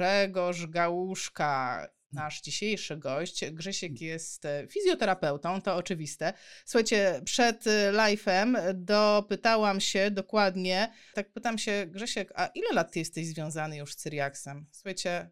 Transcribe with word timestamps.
Grzegorz 0.00 0.66
Gałuszka, 0.66 1.86
nasz 2.12 2.40
dzisiejszy 2.40 2.96
gość. 2.96 3.50
Grzesiek 3.50 4.00
jest 4.00 4.44
e, 4.44 4.66
fizjoterapeutą, 4.68 5.62
to 5.62 5.76
oczywiste. 5.76 6.32
Słuchajcie, 6.64 7.20
przed 7.24 7.66
e, 7.66 7.92
live'em 7.92 8.74
dopytałam 8.74 9.80
się 9.80 10.10
dokładnie, 10.10 10.92
tak 11.14 11.32
pytam 11.32 11.58
się, 11.58 11.86
Grzesiek, 11.86 12.32
a 12.34 12.46
ile 12.46 12.72
lat 12.72 12.92
ty 12.92 12.98
jesteś 12.98 13.26
związany 13.26 13.76
już 13.76 13.92
z 13.92 13.96
Cyriaksem? 13.96 14.66
Słuchajcie, 14.72 15.30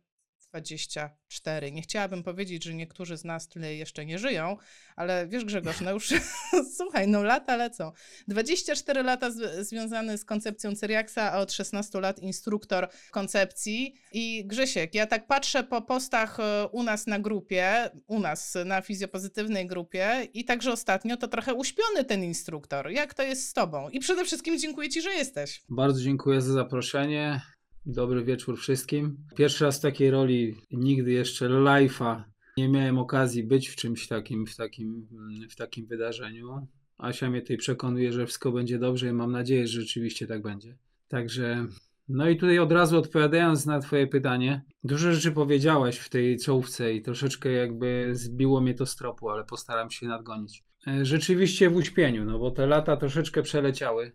24. 0.50 1.72
Nie 1.72 1.82
chciałabym 1.82 2.22
powiedzieć, 2.22 2.64
że 2.64 2.74
niektórzy 2.74 3.16
z 3.16 3.24
nas 3.24 3.48
tyle 3.48 3.74
jeszcze 3.74 4.06
nie 4.06 4.18
żyją, 4.18 4.56
ale 4.96 5.28
wiesz 5.28 5.44
Grzegorz, 5.44 5.80
no 5.80 5.90
już 5.90 6.14
słuchaj, 6.76 7.08
no 7.08 7.22
lata 7.22 7.56
lecą. 7.56 7.92
24 8.28 9.02
lata 9.02 9.30
z, 9.30 9.66
związany 9.68 10.18
z 10.18 10.24
koncepcją 10.24 10.74
Cyriaksa, 10.74 11.32
a 11.32 11.38
od 11.38 11.52
16 11.52 12.00
lat 12.00 12.18
instruktor 12.18 12.88
koncepcji. 13.10 13.95
I 14.12 14.46
Grzesiek, 14.46 14.95
ja 14.95 15.06
tak 15.06 15.26
patrzę 15.26 15.64
po 15.64 15.82
postach 15.82 16.40
e, 16.40 16.68
u 16.73 16.82
nas 16.82 17.06
na 17.06 17.18
grupie, 17.18 17.90
u 18.06 18.20
nas 18.20 18.54
na 18.65 18.80
fizjopozytywnej 18.80 19.66
grupie 19.66 20.28
i 20.34 20.45
także 20.45 20.73
ostatnio 20.73 21.16
to 21.16 21.28
trochę 21.28 21.54
uśpiony 21.54 22.04
ten 22.04 22.24
instruktor. 22.24 22.90
Jak 22.90 23.15
to 23.15 23.23
jest 23.23 23.48
z 23.48 23.52
tobą? 23.52 23.88
I 23.88 24.01
przede 24.01 24.24
wszystkim 24.24 24.59
dziękuję 24.59 24.88
ci, 24.88 25.02
że 25.02 25.10
jesteś. 25.10 25.62
Bardzo 25.68 26.01
dziękuję 26.01 26.40
za 26.40 26.52
zaproszenie. 26.52 27.40
Dobry 27.88 28.24
wieczór 28.24 28.59
wszystkim. 28.59 29.16
Pierwszy 29.37 29.65
raz 29.65 29.78
w 29.78 29.83
takiej 29.83 30.10
roli, 30.10 30.56
nigdy 30.70 31.12
jeszcze 31.12 31.48
live'a 31.48 32.23
nie 32.56 32.69
miałem 32.69 32.98
okazji 32.98 33.45
być 33.45 33.69
w 33.69 33.77
czymś 33.77 34.09
takim, 34.09 34.46
w 34.46 34.56
takim, 34.56 35.09
w 35.51 35.56
takim 35.56 35.87
wydarzeniu. 35.87 36.66
Asia 36.98 37.30
mnie 37.30 37.41
tutaj 37.41 37.56
przekonuje, 37.56 38.12
że 38.12 38.27
wszystko 38.27 38.52
będzie 38.52 38.79
dobrze 38.79 39.09
i 39.09 39.12
mam 39.12 39.32
nadzieję, 39.32 39.66
że 39.66 39.80
rzeczywiście 39.80 40.27
tak 40.27 40.43
będzie. 40.43 40.77
Także, 41.09 41.66
no 42.09 42.29
i 42.29 42.37
tutaj 42.37 42.59
od 42.59 42.73
razu 42.73 42.99
odpowiadając 42.99 43.66
na 43.66 43.80
Twoje 43.80 44.07
pytanie, 44.07 44.65
dużo 44.84 45.12
rzeczy 45.12 45.32
powiedziałeś 45.32 45.99
w 45.99 46.09
tej 46.09 46.38
czołówce 46.38 46.95
i 46.95 47.02
troszeczkę 47.02 47.52
jakby 47.52 48.10
zbiło 48.12 48.60
mnie 48.60 48.74
to 48.74 48.87
z 48.87 48.96
tropu, 48.96 49.30
ale 49.30 49.45
postaram 49.45 49.90
się 49.90 50.07
nadgonić. 50.07 50.65
E, 50.87 51.05
rzeczywiście 51.05 51.71
w 51.71 51.77
uśpieniu, 51.77 52.24
no 52.24 52.38
bo 52.38 52.51
te 52.51 52.66
lata 52.66 52.96
troszeczkę 52.96 53.43
przeleciały 53.43 54.12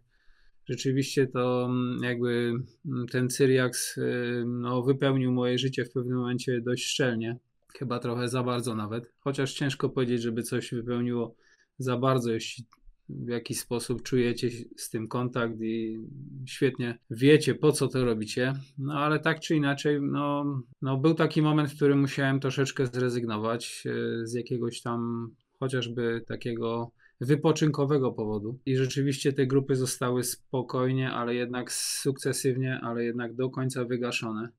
rzeczywiście 0.65 1.27
to 1.27 1.65
mm, 1.65 2.03
jakby 2.03 2.53
mm, 2.85 3.07
ten 3.07 3.29
Cyriax 3.29 3.97
y, 3.97 4.43
no, 4.47 4.81
wypełnił 4.81 5.31
moje 5.31 5.57
życie 5.57 5.85
w 5.85 5.91
pewnym 5.91 6.17
momencie 6.17 6.61
dość 6.61 6.85
szczelnie. 6.85 7.37
Chyba 7.79 7.99
trochę 7.99 8.29
za 8.29 8.43
bardzo 8.43 8.75
nawet. 8.75 9.11
Chociaż 9.19 9.53
ciężko 9.53 9.89
powiedzieć, 9.89 10.21
żeby 10.21 10.43
coś 10.43 10.73
wypełniło 10.73 11.35
za 11.77 11.97
bardzo, 11.97 12.31
jeśli 12.31 12.65
w 13.09 13.27
jakiś 13.27 13.59
sposób 13.59 14.03
czujecie 14.03 14.49
z 14.77 14.89
tym 14.89 15.07
kontakt 15.07 15.61
i 15.61 15.99
świetnie 16.45 16.97
wiecie, 17.09 17.55
po 17.55 17.71
co 17.71 17.87
to 17.87 18.05
robicie. 18.05 18.53
No 18.77 18.93
ale 18.93 19.19
tak 19.19 19.39
czy 19.39 19.55
inaczej, 19.55 20.01
no, 20.01 20.45
no 20.81 20.97
był 20.97 21.13
taki 21.13 21.41
moment, 21.41 21.71
w 21.71 21.75
którym 21.75 21.99
musiałem 21.99 22.39
troszeczkę 22.39 22.87
zrezygnować 22.87 23.83
y, 23.85 24.27
z 24.27 24.33
jakiegoś 24.33 24.81
tam 24.81 25.29
chociażby 25.59 26.23
takiego 26.27 26.91
wypoczynkowego 27.23 28.11
powodu. 28.11 28.59
I 28.65 28.77
rzeczywiście 28.77 29.33
te 29.33 29.47
grupy 29.47 29.75
zostały 29.75 30.23
spokojnie, 30.23 31.11
ale 31.11 31.35
jednak 31.35 31.71
sukcesywnie, 31.71 32.79
ale 32.83 33.03
jednak 33.03 33.35
do 33.35 33.49
końca 33.49 33.85
wygaszone. 33.85 34.49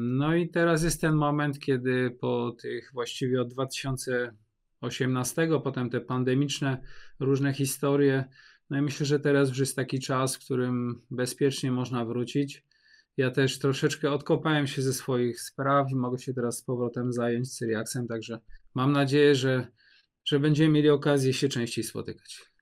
No 0.00 0.34
i 0.34 0.48
teraz 0.48 0.82
jest 0.82 1.00
ten 1.00 1.14
moment, 1.14 1.58
kiedy 1.58 2.16
po 2.20 2.56
tych 2.62 2.90
właściwie 2.92 3.40
od 3.40 3.48
2018, 3.48 5.48
potem 5.64 5.90
te 5.90 6.00
pandemiczne 6.00 6.82
różne 7.20 7.52
historie, 7.52 8.24
no 8.70 8.78
i 8.78 8.82
myślę, 8.82 9.06
że 9.06 9.20
teraz 9.20 9.48
już 9.48 9.58
jest 9.58 9.76
taki 9.76 10.00
czas, 10.00 10.36
w 10.36 10.44
którym 10.44 11.02
bezpiecznie 11.10 11.72
można 11.72 12.04
wrócić. 12.04 12.64
Ja 13.16 13.30
też 13.30 13.58
troszeczkę 13.58 14.10
odkopałem 14.10 14.66
się 14.66 14.82
ze 14.82 14.92
swoich 14.92 15.40
spraw 15.40 15.90
i 15.90 15.94
mogę 15.94 16.18
się 16.18 16.34
teraz 16.34 16.58
z 16.58 16.62
powrotem 16.62 17.12
zająć 17.12 17.56
Cyriaksem, 17.56 18.08
także 18.08 18.38
mam 18.74 18.92
nadzieję, 18.92 19.34
że 19.34 19.66
że 20.24 20.40
będziemy 20.40 20.68
mieli 20.68 20.90
okazję 20.90 21.32
się 21.32 21.48
częściej 21.48 21.84
spotykać. 21.84 22.52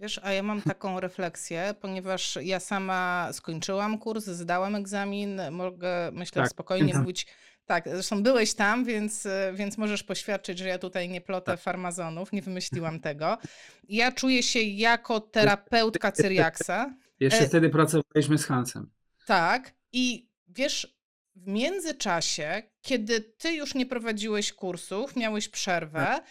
Wiesz, 0.00 0.20
a 0.22 0.32
ja 0.32 0.42
mam 0.42 0.62
taką 0.62 1.00
refleksję, 1.00 1.74
ponieważ 1.80 2.38
ja 2.42 2.60
sama 2.60 3.28
skończyłam 3.32 3.98
kurs, 3.98 4.24
zdałam 4.24 4.74
egzamin, 4.74 5.40
mogę, 5.50 6.10
myślę, 6.12 6.42
tak. 6.42 6.50
spokojnie 6.50 6.94
mówić. 6.98 7.26
Tak, 7.66 7.84
zresztą 7.88 8.22
byłeś 8.22 8.54
tam, 8.54 8.84
więc, 8.84 9.28
więc 9.54 9.78
możesz 9.78 10.02
poświadczyć, 10.02 10.58
że 10.58 10.68
ja 10.68 10.78
tutaj 10.78 11.08
nie 11.08 11.20
plotę 11.20 11.52
tak. 11.52 11.60
farmazonów, 11.60 12.32
nie 12.32 12.42
wymyśliłam 12.42 13.00
tego. 13.10 13.38
Ja 13.88 14.12
czuję 14.12 14.42
się 14.42 14.60
jako 14.60 15.20
terapeutka 15.20 16.12
Cyriaksa. 16.12 16.94
Jeszcze 17.20 17.40
e... 17.40 17.48
wtedy 17.48 17.70
pracowaliśmy 17.70 18.38
z 18.38 18.44
Hansem. 18.44 18.90
Tak, 19.26 19.74
i 19.92 20.28
wiesz, 20.48 20.96
w 21.36 21.46
międzyczasie, 21.46 22.62
kiedy 22.82 23.20
ty 23.20 23.52
już 23.52 23.74
nie 23.74 23.86
prowadziłeś 23.86 24.52
kursów, 24.52 25.16
miałeś 25.16 25.48
przerwę, 25.48 26.04
tak 26.04 26.24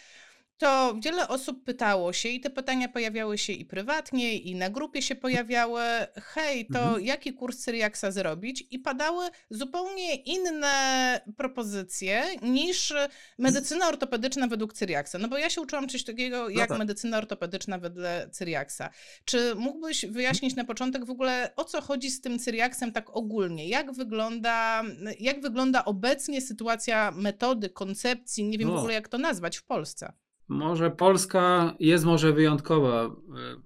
to 0.58 0.94
wiele 1.02 1.28
osób 1.28 1.64
pytało 1.64 2.12
się 2.12 2.28
i 2.28 2.40
te 2.40 2.50
pytania 2.50 2.88
pojawiały 2.88 3.38
się 3.38 3.52
i 3.52 3.64
prywatnie, 3.64 4.38
i 4.38 4.54
na 4.54 4.70
grupie 4.70 5.02
się 5.02 5.14
pojawiały. 5.14 5.82
Hej, 6.22 6.66
to 6.66 6.78
mhm. 6.80 7.04
jaki 7.04 7.32
kurs 7.32 7.58
Syriaksa 7.58 8.10
zrobić? 8.10 8.64
I 8.70 8.78
padały 8.78 9.26
zupełnie 9.50 10.14
inne 10.14 11.20
propozycje 11.36 12.24
niż 12.42 12.94
medycyna 13.38 13.88
ortopedyczna 13.88 14.46
według 14.46 14.72
Cyriaksa. 14.72 15.18
No 15.18 15.28
bo 15.28 15.38
ja 15.38 15.50
się 15.50 15.60
uczyłam 15.60 15.88
coś 15.88 16.04
takiego 16.04 16.42
no 16.42 16.48
jak 16.48 16.70
no 16.70 16.74
tak. 16.74 16.78
medycyna 16.78 17.18
ortopedyczna 17.18 17.78
wedle 17.78 18.28
Cyriaksa. 18.32 18.90
Czy 19.24 19.54
mógłbyś 19.54 20.06
wyjaśnić 20.06 20.56
na 20.56 20.64
początek 20.64 21.04
w 21.04 21.10
ogóle 21.10 21.52
o 21.56 21.64
co 21.64 21.80
chodzi 21.80 22.10
z 22.10 22.20
tym 22.20 22.38
Cyriaksem 22.38 22.92
tak 22.92 23.16
ogólnie? 23.16 23.68
Jak 23.68 23.92
wygląda, 23.92 24.82
jak 25.20 25.40
wygląda 25.40 25.84
obecnie 25.84 26.40
sytuacja 26.40 27.10
metody, 27.10 27.70
koncepcji, 27.70 28.44
nie 28.44 28.58
wiem 28.58 28.68
no. 28.68 28.74
w 28.74 28.78
ogóle 28.78 28.94
jak 28.94 29.08
to 29.08 29.18
nazwać 29.18 29.56
w 29.56 29.64
Polsce? 29.64 30.12
Może 30.48 30.90
Polska 30.90 31.74
jest 31.80 32.04
może 32.04 32.32
wyjątkowa, 32.32 33.04
e, 33.04 33.10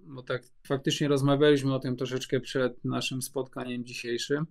bo 0.06 0.22
tak 0.22 0.42
faktycznie 0.66 1.08
rozmawialiśmy 1.08 1.74
o 1.74 1.78
tym 1.78 1.96
troszeczkę 1.96 2.40
przed 2.40 2.84
naszym 2.84 3.22
spotkaniem 3.22 3.84
dzisiejszym. 3.84 4.46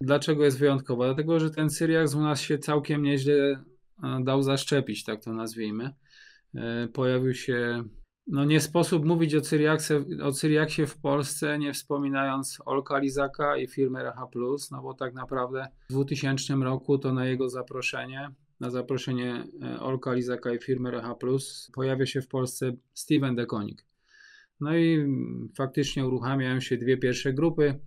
Dlaczego 0.00 0.44
jest 0.44 0.58
wyjątkowa? 0.58 1.04
Dlatego, 1.04 1.40
że 1.40 1.50
ten 1.50 1.70
Syriak 1.70 2.14
u 2.14 2.20
nas 2.20 2.40
się 2.40 2.58
całkiem 2.58 3.02
nieźle 3.02 3.34
e, 3.34 4.20
dał 4.24 4.42
zaszczepić, 4.42 5.04
tak 5.04 5.24
to 5.24 5.32
nazwijmy. 5.32 5.94
E, 6.54 6.88
pojawił 6.88 7.34
się, 7.34 7.84
no 8.26 8.44
nie 8.44 8.60
sposób 8.60 9.04
mówić 9.04 9.34
o 9.34 9.40
Cyriaksie, 9.40 9.94
o 10.22 10.32
Cyriaksie 10.32 10.86
w 10.86 10.98
Polsce, 10.98 11.58
nie 11.58 11.72
wspominając 11.72 12.58
Olka 12.64 12.98
Lizaka 12.98 13.56
i 13.56 13.66
firmy 13.66 14.02
Reha 14.02 14.26
Plus, 14.26 14.70
no 14.70 14.82
bo 14.82 14.94
tak 14.94 15.14
naprawdę 15.14 15.66
w 15.90 15.92
2000 15.92 16.54
roku 16.54 16.98
to 16.98 17.12
na 17.12 17.26
jego 17.26 17.48
zaproszenie 17.48 18.30
na 18.60 18.70
zaproszenie 18.70 19.44
e, 19.62 19.80
Olka 19.80 20.12
Lizaka 20.12 20.54
i 20.54 20.58
firmy 20.58 20.90
Reha 20.90 21.14
Plus 21.14 21.70
pojawia 21.74 22.06
się 22.06 22.22
w 22.22 22.28
Polsce 22.28 22.72
Steven 22.94 23.36
Dekonik. 23.36 23.84
No 24.60 24.76
i 24.76 25.06
faktycznie 25.56 26.06
uruchamiają 26.06 26.60
się 26.60 26.76
dwie 26.76 26.96
pierwsze 26.96 27.32
grupy. 27.32 27.80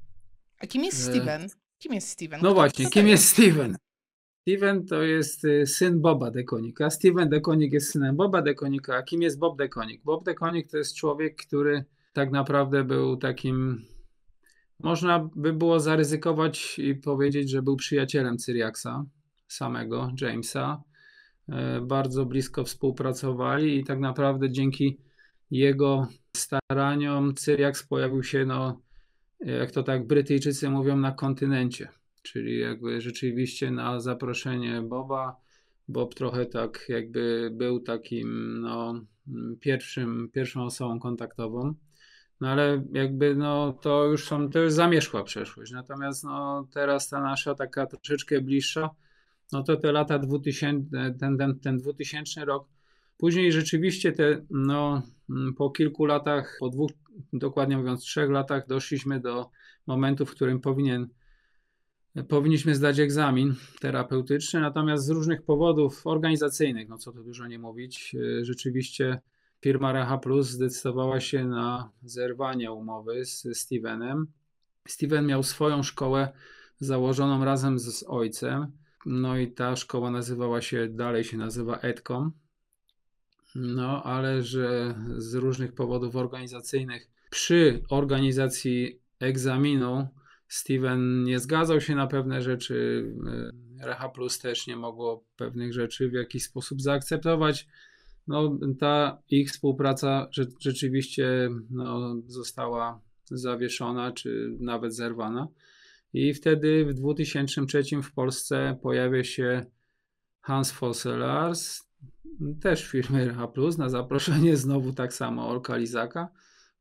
A 0.59 0.67
kim 0.67 0.83
jest 0.83 0.99
e, 0.99 1.11
Steven? 1.11 1.47
Kim 1.79 1.93
jest 1.93 2.09
Steven? 2.09 2.39
No 2.43 2.53
właśnie, 2.53 2.89
kim 2.89 3.07
jest 3.07 3.25
Steven? 3.27 3.75
Steven 4.41 4.85
to 4.85 5.03
jest 5.03 5.45
e, 5.45 5.65
syn 5.65 6.01
Boba 6.01 6.31
Dekonika. 6.31 6.89
Steven 6.89 7.29
Dekonik 7.29 7.73
jest 7.73 7.91
synem 7.91 8.15
Boba 8.15 8.41
Dekonika. 8.41 8.95
A 8.95 9.03
kim 9.03 9.21
jest 9.21 9.39
Bob 9.39 9.57
Dekonik? 9.57 10.03
Bob 10.03 10.25
Dekonik 10.25 10.71
to 10.71 10.77
jest 10.77 10.95
człowiek, 10.95 11.35
który 11.35 11.85
tak 12.13 12.31
naprawdę 12.31 12.83
był 12.83 13.17
takim. 13.17 13.85
Można 14.79 15.29
by 15.35 15.53
było 15.53 15.79
zaryzykować 15.79 16.79
i 16.79 16.95
powiedzieć, 16.95 17.49
że 17.49 17.61
był 17.61 17.75
przyjacielem 17.75 18.37
Cyriaksa 18.37 19.05
samego 19.49 20.11
Jamesa. 20.21 20.83
E, 21.49 21.81
bardzo 21.81 22.25
blisko 22.25 22.63
współpracowali 22.63 23.77
i 23.77 23.83
tak 23.83 23.99
naprawdę 23.99 24.51
dzięki 24.51 24.97
jego 25.51 26.07
staraniom 26.37 27.35
Cyriax 27.35 27.83
pojawił 27.83 28.23
się, 28.23 28.45
no, 28.45 28.81
jak 29.39 29.71
to 29.71 29.83
tak 29.83 30.07
Brytyjczycy 30.07 30.69
mówią, 30.69 30.97
na 30.97 31.11
kontynencie. 31.11 31.89
Czyli 32.21 32.59
jakby 32.59 33.01
rzeczywiście 33.01 33.71
na 33.71 33.99
zaproszenie 33.99 34.81
Boba. 34.81 35.35
Bob 35.87 36.15
trochę 36.15 36.45
tak 36.45 36.85
jakby 36.89 37.49
był 37.53 37.79
takim 37.79 38.61
no, 38.61 39.01
pierwszym, 39.59 40.29
pierwszą 40.33 40.63
osobą 40.63 40.99
kontaktową. 40.99 41.73
No 42.41 42.49
ale 42.49 42.83
jakby 42.91 43.35
no 43.35 43.73
to 43.73 44.05
już 44.05 44.27
są, 44.27 44.49
to 44.49 44.59
już 44.59 44.73
zamierzchła 44.73 45.23
przeszłość. 45.23 45.71
Natomiast 45.71 46.23
no 46.23 46.67
teraz 46.73 47.09
ta 47.09 47.21
nasza 47.21 47.55
taka 47.55 47.85
troszeczkę 47.85 48.41
bliższa, 48.41 48.89
no 49.51 49.63
to 49.63 49.77
te 49.77 49.91
lata 49.91 50.19
2000, 50.19 51.15
ten, 51.19 51.37
ten, 51.37 51.59
ten 51.59 51.77
2000 51.77 52.45
rok. 52.45 52.67
Później 53.17 53.51
rzeczywiście 53.51 54.11
te, 54.11 54.45
no, 54.49 55.01
mm, 55.29 55.53
po 55.53 55.69
kilku 55.69 56.05
latach, 56.05 56.57
po 56.59 56.69
dwóch, 56.69 56.91
dokładnie 57.33 57.77
mówiąc 57.77 58.01
trzech 58.01 58.29
latach, 58.29 58.67
doszliśmy 58.67 59.19
do 59.19 59.49
momentu, 59.87 60.25
w 60.25 60.31
którym 60.31 60.61
powinien, 60.61 61.07
powinniśmy 62.27 62.75
zdać 62.75 62.99
egzamin 62.99 63.55
terapeutyczny, 63.79 64.61
natomiast 64.61 65.05
z 65.05 65.09
różnych 65.09 65.43
powodów 65.43 66.07
organizacyjnych, 66.07 66.89
no 66.89 66.97
co 66.97 67.11
tu 67.11 67.23
dużo 67.23 67.47
nie 67.47 67.59
mówić, 67.59 68.15
y, 68.15 68.45
rzeczywiście 68.45 69.21
firma 69.61 69.91
Reha 69.91 70.17
Plus 70.17 70.47
zdecydowała 70.47 71.19
się 71.19 71.45
na 71.45 71.91
zerwanie 72.03 72.71
umowy 72.71 73.25
z 73.25 73.47
Stevenem. 73.53 74.27
Steven 74.87 75.25
miał 75.25 75.43
swoją 75.43 75.83
szkołę 75.83 76.31
założoną 76.79 77.45
razem 77.45 77.79
z 77.79 78.05
ojcem. 78.07 78.71
No 79.05 79.37
i 79.37 79.51
ta 79.51 79.75
szkoła 79.75 80.11
nazywała 80.11 80.61
się, 80.61 80.87
dalej 80.87 81.23
się 81.23 81.37
nazywa 81.37 81.77
Edcom. 81.77 82.31
No, 83.55 84.03
ale 84.03 84.43
że 84.43 84.95
z 85.17 85.33
różnych 85.33 85.73
powodów 85.73 86.15
organizacyjnych 86.15 87.09
przy 87.29 87.83
organizacji 87.89 88.99
egzaminu 89.19 90.07
Steven 90.47 91.23
nie 91.23 91.39
zgadzał 91.39 91.81
się 91.81 91.95
na 91.95 92.07
pewne 92.07 92.41
rzeczy. 92.41 93.05
E, 93.81 93.85
Reha 93.85 94.09
Plus 94.09 94.39
też 94.39 94.67
nie 94.67 94.75
mogło 94.75 95.23
pewnych 95.37 95.73
rzeczy 95.73 96.09
w 96.09 96.13
jakiś 96.13 96.43
sposób 96.43 96.81
zaakceptować. 96.81 97.67
No, 98.27 98.57
ta 98.79 99.21
ich 99.29 99.49
współpraca 99.49 100.29
rzeczywiście 100.59 101.49
no, 101.69 102.15
została 102.27 103.01
zawieszona, 103.25 104.11
czy 104.11 104.57
nawet 104.59 104.95
zerwana. 104.95 105.47
I 106.13 106.33
wtedy 106.33 106.85
w 106.85 106.93
2003 106.93 107.83
w 108.03 108.13
Polsce 108.13 108.77
pojawia 108.81 109.23
się 109.23 109.65
Hans 110.41 110.71
Fosselars, 110.71 111.89
też 112.61 112.87
firmy 112.87 113.35
Plus, 113.53 113.77
na 113.77 113.89
zaproszenie 113.89 114.57
znowu 114.57 114.93
tak 114.93 115.13
samo 115.13 115.49
Olka 115.49 115.77
Lizaka. 115.77 116.29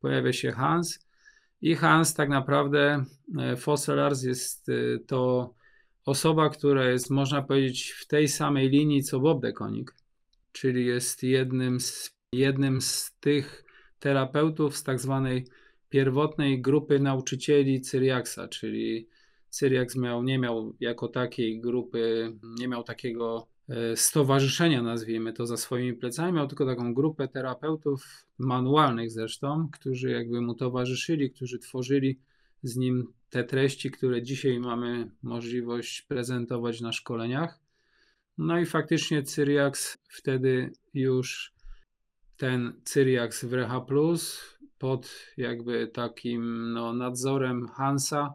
Pojawia 0.00 0.32
się 0.32 0.52
Hans 0.52 1.08
i 1.60 1.74
Hans 1.74 2.14
tak 2.14 2.28
naprawdę, 2.28 3.04
e, 3.38 3.56
Fosselars 3.56 4.22
jest 4.22 4.68
e, 4.68 4.98
to 4.98 5.54
osoba, 6.04 6.48
która 6.50 6.90
jest, 6.90 7.10
można 7.10 7.42
powiedzieć, 7.42 7.90
w 7.90 8.06
tej 8.06 8.28
samej 8.28 8.68
linii 8.68 9.02
co 9.02 9.20
Bob 9.20 9.42
Dekonik, 9.42 9.94
czyli 10.52 10.86
jest 10.86 11.22
jednym 11.22 11.80
z, 11.80 12.10
jednym 12.32 12.80
z 12.80 13.12
tych 13.20 13.64
terapeutów 13.98 14.76
z 14.76 14.82
tak 14.82 15.00
zwanej 15.00 15.46
pierwotnej 15.88 16.60
grupy 16.62 17.00
nauczycieli 17.00 17.80
Cyriaksa, 17.80 18.48
czyli 18.48 19.08
Cyriaks 19.50 19.96
miał, 19.96 20.22
nie 20.22 20.38
miał 20.38 20.74
jako 20.80 21.08
takiej 21.08 21.60
grupy, 21.60 22.32
nie 22.58 22.68
miał 22.68 22.82
takiego 22.82 23.48
e, 23.68 23.96
stowarzyszenia, 23.96 24.82
nazwijmy 24.82 25.32
to, 25.32 25.46
za 25.46 25.56
swoimi 25.56 25.94
plecami, 25.94 26.32
miał 26.32 26.46
tylko 26.48 26.66
taką 26.66 26.94
grupę 26.94 27.28
terapeutów, 27.28 28.26
manualnych 28.38 29.10
zresztą, 29.10 29.68
którzy 29.72 30.10
jakby 30.10 30.40
mu 30.40 30.54
towarzyszyli, 30.54 31.30
którzy 31.30 31.58
tworzyli 31.58 32.20
z 32.62 32.76
nim 32.76 33.12
te 33.30 33.44
treści, 33.44 33.90
które 33.90 34.22
dzisiaj 34.22 34.60
mamy 34.60 35.10
możliwość 35.22 36.02
prezentować 36.02 36.80
na 36.80 36.92
szkoleniach. 36.92 37.60
No 38.38 38.60
i 38.60 38.66
faktycznie 38.66 39.22
Cyriaks 39.22 39.98
wtedy 40.08 40.72
już 40.94 41.54
ten 42.36 42.80
Cyriaks 42.84 43.44
w 43.44 43.52
Reha 43.52 43.80
Plus 43.80 44.40
pod 44.78 45.10
jakby 45.36 45.88
takim 45.88 46.72
no, 46.72 46.92
nadzorem 46.92 47.68
Hansa 47.68 48.34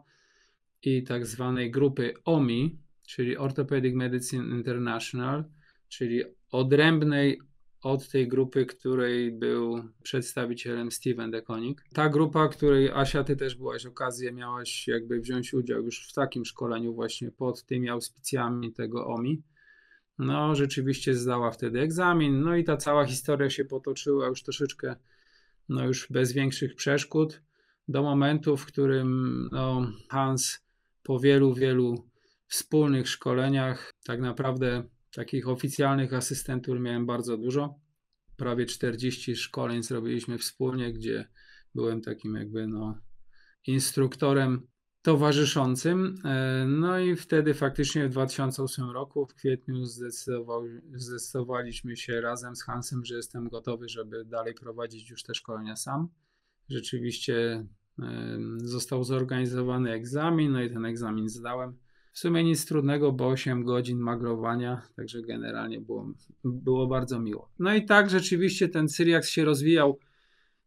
i 0.86 1.02
tak 1.02 1.26
zwanej 1.26 1.70
grupy 1.70 2.14
OMI, 2.24 2.78
czyli 3.06 3.36
Orthopedic 3.36 3.94
Medicine 3.94 4.44
International, 4.44 5.44
czyli 5.88 6.22
odrębnej 6.50 7.40
od 7.82 8.08
tej 8.08 8.28
grupy, 8.28 8.66
której 8.66 9.32
był 9.32 9.84
przedstawicielem 10.02 10.90
Steven 10.90 11.30
Dekonik. 11.30 11.84
Ta 11.94 12.08
grupa, 12.08 12.48
której 12.48 12.90
Asia, 12.90 13.24
ty 13.24 13.36
też 13.36 13.54
byłaś 13.54 13.86
okazję, 13.86 14.32
miałaś 14.32 14.88
jakby 14.88 15.20
wziąć 15.20 15.54
udział 15.54 15.82
już 15.82 16.08
w 16.08 16.12
takim 16.12 16.44
szkoleniu 16.44 16.94
właśnie 16.94 17.30
pod 17.30 17.64
tymi 17.64 17.88
auspicjami 17.88 18.72
tego 18.72 19.06
OMI. 19.06 19.42
No, 20.18 20.54
rzeczywiście 20.54 21.14
zdała 21.14 21.50
wtedy 21.50 21.80
egzamin, 21.80 22.40
no 22.40 22.56
i 22.56 22.64
ta 22.64 22.76
cała 22.76 23.06
historia 23.06 23.50
się 23.50 23.64
potoczyła 23.64 24.26
już 24.26 24.42
troszeczkę, 24.42 24.96
no 25.68 25.86
już 25.86 26.06
bez 26.10 26.32
większych 26.32 26.74
przeszkód, 26.74 27.42
do 27.88 28.02
momentu, 28.02 28.56
w 28.56 28.66
którym 28.66 29.48
no, 29.52 29.92
Hans 30.08 30.63
po 31.04 31.20
wielu, 31.20 31.54
wielu 31.54 32.10
wspólnych 32.46 33.08
szkoleniach, 33.08 33.92
tak 34.04 34.20
naprawdę 34.20 34.84
takich 35.14 35.48
oficjalnych 35.48 36.12
asystentur 36.14 36.80
miałem 36.80 37.06
bardzo 37.06 37.36
dużo. 37.36 37.80
Prawie 38.36 38.66
40 38.66 39.36
szkoleń 39.36 39.82
zrobiliśmy 39.82 40.38
wspólnie, 40.38 40.92
gdzie 40.92 41.28
byłem 41.74 42.00
takim 42.00 42.34
jakby 42.34 42.66
no, 42.66 42.98
instruktorem 43.66 44.66
towarzyszącym. 45.02 46.18
E, 46.24 46.64
no 46.68 46.98
i 46.98 47.16
wtedy 47.16 47.54
faktycznie 47.54 48.08
w 48.08 48.10
2008 48.10 48.90
roku, 48.90 49.26
w 49.26 49.34
kwietniu, 49.34 49.84
zdecydowaliśmy 50.94 51.96
się 51.96 52.20
razem 52.20 52.56
z 52.56 52.62
Hansem, 52.62 53.04
że 53.04 53.16
jestem 53.16 53.48
gotowy, 53.48 53.88
żeby 53.88 54.24
dalej 54.24 54.54
prowadzić 54.54 55.10
już 55.10 55.22
te 55.22 55.34
szkolenia 55.34 55.76
sam. 55.76 56.08
Rzeczywiście 56.68 57.66
został 58.56 59.04
zorganizowany 59.04 59.92
egzamin, 59.92 60.52
no 60.52 60.62
i 60.62 60.70
ten 60.70 60.84
egzamin 60.84 61.28
zdałem. 61.28 61.76
W 62.12 62.18
sumie 62.18 62.44
nic 62.44 62.66
trudnego, 62.66 63.12
bo 63.12 63.28
8 63.28 63.64
godzin 63.64 63.98
magrowania, 63.98 64.82
także 64.96 65.22
generalnie 65.22 65.80
było, 65.80 66.12
było 66.44 66.86
bardzo 66.86 67.20
miło. 67.20 67.50
No 67.58 67.74
i 67.74 67.84
tak 67.84 68.10
rzeczywiście 68.10 68.68
ten 68.68 68.88
Cyriax 68.88 69.28
się 69.28 69.44
rozwijał. 69.44 69.98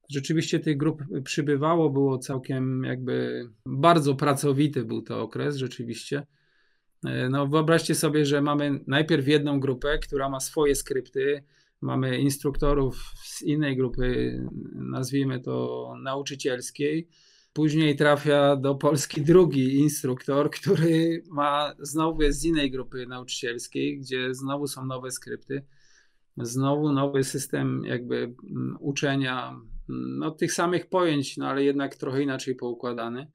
Rzeczywiście 0.09 0.59
tych 0.59 0.77
grup 0.77 1.03
przybywało, 1.23 1.89
było 1.89 2.17
całkiem 2.17 2.83
jakby 2.83 3.45
bardzo 3.65 4.15
pracowity 4.15 4.85
był 4.85 5.01
to 5.01 5.21
okres 5.21 5.55
rzeczywiście. 5.55 6.27
E, 7.05 7.29
no 7.29 7.47
wyobraźcie 7.47 7.95
sobie, 7.95 8.25
że 8.25 8.41
mamy 8.41 8.79
najpierw 8.87 9.27
jedną 9.27 9.59
grupę, 9.59 9.99
która 9.99 10.29
ma 10.29 10.39
swoje 10.39 10.75
skrypty, 10.75 11.43
mamy 11.81 12.19
instruktorów 12.19 13.13
z 13.23 13.41
innej 13.41 13.77
grupy, 13.77 14.39
nazwijmy 14.75 15.39
to 15.39 15.93
nauczycielskiej. 16.03 17.09
Później 17.53 17.95
trafia 17.95 18.55
do 18.55 18.75
Polski 18.75 19.21
drugi 19.21 19.75
instruktor, 19.75 20.49
który 20.51 21.23
ma 21.29 21.73
znowu 21.79 22.21
jest 22.21 22.39
z 22.39 22.45
innej 22.45 22.71
grupy 22.71 23.07
nauczycielskiej, 23.07 23.99
gdzie 23.99 24.33
znowu 24.33 24.67
są 24.67 24.85
nowe 24.85 25.11
skrypty, 25.11 25.65
znowu 26.37 26.91
nowy 26.91 27.23
system 27.23 27.81
jakby 27.85 28.15
mm, 28.15 28.77
uczenia 28.79 29.49
mm, 29.49 30.19
no, 30.19 30.31
tych 30.31 30.53
samych 30.53 30.89
pojęć, 30.89 31.37
no 31.37 31.47
ale 31.47 31.63
jednak 31.63 31.95
trochę 31.95 32.23
inaczej 32.23 32.55
poukładany. 32.55 33.31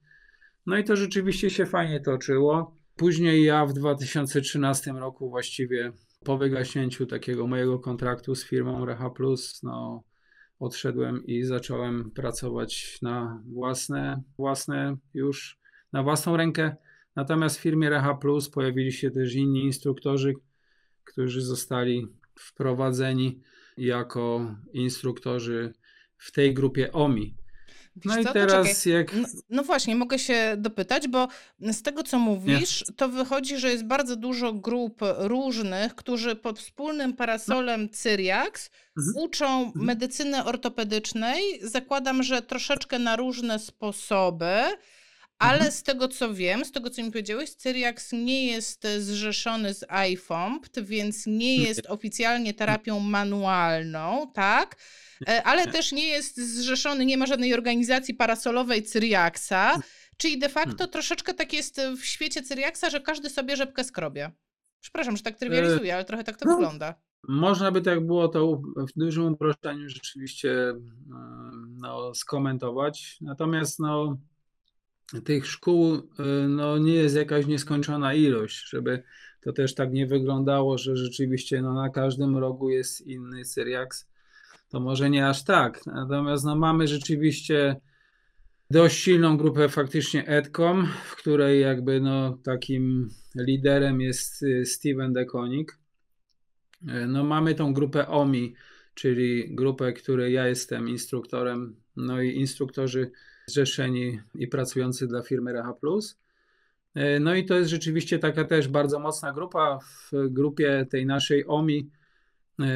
No 0.65 0.77
i 0.77 0.83
to 0.83 0.95
rzeczywiście 0.95 1.49
się 1.49 1.65
fajnie 1.65 1.99
toczyło. 1.99 2.77
Później 2.95 3.43
ja 3.43 3.65
w 3.65 3.73
2013 3.73 4.91
roku 4.91 5.29
właściwie 5.29 5.93
po 6.23 6.37
wygaśnięciu 6.37 7.05
takiego 7.05 7.47
mojego 7.47 7.79
kontraktu 7.79 8.35
z 8.35 8.45
firmą 8.45 8.85
Reha 8.85 9.09
Plus, 9.09 9.63
no, 9.63 10.03
odszedłem 10.59 11.25
i 11.25 11.43
zacząłem 11.43 12.11
pracować 12.11 12.97
na 13.01 13.43
własne, 13.45 14.21
własne 14.37 14.97
już, 15.13 15.59
na 15.93 16.03
własną 16.03 16.37
rękę. 16.37 16.75
Natomiast 17.15 17.57
w 17.57 17.61
firmie 17.61 17.89
Reha 17.89 18.15
Plus 18.15 18.49
pojawili 18.49 18.91
się 18.91 19.11
też 19.11 19.35
inni 19.35 19.63
instruktorzy, 19.65 20.33
którzy 21.03 21.41
zostali 21.41 22.07
wprowadzeni 22.39 23.39
jako 23.77 24.55
instruktorzy 24.73 25.73
w 26.17 26.31
tej 26.31 26.53
grupie 26.53 26.91
OMI. 26.91 27.35
Wiesz 27.95 28.15
no 28.17 28.23
co? 28.23 28.29
i 28.29 28.33
teraz 28.33 28.85
jak... 28.85 29.13
No, 29.13 29.27
no, 29.49 29.63
właśnie, 29.63 29.95
mogę 29.95 30.19
się 30.19 30.55
dopytać, 30.57 31.07
bo 31.07 31.27
z 31.59 31.81
tego, 31.81 32.03
co 32.03 32.19
mówisz, 32.19 32.83
Nie. 32.89 32.95
to 32.95 33.09
wychodzi, 33.09 33.57
że 33.57 33.71
jest 33.71 33.85
bardzo 33.85 34.15
dużo 34.15 34.53
grup 34.53 35.01
różnych, 35.17 35.95
którzy 35.95 36.35
pod 36.35 36.59
wspólnym 36.59 37.13
parasolem 37.13 37.81
no. 37.81 37.87
Cyriax 37.91 38.69
mhm. 38.97 39.25
uczą 39.25 39.63
mhm. 39.63 39.85
medycyny 39.85 40.43
ortopedycznej. 40.43 41.41
Zakładam, 41.61 42.23
że 42.23 42.41
troszeczkę 42.41 42.99
na 42.99 43.15
różne 43.15 43.59
sposoby. 43.59 44.53
Ale 45.39 45.53
mhm. 45.53 45.71
z 45.71 45.83
tego 45.83 46.07
co 46.07 46.33
wiem, 46.33 46.65
z 46.65 46.71
tego 46.71 46.89
co 46.89 47.03
mi 47.03 47.11
powiedziałeś, 47.11 47.49
Cyriax 47.49 48.11
nie 48.11 48.45
jest 48.47 48.87
zrzeszony 48.99 49.73
z 49.73 49.85
IFOMPT, 50.11 50.79
więc 50.79 51.23
nie 51.27 51.55
jest 51.55 51.85
oficjalnie 51.87 52.53
terapią 52.53 52.99
manualną, 52.99 54.31
tak? 54.33 54.75
E, 55.27 55.43
ale 55.43 55.67
też 55.67 55.91
nie 55.91 56.07
jest 56.07 56.37
zrzeszony, 56.37 57.05
nie 57.05 57.17
ma 57.17 57.25
żadnej 57.25 57.53
organizacji 57.53 58.13
parasolowej 58.13 58.83
Cyriaksa, 58.83 59.79
czyli 60.17 60.39
de 60.39 60.49
facto 60.49 60.77
hmm. 60.77 60.89
troszeczkę 60.89 61.33
tak 61.33 61.53
jest 61.53 61.81
w 61.97 62.05
świecie 62.05 62.41
Cyriaksa, 62.41 62.89
że 62.89 63.01
każdy 63.01 63.29
sobie 63.29 63.55
rzepkę 63.55 63.83
skrobie. 63.83 64.31
Przepraszam, 64.81 65.17
że 65.17 65.23
tak 65.23 65.37
trywializuję, 65.37 65.95
ale 65.95 66.05
trochę 66.05 66.23
tak 66.23 66.37
to 66.37 66.45
no, 66.45 66.55
wygląda. 66.55 66.95
Można 67.27 67.71
by 67.71 67.81
tak 67.81 68.05
było 68.05 68.27
to 68.27 68.61
w 68.77 68.99
dużym 68.99 69.33
uproszczeniu 69.33 69.89
rzeczywiście 69.89 70.51
e, 70.51 70.79
no, 71.67 72.15
skomentować. 72.15 73.17
Natomiast 73.21 73.79
no, 73.79 74.17
tych 75.23 75.47
szkół 75.47 75.95
e, 75.95 76.01
no, 76.47 76.77
nie 76.77 76.93
jest 76.93 77.15
jakaś 77.15 77.45
nieskończona 77.45 78.13
ilość, 78.13 78.69
żeby 78.69 79.03
to 79.41 79.53
też 79.53 79.75
tak 79.75 79.91
nie 79.91 80.07
wyglądało, 80.07 80.77
że 80.77 80.97
rzeczywiście 80.97 81.61
no, 81.61 81.73
na 81.73 81.89
każdym 81.89 82.37
rogu 82.37 82.69
jest 82.69 83.01
inny 83.01 83.45
Syriaks 83.45 84.09
to 84.73 84.79
może 84.79 85.09
nie 85.09 85.27
aż 85.27 85.43
tak. 85.43 85.85
Natomiast 85.85 86.45
no, 86.45 86.55
mamy 86.55 86.87
rzeczywiście 86.87 87.75
dość 88.71 88.97
silną 88.97 89.37
grupę 89.37 89.69
faktycznie 89.69 90.27
Edcom, 90.27 90.87
w 91.05 91.15
której 91.15 91.61
jakby 91.61 92.01
no, 92.01 92.37
takim 92.43 93.09
liderem 93.35 94.01
jest 94.01 94.43
y, 94.43 94.65
Steven 94.65 95.13
Dekonik. 95.13 95.79
E, 96.87 97.07
no, 97.07 97.23
mamy 97.23 97.55
tą 97.55 97.73
grupę 97.73 98.07
OMI, 98.07 98.53
czyli 98.93 99.55
grupę, 99.55 99.93
której 99.93 100.33
ja 100.33 100.47
jestem 100.47 100.89
instruktorem, 100.89 101.75
no 101.95 102.21
i 102.21 102.35
instruktorzy 102.35 103.11
zrzeszeni 103.47 104.19
i 104.35 104.47
pracujący 104.47 105.07
dla 105.07 105.21
firmy 105.21 105.53
Reha 105.53 105.73
Plus. 105.73 106.19
No 107.19 107.35
i 107.35 107.45
to 107.45 107.57
jest 107.57 107.69
rzeczywiście 107.69 108.19
taka 108.19 108.43
też 108.43 108.67
bardzo 108.67 108.99
mocna 108.99 109.33
grupa. 109.33 109.79
W 109.81 110.11
grupie 110.29 110.85
tej 110.89 111.05
naszej 111.05 111.47
OMI 111.47 111.89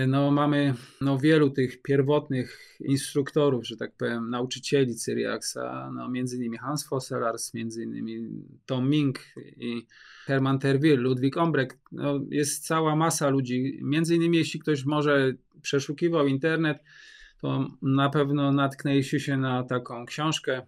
no, 0.07 0.31
mamy 0.31 0.73
no, 1.01 1.17
wielu 1.17 1.49
tych 1.49 1.81
pierwotnych 1.81 2.77
instruktorów, 2.79 3.67
że 3.67 3.77
tak 3.77 3.91
powiem, 3.97 4.29
nauczycieli 4.29 4.95
Cyriaxa, 4.95 5.91
no, 5.93 6.09
między 6.09 6.37
innymi 6.37 6.57
Hans 6.57 6.87
Fosselars, 6.87 7.53
między 7.53 7.83
innymi 7.83 8.43
Tom 8.65 8.89
Mink 8.89 9.19
i 9.57 9.85
Hermann 10.25 10.59
Terwil, 10.59 10.99
Ludwik 10.99 11.37
Ombrek. 11.37 11.77
No, 11.91 12.19
jest 12.29 12.67
cała 12.67 12.95
masa 12.95 13.29
ludzi. 13.29 13.79
Między 13.81 14.15
innymi, 14.15 14.37
jeśli 14.37 14.59
ktoś 14.59 14.85
może 14.85 15.33
przeszukiwał 15.61 16.27
internet, 16.27 16.77
to 17.41 17.67
na 17.81 18.09
pewno 18.09 18.51
natknęli 18.51 19.03
się 19.03 19.37
na 19.37 19.63
taką 19.63 20.05
książkę 20.05 20.61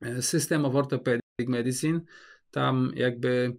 e, 0.00 0.22
System 0.22 0.64
of 0.64 0.74
Orthopedic 0.74 1.22
Medicine. 1.46 2.00
Tam 2.50 2.92
jakby 2.94 3.56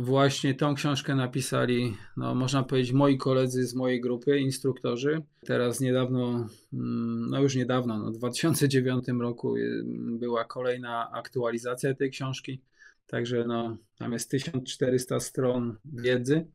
Właśnie 0.00 0.54
tą 0.54 0.74
książkę 0.74 1.14
napisali, 1.14 1.96
no, 2.16 2.34
można 2.34 2.62
powiedzieć, 2.62 2.92
moi 2.92 3.18
koledzy 3.18 3.66
z 3.66 3.74
mojej 3.74 4.00
grupy, 4.00 4.38
instruktorzy. 4.38 5.22
Teraz 5.46 5.80
niedawno, 5.80 6.46
mm, 6.72 7.30
no 7.30 7.40
już 7.40 7.54
niedawno, 7.54 7.98
no, 7.98 8.10
w 8.10 8.18
2009 8.18 9.04
roku 9.20 9.56
y, 9.56 9.82
była 10.18 10.44
kolejna 10.44 11.10
aktualizacja 11.12 11.94
tej 11.94 12.10
książki. 12.10 12.60
Także 13.06 13.44
no, 13.44 13.76
tam 13.98 14.12
jest 14.12 14.30
1400 14.30 15.20
stron 15.20 15.76
wiedzy. 15.84 16.46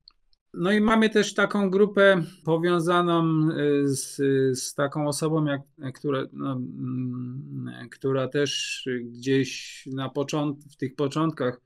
No 0.53 0.71
i 0.71 0.81
mamy 0.81 1.09
też 1.09 1.33
taką 1.33 1.69
grupę 1.69 2.23
powiązaną 2.45 3.49
y, 3.49 3.87
z, 3.87 4.15
z 4.59 4.73
taką 4.73 5.07
osobą, 5.07 5.45
jak, 5.45 5.61
która, 5.93 6.23
no, 6.33 6.51
mm, 6.51 7.89
która 7.91 8.27
też 8.27 8.83
gdzieś 9.03 9.83
na 9.93 10.09
począt, 10.09 10.63
w 10.63 10.75
tych 10.75 10.95
początkach 10.95 11.61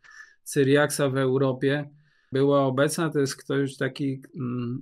Cyriaksa 0.48 1.10
w 1.10 1.18
Europie. 1.18 1.90
Była 2.32 2.66
obecna, 2.66 3.10
to 3.10 3.20
jest 3.20 3.36
ktoś 3.36 3.78
taki 3.78 4.22
mm, 4.36 4.82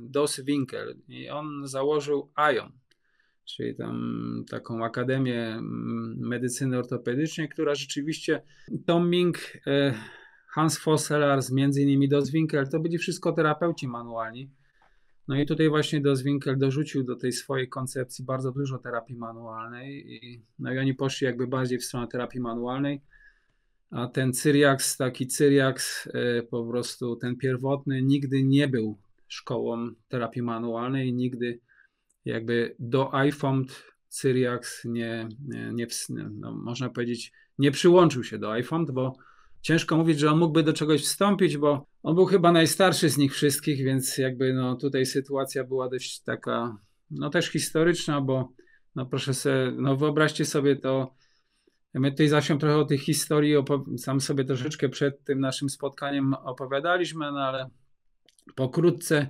Dos 0.00 0.40
Winkel. 0.40 0.96
I 1.08 1.28
on 1.28 1.66
założył 1.66 2.30
ION, 2.54 2.72
czyli 3.44 3.74
tam 3.74 4.44
taką 4.50 4.84
akademię 4.84 5.46
mm, 5.46 6.16
medycyny 6.18 6.78
ortopedycznej, 6.78 7.48
która 7.48 7.74
rzeczywiście 7.74 8.42
Tom 8.86 9.10
Mink, 9.10 9.38
e, 9.66 9.94
Hans 10.48 10.78
Fosselars, 10.78 11.52
między 11.52 11.82
innymi 11.82 12.08
Dos 12.08 12.30
Winkel, 12.30 12.68
to 12.68 12.80
byli 12.80 12.98
wszystko 12.98 13.32
terapeuci 13.32 13.88
manualni. 13.88 14.50
No 15.28 15.36
i 15.36 15.46
tutaj 15.46 15.68
właśnie 15.68 16.00
Dos 16.00 16.22
Winkel 16.22 16.58
dorzucił 16.58 17.04
do 17.04 17.16
tej 17.16 17.32
swojej 17.32 17.68
koncepcji 17.68 18.24
bardzo 18.24 18.52
dużo 18.52 18.78
terapii 18.78 19.16
manualnej 19.16 20.14
i, 20.14 20.42
no 20.58 20.72
i 20.72 20.78
oni 20.78 20.94
poszli 20.94 21.24
jakby 21.24 21.46
bardziej 21.46 21.78
w 21.78 21.84
stronę 21.84 22.08
terapii 22.08 22.40
manualnej 22.40 23.00
a 23.90 24.06
ten 24.06 24.32
Cyriax, 24.32 24.96
taki 24.96 25.26
Cyriax, 25.26 26.08
e, 26.14 26.42
po 26.42 26.66
prostu 26.66 27.16
ten 27.16 27.36
pierwotny, 27.36 28.02
nigdy 28.02 28.42
nie 28.42 28.68
był 28.68 28.98
szkołą 29.28 29.90
terapii 30.08 30.42
manualnej, 30.42 31.12
nigdy 31.12 31.60
jakby 32.24 32.76
do 32.78 33.10
iFound 33.28 33.84
Cyriax 34.08 34.84
nie, 34.84 35.28
nie, 35.48 35.72
nie 35.72 35.86
no, 36.30 36.52
można 36.52 36.88
powiedzieć, 36.88 37.32
nie 37.58 37.70
przyłączył 37.70 38.24
się 38.24 38.38
do 38.38 38.56
iFound, 38.56 38.90
bo 38.90 39.16
ciężko 39.62 39.96
mówić, 39.96 40.18
że 40.18 40.30
on 40.30 40.38
mógłby 40.38 40.62
do 40.62 40.72
czegoś 40.72 41.04
wstąpić, 41.04 41.56
bo 41.56 41.86
on 42.02 42.14
był 42.14 42.26
chyba 42.26 42.52
najstarszy 42.52 43.08
z 43.08 43.18
nich 43.18 43.34
wszystkich, 43.34 43.84
więc 43.84 44.18
jakby 44.18 44.52
no 44.52 44.76
tutaj 44.76 45.06
sytuacja 45.06 45.64
była 45.64 45.88
dość 45.88 46.20
taka, 46.20 46.78
no 47.10 47.30
też 47.30 47.50
historyczna, 47.50 48.20
bo 48.20 48.52
no 48.94 49.06
proszę 49.06 49.34
sobie, 49.34 49.72
no 49.76 49.96
wyobraźcie 49.96 50.44
sobie 50.44 50.76
to, 50.76 51.14
My 51.94 52.10
tutaj 52.10 52.28
zasią 52.28 52.58
trochę 52.58 52.76
o 52.76 52.84
tych 52.84 53.00
historii, 53.00 53.54
sam 53.98 54.20
sobie 54.20 54.44
troszeczkę 54.44 54.88
przed 54.88 55.24
tym 55.24 55.40
naszym 55.40 55.70
spotkaniem 55.70 56.34
opowiadaliśmy, 56.34 57.32
no 57.32 57.40
ale 57.40 57.70
pokrótce, 58.54 59.28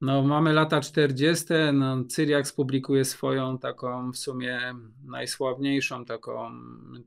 no 0.00 0.22
mamy 0.22 0.52
lata 0.52 0.80
40., 0.80 1.44
no 1.72 2.04
Cyriak 2.04 2.52
publikuje 2.56 3.04
swoją 3.04 3.58
taką 3.58 4.12
w 4.12 4.18
sumie 4.18 4.60
najsławniejszą 5.04 6.04
taką, 6.04 6.50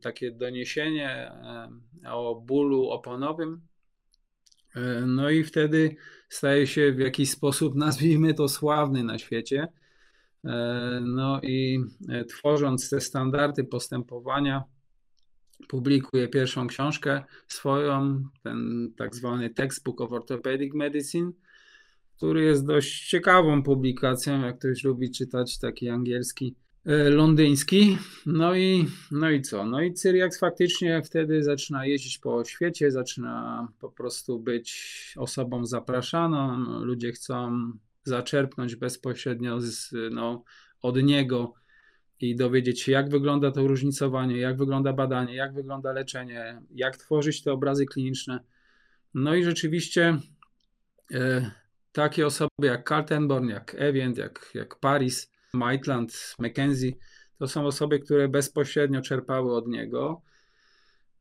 takie 0.01 0.31
doniesienie 0.31 1.31
e, 2.05 2.11
o 2.11 2.35
bólu 2.35 2.89
oponowym. 2.89 3.61
E, 4.75 5.05
no 5.05 5.29
i 5.29 5.43
wtedy 5.43 5.95
staje 6.29 6.67
się 6.67 6.91
w 6.91 6.99
jakiś 6.99 7.31
sposób, 7.31 7.75
nazwijmy 7.85 8.33
to, 8.33 8.47
sławny 8.47 9.03
na 9.03 9.17
świecie. 9.17 9.67
E, 10.45 10.99
no 11.05 11.41
i 11.41 11.79
tworząc 12.27 12.89
te 12.89 13.01
standardy 13.01 13.63
postępowania, 13.63 14.63
publikuje 15.67 16.27
pierwszą 16.27 16.67
książkę 16.67 17.23
swoją, 17.47 18.23
ten 18.43 18.91
tak 18.97 19.15
zwany 19.15 19.49
Textbook 19.49 20.01
of 20.01 20.11
Orthopedic 20.11 20.73
Medicine, 20.73 21.31
który 22.17 22.43
jest 22.43 22.65
dość 22.65 23.09
ciekawą 23.09 23.63
publikacją, 23.63 24.41
jak 24.41 24.59
ktoś 24.59 24.83
lubi 24.83 25.11
czytać 25.11 25.59
taki 25.59 25.89
angielski, 25.89 26.55
e, 26.85 27.09
londyński. 27.09 27.97
No 28.25 28.55
i, 28.55 28.87
no 29.11 29.29
i 29.29 29.41
co? 29.41 29.65
No 29.65 29.81
i 29.81 29.93
Cyriax 29.93 30.39
faktycznie 30.39 31.01
wtedy 31.03 31.43
zaczyna 31.43 31.85
jeździć 31.85 32.17
po 32.17 32.45
świecie, 32.45 32.91
zaczyna 32.91 33.67
po 33.79 33.89
prostu 33.91 34.39
być 34.39 35.13
osobą 35.17 35.65
zapraszaną. 35.65 36.57
Ludzie 36.83 37.11
chcą 37.11 37.71
zaczerpnąć 38.03 38.75
bezpośrednio 38.75 39.61
z, 39.61 39.91
no, 40.11 40.43
od 40.81 41.03
niego 41.03 41.53
i 42.21 42.35
dowiedzieć 42.35 42.81
się, 42.81 42.91
jak 42.91 43.09
wygląda 43.09 43.51
to 43.51 43.67
różnicowanie, 43.67 44.37
jak 44.37 44.57
wygląda 44.57 44.93
badanie, 44.93 45.35
jak 45.35 45.53
wygląda 45.53 45.91
leczenie, 45.91 46.61
jak 46.71 46.97
tworzyć 46.97 47.43
te 47.43 47.51
obrazy 47.53 47.85
kliniczne. 47.85 48.39
No 49.13 49.35
i 49.35 49.43
rzeczywiście 49.43 50.17
e, 51.13 51.51
takie 51.91 52.25
osoby 52.25 52.49
jak 52.61 52.83
Kaltenborn, 52.83 53.47
jak 53.49 53.75
Evient, 53.77 54.17
jak, 54.17 54.51
jak 54.53 54.79
Paris, 54.79 55.31
Maitland, 55.53 56.35
McKenzie, 56.39 56.91
to 57.37 57.47
są 57.47 57.65
osoby, 57.65 57.99
które 57.99 58.27
bezpośrednio 58.27 59.01
czerpały 59.01 59.55
od 59.55 59.67
niego. 59.67 60.21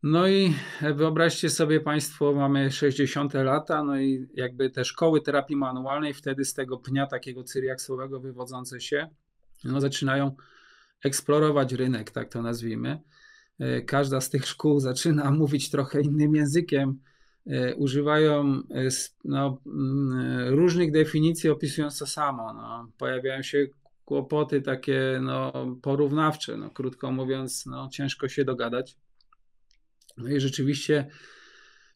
No 0.02 0.28
i 0.28 0.54
wyobraźcie 0.95 1.50
sobie 1.50 1.80
Państwo, 1.80 2.33
mamy 2.33 2.71
60 2.71 3.35
lata, 3.35 3.85
no 3.85 4.00
i 4.00 4.28
jakby 4.35 4.71
te 4.71 4.85
szkoły 4.85 5.21
terapii 5.21 5.57
manualnej 5.57 6.14
wtedy 6.14 6.45
z 6.45 6.54
tego 6.54 6.78
pnia 6.78 7.07
takiego 7.07 7.45
cyriaksowego 7.45 8.21
wywodzące 8.21 8.80
się, 8.80 9.09
no 9.64 9.80
zaczynają 9.80 10.37
eksplorować 11.04 11.73
rynek, 11.73 12.11
tak 12.11 12.28
to 12.28 12.42
nazwijmy. 12.42 13.00
E, 13.59 13.83
każda 13.83 14.21
z 14.21 14.30
tych 14.30 14.47
szkół 14.47 14.80
zaczyna 14.90 15.30
mówić 15.30 15.71
trochę 15.71 16.00
innym 16.00 16.35
językiem. 16.35 17.00
E, 17.47 17.75
używają 17.75 18.62
e, 18.71 18.88
no, 19.25 19.59
mm, 19.66 20.49
różnych 20.54 20.92
definicji 20.92 21.50
opisując 21.50 21.99
to 21.99 22.07
samo. 22.07 22.52
No, 22.52 22.88
pojawiają 22.99 23.42
się 23.42 23.66
kłopoty 24.04 24.62
takie 24.62 25.21
no, 25.23 25.52
porównawcze. 25.83 26.57
No, 26.57 26.71
krótko 26.71 27.12
mówiąc, 27.12 27.66
no, 27.66 27.88
ciężko 27.92 28.28
się 28.28 28.45
dogadać. 28.45 28.97
No 30.19 30.28
i 30.30 30.40
rzeczywiście 30.40 31.07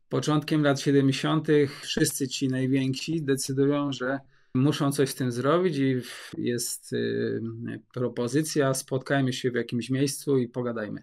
początkiem 0.08 0.62
lat 0.62 0.80
70. 0.80 1.48
wszyscy 1.82 2.28
ci 2.28 2.48
najwięksi 2.48 3.22
decydują, 3.22 3.92
że 3.92 4.18
muszą 4.54 4.92
coś 4.92 5.10
z 5.10 5.14
tym 5.14 5.32
zrobić 5.32 5.78
i 5.78 6.00
jest 6.38 6.92
y, 6.92 7.42
propozycja, 7.94 8.74
spotkajmy 8.74 9.32
się 9.32 9.50
w 9.50 9.54
jakimś 9.54 9.90
miejscu 9.90 10.38
i 10.38 10.48
pogadajmy. 10.48 11.02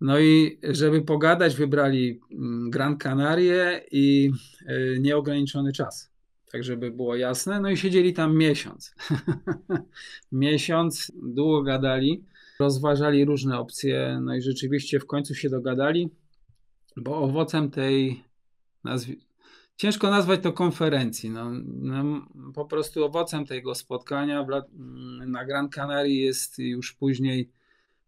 No 0.00 0.20
i 0.20 0.58
żeby 0.62 1.02
pogadać, 1.02 1.56
wybrali 1.56 2.20
mm, 2.30 2.70
Gran 2.70 2.96
Canaria 2.96 3.80
i 3.90 4.32
y, 4.62 4.98
nieograniczony 5.00 5.72
czas. 5.72 6.10
Tak, 6.52 6.64
żeby 6.64 6.90
było 6.90 7.16
jasne. 7.16 7.60
No 7.60 7.70
i 7.70 7.76
siedzieli 7.76 8.12
tam 8.12 8.36
miesiąc. 8.36 8.94
miesiąc, 10.32 11.12
długo 11.22 11.62
gadali, 11.62 12.24
rozważali 12.60 13.24
różne 13.24 13.58
opcje, 13.58 14.20
no 14.22 14.34
i 14.34 14.42
rzeczywiście 14.42 15.00
w 15.00 15.06
końcu 15.06 15.34
się 15.34 15.50
dogadali, 15.50 16.10
bo 16.96 17.18
owocem 17.18 17.70
tej, 17.70 18.24
nazwi- 18.84 19.27
ciężko 19.78 20.10
nazwać 20.10 20.42
to 20.42 20.52
konferencji. 20.52 21.30
No, 21.30 21.50
no, 21.64 22.26
po 22.54 22.64
prostu 22.64 23.04
owocem 23.04 23.46
tego 23.46 23.74
spotkania 23.74 24.46
na 25.26 25.44
Gran 25.44 25.68
Canaria 25.68 26.24
jest 26.24 26.58
już 26.58 26.92
później 26.92 27.50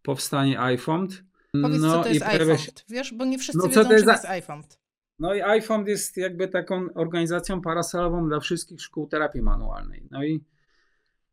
powstanie 0.02 0.58
iFound. 0.74 1.24
Powiedz, 1.52 1.80
no, 1.80 1.92
co 1.92 2.02
to 2.02 2.08
jest 2.08 2.26
iFound, 2.34 2.84
wiesz, 2.88 3.14
bo 3.14 3.24
nie 3.24 3.38
wszyscy 3.38 3.58
no, 3.58 3.68
wiedzą, 3.68 3.82
co 3.82 3.88
to 3.88 3.94
jest, 3.94 4.06
jest. 4.06 4.80
No 5.18 5.34
i 5.34 5.58
iFound 5.58 5.88
jest 5.88 6.16
jakby 6.16 6.48
taką 6.48 6.88
organizacją 6.94 7.60
parasolową 7.60 8.28
dla 8.28 8.40
wszystkich 8.40 8.80
szkół 8.80 9.06
terapii 9.06 9.42
manualnej. 9.42 10.08
No 10.10 10.24
i 10.24 10.44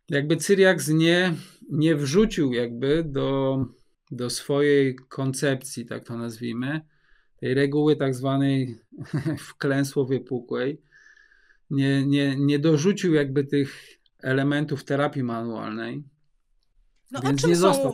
jakby 0.09 0.37
Cyriax 0.37 0.87
nie, 0.87 1.33
nie 1.69 1.95
wrzucił 1.95 2.53
jakby 2.53 3.03
do, 3.03 3.65
do 4.11 4.29
swojej 4.29 4.95
koncepcji, 4.95 5.85
tak 5.85 6.03
to 6.03 6.17
nazwijmy, 6.17 6.81
tej 7.39 7.53
reguły 7.53 7.95
tak 7.95 8.15
zwanej 8.15 8.77
wklęsło 9.49 10.05
wypukłej, 10.05 10.81
nie, 11.69 12.05
nie, 12.05 12.35
nie 12.35 12.59
dorzucił 12.59 13.13
jakby 13.13 13.43
tych 13.43 13.99
elementów 14.23 14.83
terapii 14.83 15.23
manualnej, 15.23 16.03
No 17.11 17.21
Więc 17.21 17.43
a 17.43 17.47
czym 17.47 17.55
są, 17.55 17.93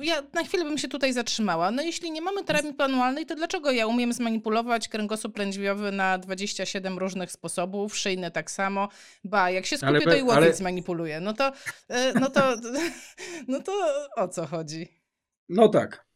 ja 0.00 0.22
na 0.32 0.44
chwilę 0.44 0.64
bym 0.64 0.78
się 0.78 0.88
tutaj 0.88 1.12
zatrzymała. 1.12 1.70
No 1.70 1.82
jeśli 1.82 2.10
nie 2.10 2.22
mamy 2.22 2.44
terapii 2.44 2.74
manualnej, 2.78 3.26
to 3.26 3.34
dlaczego 3.34 3.70
ja 3.70 3.86
umiem 3.86 4.12
zmanipulować 4.12 4.88
kręgosłup 4.88 5.38
lędźwiowy 5.38 5.92
na 5.92 6.18
27 6.18 6.98
różnych 6.98 7.32
sposobów, 7.32 7.96
szyjne 7.96 8.30
tak 8.30 8.50
samo, 8.50 8.88
ba, 9.24 9.50
jak 9.50 9.66
się 9.66 9.76
skupię, 9.76 9.88
ale, 9.88 10.00
to 10.00 10.16
i 10.16 10.22
łokieć 10.22 10.36
ale... 10.36 10.54
zmanipuluję. 10.54 11.20
No 11.20 11.32
to, 11.32 11.52
e, 11.88 12.20
no 12.20 12.30
to, 12.30 12.56
no 13.48 13.60
to 13.62 13.72
o 14.16 14.28
co 14.28 14.46
chodzi? 14.46 14.88
No 15.48 15.68
tak, 15.68 16.06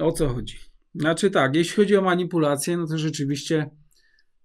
o 0.00 0.12
co 0.12 0.28
chodzi? 0.28 0.58
Znaczy 0.98 1.30
tak, 1.30 1.56
jeśli 1.56 1.76
chodzi 1.76 1.96
o 1.96 2.02
manipulację, 2.02 2.76
no 2.76 2.86
to 2.86 2.98
rzeczywiście 2.98 3.70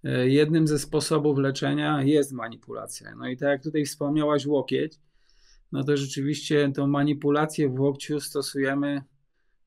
e, 0.03 0.29
jednym 0.29 0.67
ze 0.67 0.79
sposobów 0.79 1.37
leczenia 1.37 2.03
jest 2.03 2.31
manipulacja. 2.31 3.15
No 3.15 3.27
i 3.27 3.37
tak 3.37 3.49
jak 3.49 3.63
tutaj 3.63 3.85
wspomniałaś 3.85 4.45
łokieć, 4.45 4.93
no 5.71 5.83
to 5.83 5.97
rzeczywiście 5.97 6.71
tą 6.75 6.87
manipulację 6.87 7.69
w 7.69 7.79
łokciu 7.79 8.19
stosujemy 8.19 9.01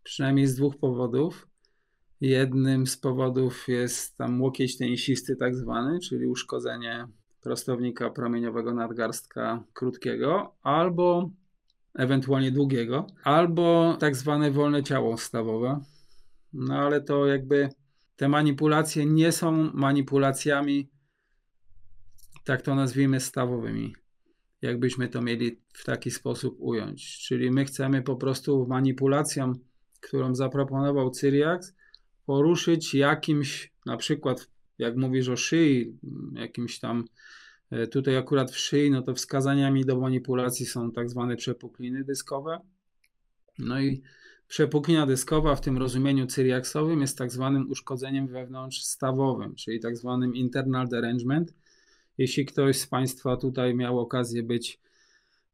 przynajmniej 0.03 0.47
z 0.47 0.55
dwóch 0.55 0.77
powodów. 0.77 1.49
Jednym 2.21 2.87
z 2.87 2.97
powodów 2.97 3.69
jest 3.69 4.17
tam 4.17 4.43
łokieć 4.43 4.79
tenisisty 4.79 5.37
tak 5.37 5.55
zwany, 5.57 6.01
czyli 6.01 6.27
uszkodzenie 6.27 7.09
prostownika 7.41 8.11
promieniowego 8.11 8.75
nadgarstka 8.75 9.65
krótkiego, 9.73 10.55
albo 10.63 11.31
ewentualnie 11.95 12.53
długiego, 12.53 13.07
albo 13.25 13.97
tak 14.01 14.17
zwane 14.17 14.51
wolne 14.51 14.83
ciało 14.83 15.17
stawowe. 15.17 15.81
No 16.57 16.75
ale 16.75 17.01
to 17.01 17.27
jakby 17.27 17.69
te 18.17 18.29
manipulacje 18.29 19.07
nie 19.07 19.33
są 19.33 19.71
manipulacjami, 19.75 20.91
tak 22.45 22.63
to 22.63 22.75
nazwijmy, 22.75 23.21
stawowymi 23.21 23.95
jakbyśmy 24.63 25.09
to 25.09 25.23
mieli 25.23 25.61
w 25.73 25.85
taki 25.85 26.11
sposób 26.11 26.57
ująć. 26.59 27.19
Czyli 27.19 27.51
my 27.51 27.65
chcemy 27.65 28.03
po 28.03 28.17
prostu 28.17 28.67
manipulacją, 28.69 29.53
którą 30.01 30.35
zaproponował 30.35 31.11
Cyriax, 31.11 31.75
poruszyć 32.27 32.95
jakimś, 32.95 33.73
na 33.87 33.97
przykład 33.97 34.51
jak 34.79 34.97
mówisz 34.97 35.29
o 35.29 35.37
szyi, 35.37 35.99
jakimś 36.33 36.79
tam, 36.79 37.05
e, 37.71 37.87
tutaj 37.87 38.17
akurat 38.17 38.51
w 38.51 38.59
szyi, 38.59 38.91
no 38.91 39.03
to 39.03 39.15
wskazaniami 39.15 39.85
do 39.85 40.01
manipulacji 40.01 40.67
są 40.67 40.93
tak 40.93 41.11
zwane 41.11 41.37
przepukliny 41.37 42.05
dyskowe. 42.05 42.61
No 43.59 43.81
i 43.81 44.03
przepuklina 44.49 45.07
dyskowa 45.07 45.57
w 45.57 45.61
tym 45.61 45.79
rozumieniu 45.79 46.27
cyriaksowym 46.27 47.01
jest 47.01 47.19
tak 47.19 47.31
zwanym 47.31 47.71
uszkodzeniem 47.71 48.29
wewnątrzstawowym, 48.29 49.55
czyli 49.55 49.81
tak 49.81 49.97
zwanym 49.97 50.35
internal 50.35 50.89
derangement, 50.89 51.55
jeśli 52.19 52.47
ktoś 52.47 52.79
z 52.79 52.87
Państwa 52.87 53.37
tutaj 53.37 53.75
miał 53.75 54.01
okazję 54.01 54.43
być 54.43 54.81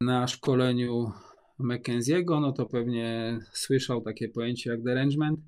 na 0.01 0.27
szkoleniu 0.27 1.13
McKenzie'ego, 1.61 2.41
no 2.41 2.53
to 2.53 2.67
pewnie 2.67 3.39
słyszał 3.53 4.01
takie 4.01 4.29
pojęcie 4.29 4.71
jak 4.71 4.83
derangement. 4.83 5.41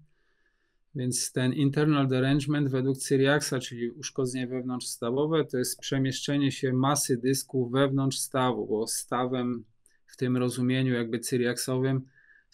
Więc 0.94 1.32
ten 1.32 1.52
internal 1.52 2.08
derangement 2.08 2.68
według 2.68 2.98
Cyriaxa, 2.98 3.54
czyli 3.62 3.90
uszkodzenie 3.90 4.46
wewnątrzstawowe, 4.46 5.44
to 5.44 5.58
jest 5.58 5.80
przemieszczenie 5.80 6.52
się 6.52 6.72
masy 6.72 7.16
dysku 7.16 7.68
wewnątrz 7.68 8.18
stawu, 8.18 8.66
bo 8.66 8.86
stawem 8.86 9.64
w 10.06 10.16
tym 10.16 10.36
rozumieniu 10.36 10.94
jakby 10.94 11.18
cyriaksowym, 11.18 12.02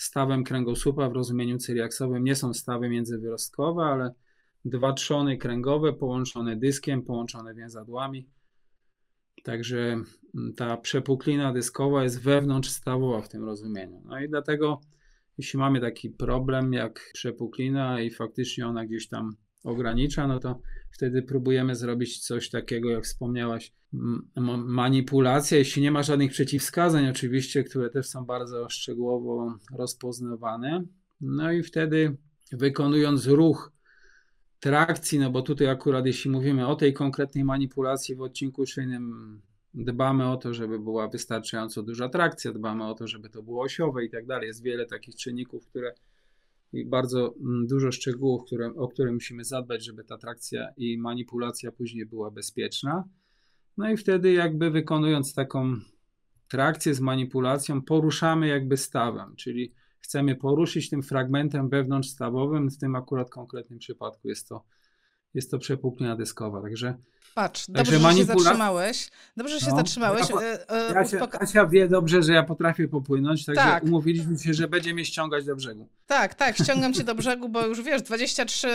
stawem 0.03 0.45
kręgosłupa 0.45 1.09
w 1.09 1.13
rozumieniu 1.13 1.59
cyriaksowym 1.59 2.25
nie 2.25 2.37
są 2.37 2.55
stawy 2.55 2.89
międzywyrostkowe, 2.89 3.83
ale 3.83 4.15
dwa 4.65 4.93
trzony 4.93 5.39
kręgowe 5.39 5.93
połączone 5.93 6.57
dyskiem, 6.57 7.03
połączone 7.03 7.55
więzadłami 7.55 8.27
Także 9.43 9.79
mm, 10.35 10.55
ta 10.57 10.77
przepuklina 10.77 11.53
dyskowa 11.53 12.03
jest 12.03 12.23
wewnątrzstawowa 12.23 13.23
w 13.23 13.29
tym 13.29 13.45
rozumieniu. 13.45 14.03
No 14.05 14.21
i 14.21 14.29
dlatego, 14.29 14.81
jeśli 15.39 15.59
mamy 15.59 15.81
taki 15.81 16.11
problem 16.11 16.73
jak 16.73 17.11
przepuklina 17.13 18.01
i 18.01 18.11
faktycznie 18.11 18.67
ona 18.67 18.87
gdzieś 18.87 19.09
tam 19.09 19.37
ogranicza, 19.65 20.27
no 20.27 20.41
to 20.41 20.61
wtedy 20.91 21.23
próbujemy 21.23 21.77
zrobić 21.77 22.19
coś 22.19 22.51
takiego, 22.51 22.91
jak 22.91 23.05
wspomniałaś, 23.05 23.73
manipulacja, 24.67 25.59
jeśli 25.59 25.83
nie 25.83 25.91
ma 25.91 26.03
żadnych 26.03 26.31
przeciwwskazań, 26.31 27.09
oczywiście, 27.09 27.65
które 27.65 27.91
też 27.91 28.07
są 28.07 28.25
bardzo 28.25 28.69
szczegółowo 28.69 29.59
rozpoznawane. 29.77 30.85
No 31.21 31.53
i 31.53 31.63
wtedy 31.63 32.17
wykonując 32.53 33.27
ruch 33.27 33.73
trakcji, 34.61 35.19
no 35.19 35.31
bo 35.31 35.43
tutaj 35.43 35.69
akurat 35.69 36.07
jeśli 36.07 36.31
mówimy 36.31 36.67
o 36.67 36.77
tej 36.77 36.93
konkretnej 36.93 37.45
manipulacji 37.45 38.15
w 38.15 38.23
odcinku 38.23 38.67
szyjnym, 38.67 39.41
dbamy 39.75 40.31
o 40.31 40.37
to, 40.37 40.55
żeby 40.55 40.79
była 40.79 41.09
wystarczająco 41.09 41.83
duża 41.83 42.09
trakcja, 42.09 42.53
dbamy 42.53 42.87
o 42.87 42.95
to, 42.95 43.07
żeby 43.07 43.31
to 43.31 43.43
było 43.43 43.63
osiowe 43.63 44.05
i 44.05 44.11
tak 44.11 44.27
dalej. 44.27 44.47
Jest 44.47 44.63
wiele 44.63 44.87
takich 44.87 45.15
czynników, 45.17 45.67
które 45.67 45.95
i 46.73 46.85
bardzo 46.85 47.35
mm, 47.41 47.67
dużo 47.67 47.93
szczegółów, 47.93 48.45
które, 48.45 48.75
o 48.77 48.89
które 48.89 49.13
musimy 49.13 49.45
zadbać, 49.45 49.85
żeby 49.85 50.05
ta 50.05 50.19
trakcja 50.19 50.69
i 50.77 50.99
manipulacja 50.99 51.73
później 51.73 52.07
była 52.07 52.31
bezpieczna. 52.31 53.05
No 53.77 53.91
i 53.91 53.97
wtedy 53.97 54.33
jakby 54.33 54.71
wykonując 54.71 55.35
taką 55.35 55.77
trakcję 56.49 56.95
z 56.95 57.01
manipulacją, 57.01 57.83
poruszamy 57.83 58.49
jakby 58.49 58.77
stawem, 58.77 59.37
czyli 59.37 59.73
chcemy 60.01 60.37
poruszyć 60.37 60.91
tym 60.91 61.03
fragmentem 61.03 61.69
wewnątrzstawowym, 61.69 62.71
w 62.71 62.79
tym 62.79 62.97
akurat 62.97 63.31
konkretnym 63.31 63.79
przypadku 63.79 64.29
jest 64.29 64.49
to, 64.49 64.65
jest 65.35 65.51
to 65.51 65.59
przepuklina 65.59 66.17
dyskowa. 66.17 66.63
Także 66.63 66.95
Patrz, 67.35 67.65
dobrze, 67.69 67.93
że 67.93 67.99
manipula... 67.99 68.37
się 68.37 68.43
zatrzymałeś. 68.43 69.11
Dobrze, 69.37 69.55
że 69.55 69.67
się 69.67 69.71
no, 69.71 69.77
zatrzymałeś. 69.77 70.31
Ja, 70.31 70.41
e, 70.41 71.61
e, 71.61 71.69
wie 71.71 71.89
dobrze, 71.89 72.23
że 72.23 72.33
ja 72.33 72.43
potrafię 72.43 72.89
popłynąć, 72.89 73.45
także 73.45 73.63
tak. 73.63 73.85
umówiliśmy 73.85 74.39
się, 74.39 74.55
że 74.55 74.69
będzie 74.69 74.95
mnie 74.95 75.05
ściągać 75.05 75.45
do 75.45 75.57
brzegu. 75.57 75.89
Tak, 76.07 76.35
tak, 76.35 76.57
ściągam 76.57 76.95
cię 76.95 77.05
do 77.05 77.15
brzegu, 77.15 77.49
bo 77.49 77.67
już 77.67 77.83
wiesz, 77.83 78.03
23 78.03 78.69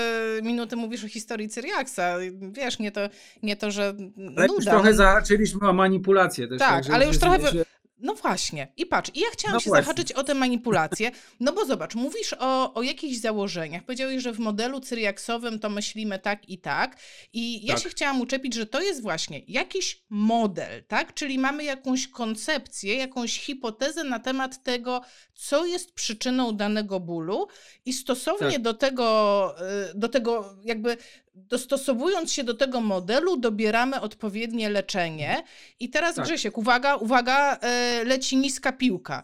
minuty 0.44 0.76
mówisz 0.76 1.04
o 1.04 1.08
historii 1.08 1.50
Cyriaksa. 1.50 2.18
Wiesz, 2.52 2.80
nie 2.80 2.92
to, 2.92 3.02
nie 3.44 3.56
to 3.56 3.72
że 3.72 3.88
Ale 3.88 4.48
nuda. 4.48 4.54
już 4.56 4.66
trochę 4.66 4.94
zahaczyliśmy 4.94 5.70
o 5.70 5.74
manipulację 5.74 6.48
też. 6.48 6.60
Tak, 6.60 6.90
ale 6.90 7.08
już 7.08 7.18
trochę... 7.18 7.52
Że... 7.52 7.66
No 8.06 8.14
właśnie. 8.14 8.68
I 8.78 8.86
patrz, 8.86 9.12
i 9.14 9.20
ja 9.20 9.28
chciałam 9.34 9.54
no 9.54 9.60
się 9.60 9.70
właśnie. 9.70 9.84
zahaczyć 9.84 10.12
o 10.12 10.24
te 10.24 10.34
manipulacje, 10.34 11.12
no 11.40 11.54
bo 11.54 11.66
zobacz, 11.66 11.96
mówisz 11.96 12.36
o, 12.40 12.74
o 12.74 12.84
jakichś 12.84 13.18
założeniach. 13.18 13.84
Powiedziałeś, 13.84 14.24
że 14.24 14.34
w 14.34 14.40
modelu 14.40 14.80
cyriaksowym 14.80 15.60
to 15.60 15.70
myślimy 15.70 16.20
tak 16.20 16.50
i 16.50 16.58
tak. 16.58 16.98
I 17.34 17.66
ja 17.66 17.74
tak. 17.74 17.84
się 17.84 17.90
chciałam 17.90 18.22
uczepić, 18.22 18.54
że 18.54 18.66
to 18.66 18.82
jest 18.82 19.02
właśnie 19.02 19.42
jakiś 19.48 20.04
model, 20.10 20.84
tak? 20.88 21.14
Czyli 21.14 21.40
mamy 21.40 21.64
jakąś 21.64 22.08
koncepcję, 22.08 22.96
jakąś 22.96 23.40
hipotezę 23.40 24.04
na 24.04 24.20
temat 24.20 24.64
tego, 24.64 25.02
co 25.34 25.66
jest 25.66 25.94
przyczyną 25.94 26.52
danego 26.52 27.00
bólu 27.00 27.48
i 27.86 27.94
stosownie 27.94 28.52
tak. 28.52 28.62
do 28.62 28.74
tego, 28.74 29.56
y, 29.92 30.00
do 30.00 30.10
tego 30.10 30.56
jakby 30.64 30.98
dostosowując 31.36 32.34
się 32.34 32.44
do 32.44 32.54
tego 32.54 32.82
modelu, 32.82 33.38
dobieramy 33.38 34.02
odpowiednie 34.02 34.70
leczenie. 34.70 35.44
I 35.80 35.90
teraz 35.90 36.16
tak. 36.16 36.26
Grzesiek, 36.26 36.58
uwaga, 36.58 36.96
uwaga, 36.96 37.58
e, 37.62 38.04
leci 38.04 38.38
niska 38.38 38.72
piłka. 38.72 39.24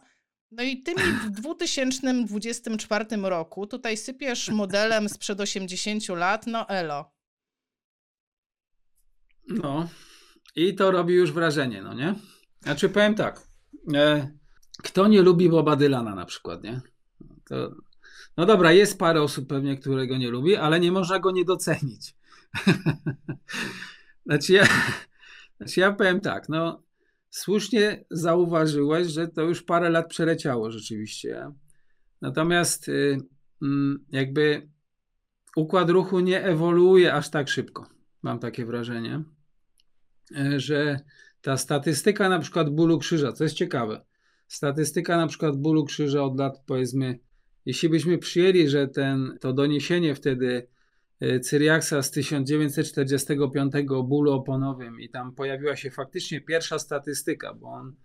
No 0.51 0.63
i 0.63 0.83
ty 0.83 0.91
mi 0.91 1.03
w 1.03 1.29
2024 1.41 3.05
roku 3.21 3.67
tutaj 3.67 3.97
sypiesz 3.97 4.49
modelem 4.49 5.09
sprzed 5.09 5.41
80 5.41 6.09
lat, 6.09 6.47
no 6.47 6.69
elo. 6.69 7.11
No 9.47 9.89
i 10.55 10.75
to 10.75 10.91
robi 10.91 11.13
już 11.13 11.31
wrażenie, 11.31 11.81
no 11.81 11.93
nie? 11.93 12.15
Znaczy 12.61 12.89
powiem 12.89 13.15
tak, 13.15 13.47
e, 13.93 14.31
kto 14.83 15.07
nie 15.07 15.21
lubi 15.21 15.49
Boba 15.49 15.75
Dylana 15.75 16.15
na 16.15 16.25
przykład, 16.25 16.63
nie? 16.63 16.81
To 17.45 17.75
no 18.37 18.45
dobra, 18.45 18.71
jest 18.71 18.99
parę 18.99 19.21
osób 19.21 19.47
pewnie, 19.47 19.77
które 19.77 20.07
go 20.07 20.17
nie 20.17 20.29
lubi, 20.29 20.55
ale 20.55 20.79
nie 20.79 20.91
można 20.91 21.19
go 21.19 21.31
nie 21.31 21.45
docenić. 21.45 22.15
znaczy, 24.25 24.53
ja, 24.53 24.67
znaczy 25.57 25.79
ja 25.79 25.91
powiem 25.91 26.21
tak, 26.21 26.49
no 26.49 26.83
słusznie 27.29 28.05
zauważyłeś, 28.11 29.07
że 29.07 29.27
to 29.27 29.41
już 29.41 29.63
parę 29.63 29.89
lat 29.89 30.07
przeleciało 30.09 30.71
rzeczywiście. 30.71 31.51
Natomiast 32.21 32.89
y, 32.89 33.17
mm, 33.61 34.05
jakby 34.09 34.69
układ 35.55 35.89
ruchu 35.89 36.19
nie 36.19 36.43
ewoluuje 36.43 37.13
aż 37.13 37.29
tak 37.29 37.49
szybko. 37.49 37.87
Mam 38.21 38.39
takie 38.39 38.65
wrażenie, 38.65 39.23
y, 40.31 40.59
że 40.59 40.99
ta 41.41 41.57
statystyka 41.57 42.29
na 42.29 42.39
przykład 42.39 42.69
bólu 42.69 42.99
krzyża, 42.99 43.33
co 43.33 43.43
jest 43.43 43.55
ciekawe, 43.55 44.05
statystyka 44.47 45.17
na 45.17 45.27
przykład 45.27 45.57
bólu 45.57 45.85
krzyża 45.85 46.23
od 46.23 46.39
lat 46.39 46.63
powiedzmy 46.65 47.19
jeśli 47.65 47.89
byśmy 47.89 48.17
przyjęli, 48.17 48.67
że 48.67 48.87
ten, 48.87 49.37
to 49.41 49.53
doniesienie 49.53 50.15
wtedy 50.15 50.67
e, 51.19 51.39
Cyriaksa 51.39 52.01
z 52.01 52.11
1945 52.11 53.73
o 53.89 54.03
bólu 54.03 54.31
oponowym 54.31 54.99
i 54.99 55.09
tam 55.09 55.35
pojawiła 55.35 55.75
się 55.75 55.91
faktycznie 55.91 56.41
pierwsza 56.41 56.79
statystyka, 56.79 57.53
bo 57.53 57.67
on, 57.67 57.95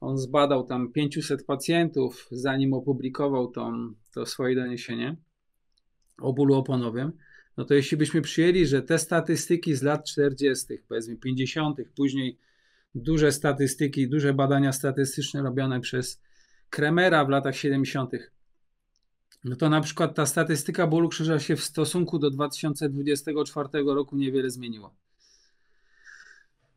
on 0.00 0.18
zbadał 0.18 0.66
tam 0.66 0.92
500 0.92 1.46
pacjentów, 1.46 2.28
zanim 2.30 2.72
opublikował 2.72 3.50
to, 3.50 3.72
to 4.12 4.26
swoje 4.26 4.54
doniesienie 4.54 5.16
o 6.20 6.32
bólu 6.32 6.54
oponowym, 6.54 7.12
no 7.56 7.64
to 7.64 7.74
jeśli 7.74 7.96
byśmy 7.96 8.22
przyjęli, 8.22 8.66
że 8.66 8.82
te 8.82 8.98
statystyki 8.98 9.74
z 9.74 9.82
lat 9.82 10.04
40., 10.04 10.66
powiedzmy 10.88 11.16
50., 11.16 11.78
później 11.96 12.38
duże 12.94 13.32
statystyki, 13.32 14.08
duże 14.08 14.34
badania 14.34 14.72
statystyczne 14.72 15.42
robione 15.42 15.80
przez 15.80 16.22
Kremera 16.70 17.24
w 17.24 17.28
latach 17.28 17.56
70., 17.56 18.10
no 19.44 19.56
to 19.56 19.68
na 19.70 19.80
przykład 19.80 20.14
ta 20.14 20.26
statystyka 20.26 20.86
bólu 20.86 21.08
krzyża 21.08 21.38
się 21.38 21.56
w 21.56 21.64
stosunku 21.64 22.18
do 22.18 22.30
2024 22.30 23.68
roku 23.86 24.16
niewiele 24.16 24.50
zmieniła. 24.50 24.90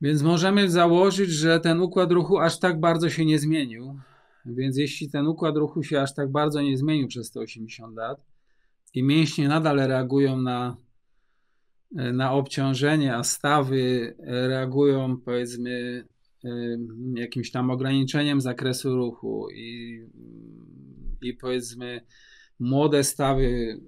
Więc 0.02 0.22
możemy 0.22 0.69
założyć, 0.69 1.30
że 1.30 1.60
ten 1.60 1.82
układ 1.82 2.12
ruchu 2.12 2.39
aż 2.39 2.60
tak 2.60 2.80
bardzo 2.80 3.10
się 3.10 3.26
nie 3.26 3.39
zmienił. 3.39 4.00
Więc 4.45 4.78
jeśli 4.78 5.10
ten 5.10 5.28
układ 5.28 5.58
ruchu 5.58 5.84
się 5.84 6.02
aż 6.02 6.13
tak 6.13 6.32
bardzo 6.32 6.62
nie 6.62 6.78
zmienił 6.78 7.08
przez 7.08 7.32
te 7.32 7.39
80 7.39 7.95
lat 7.95 8.26
i 8.93 9.04
mięśnie 9.04 9.48
nadal 9.48 9.78
reagują 9.78 10.41
na, 10.41 10.78
na 11.91 12.32
obciążenie, 12.32 13.15
a 13.15 13.24
stawy 13.24 14.15
reagują 14.24 15.17
powiedzmy 15.17 16.06
jakimś 17.15 17.52
tam 17.52 17.72
ograniczeniem 17.72 18.41
zakresu 18.41 18.95
ruchu 18.95 19.48
i, 19.50 20.02
i 21.22 21.34
powiedzmy 21.34 22.02
młode 22.60 23.04
stawy 23.04 23.80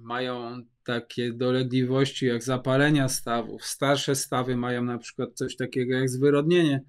mają 0.00 0.62
takie 0.84 1.32
dolegliwości 1.32 2.26
jak 2.26 2.42
zapalenia 2.42 3.08
stawów, 3.08 3.64
starsze 3.64 4.14
stawy 4.14 4.56
mają 4.56 4.84
na 4.84 4.98
przykład 4.98 5.34
coś 5.34 5.56
takiego 5.56 5.94
jak 5.94 6.08
zwyrodnienie. 6.08 6.82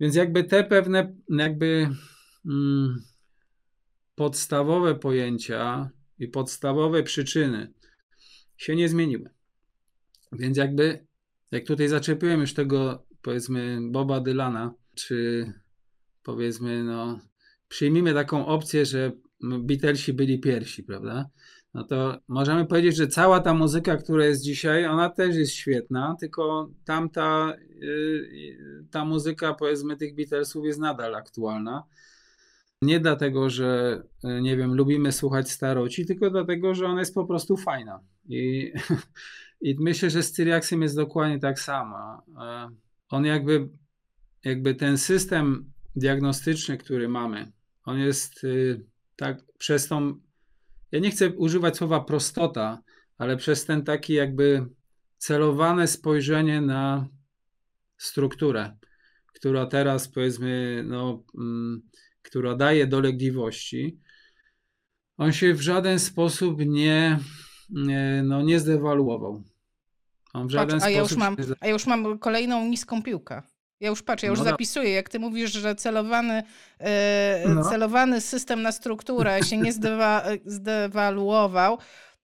Więc 0.00 0.14
jakby 0.14 0.44
te 0.44 0.64
pewne 0.64 1.14
jakby 1.28 1.88
mm, 2.46 3.02
podstawowe 4.14 4.94
pojęcia 4.94 5.90
i 6.18 6.28
podstawowe 6.28 7.02
przyczyny 7.02 7.72
się 8.56 8.76
nie 8.76 8.88
zmieniły. 8.88 9.30
Więc 10.32 10.56
jakby 10.56 11.06
jak 11.50 11.64
tutaj 11.64 11.88
zaczepiłem 11.88 12.40
już 12.40 12.54
tego 12.54 13.06
powiedzmy 13.22 13.78
Boba 13.90 14.20
Dylana, 14.20 14.74
czy 14.94 15.46
powiedzmy 16.22 16.84
no 16.84 17.20
przyjmijmy 17.76 18.14
taką 18.14 18.46
opcję, 18.46 18.86
że 18.86 19.12
Beatlesi 19.40 20.12
byli 20.12 20.40
pierwsi, 20.40 20.82
prawda? 20.82 21.30
no 21.74 21.84
to 21.84 22.18
możemy 22.28 22.66
powiedzieć, 22.66 22.96
że 22.96 23.08
cała 23.08 23.40
ta 23.40 23.54
muzyka, 23.54 23.96
która 23.96 24.24
jest 24.26 24.42
dzisiaj, 24.42 24.86
ona 24.86 25.10
też 25.10 25.36
jest 25.36 25.52
świetna, 25.52 26.16
tylko 26.20 26.70
tamta 26.84 27.54
y, 27.82 28.86
ta 28.90 29.04
muzyka, 29.04 29.54
powiedzmy, 29.54 29.96
tych 29.96 30.14
Beatlesów 30.14 30.64
jest 30.64 30.80
nadal 30.80 31.14
aktualna. 31.14 31.84
Nie 32.82 33.00
dlatego, 33.00 33.50
że 33.50 34.02
y, 34.24 34.42
nie 34.42 34.56
wiem, 34.56 34.74
lubimy 34.74 35.12
słuchać 35.12 35.50
staroci, 35.50 36.06
tylko 36.06 36.30
dlatego, 36.30 36.74
że 36.74 36.86
ona 36.86 37.00
jest 37.00 37.14
po 37.14 37.26
prostu 37.26 37.56
fajna. 37.56 38.00
I, 38.28 38.72
i 39.60 39.76
myślę, 39.80 40.10
że 40.10 40.22
z 40.22 40.32
Cyriaksem 40.32 40.82
jest 40.82 40.96
dokładnie 40.96 41.38
tak 41.38 41.60
samo. 41.60 42.22
E, 42.40 42.68
on 43.08 43.24
jakby, 43.24 43.68
jakby 44.44 44.74
ten 44.74 44.98
system 44.98 45.72
diagnostyczny, 45.96 46.78
który 46.78 47.08
mamy, 47.08 47.55
on 47.86 47.98
jest 47.98 48.44
y, 48.44 48.84
tak 49.16 49.38
przez 49.58 49.88
tą 49.88 50.20
ja 50.92 50.98
nie 50.98 51.10
chcę 51.10 51.30
używać 51.30 51.76
słowa 51.76 52.00
prostota, 52.00 52.82
ale 53.18 53.36
przez 53.36 53.64
ten 53.64 53.84
taki 53.84 54.12
jakby 54.12 54.66
celowane 55.18 55.86
spojrzenie 55.86 56.60
na 56.60 57.08
strukturę, 57.98 58.76
która 59.32 59.66
teraz 59.66 60.08
powiedzmy, 60.08 60.84
no, 60.86 61.22
mm, 61.38 61.82
która 62.22 62.54
daje 62.54 62.86
dolegliwości, 62.86 63.98
on 65.16 65.32
się 65.32 65.54
w 65.54 65.60
żaden 65.60 65.98
sposób 65.98 66.58
nie, 66.58 67.18
nie 67.70 68.22
no, 68.24 68.42
nie 68.42 68.60
zdewaluował. 68.60 69.42
On 70.32 70.48
w 70.48 70.50
żaden 70.50 70.80
Patrz, 70.80 70.86
a, 70.86 70.90
ja 70.90 71.00
już 71.00 71.16
mam, 71.16 71.36
a 71.60 71.66
ja 71.66 71.72
już 71.72 71.86
mam 71.86 72.18
kolejną 72.18 72.64
niską 72.64 73.02
piłkę. 73.02 73.42
Ja 73.80 73.88
już 73.88 74.02
patrzę, 74.02 74.26
ja 74.26 74.30
już 74.30 74.38
no, 74.38 74.44
zapisuję, 74.44 74.90
jak 74.90 75.08
ty 75.08 75.18
mówisz, 75.18 75.52
że 75.52 75.74
celowany, 75.74 76.42
e, 76.78 77.44
no. 77.48 77.70
celowany 77.70 78.20
system 78.20 78.62
na 78.62 78.72
strukturę 78.72 79.42
się 79.42 79.56
nie 79.56 79.72
zdewa, 79.72 80.24
zdewaluował, 80.44 81.78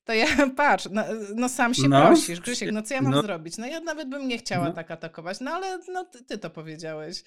to 0.04 0.12
ja 0.12 0.26
patrz, 0.56 0.88
no, 0.90 1.04
no 1.34 1.48
sam 1.48 1.74
się 1.74 1.88
no. 1.88 2.06
prosisz, 2.06 2.40
Grzesiek, 2.40 2.72
no 2.72 2.82
co 2.82 2.94
ja 2.94 3.02
mam 3.02 3.12
no. 3.12 3.22
zrobić? 3.22 3.58
No 3.58 3.66
ja 3.66 3.80
nawet 3.80 4.08
bym 4.08 4.28
nie 4.28 4.38
chciała 4.38 4.64
no. 4.64 4.72
tak 4.72 4.90
atakować, 4.90 5.40
no 5.40 5.50
ale 5.50 5.78
no, 5.92 6.04
ty, 6.04 6.24
ty 6.24 6.38
to 6.38 6.50
powiedziałeś. 6.50 7.22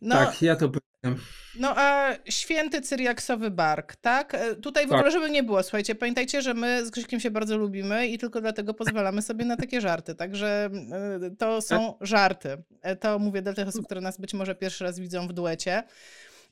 No, 0.00 0.14
tak, 0.14 0.42
ja 0.42 0.56
to 0.56 0.68
powiedziałem. 0.68 1.24
No 1.58 1.74
a 1.76 2.14
święty 2.28 2.80
cyriaksowy 2.80 3.50
bark, 3.50 3.96
tak? 3.96 4.34
E, 4.34 4.54
tutaj 4.54 4.86
w 4.86 4.88
tak. 4.88 4.98
ogóle, 4.98 5.10
żeby 5.12 5.30
nie 5.30 5.42
było, 5.42 5.62
słuchajcie, 5.62 5.94
pamiętajcie, 5.94 6.42
że 6.42 6.54
my 6.54 6.86
z 6.86 6.90
Grzesikiem 6.90 7.20
się 7.20 7.30
bardzo 7.30 7.56
lubimy 7.56 8.06
i 8.06 8.18
tylko 8.18 8.40
dlatego 8.40 8.74
pozwalamy 8.74 9.22
sobie 9.22 9.44
na 9.44 9.56
takie 9.56 9.80
żarty, 9.80 10.14
także 10.14 10.70
e, 10.92 11.30
to 11.38 11.62
są 11.62 11.94
żarty. 12.00 12.62
E, 12.82 12.96
to 12.96 13.18
mówię 13.18 13.42
dla 13.42 13.52
tych 13.52 13.68
osób, 13.68 13.84
które 13.84 14.00
nas 14.00 14.20
być 14.20 14.34
może 14.34 14.54
pierwszy 14.54 14.84
raz 14.84 14.98
widzą 14.98 15.28
w 15.28 15.32
duecie. 15.32 15.82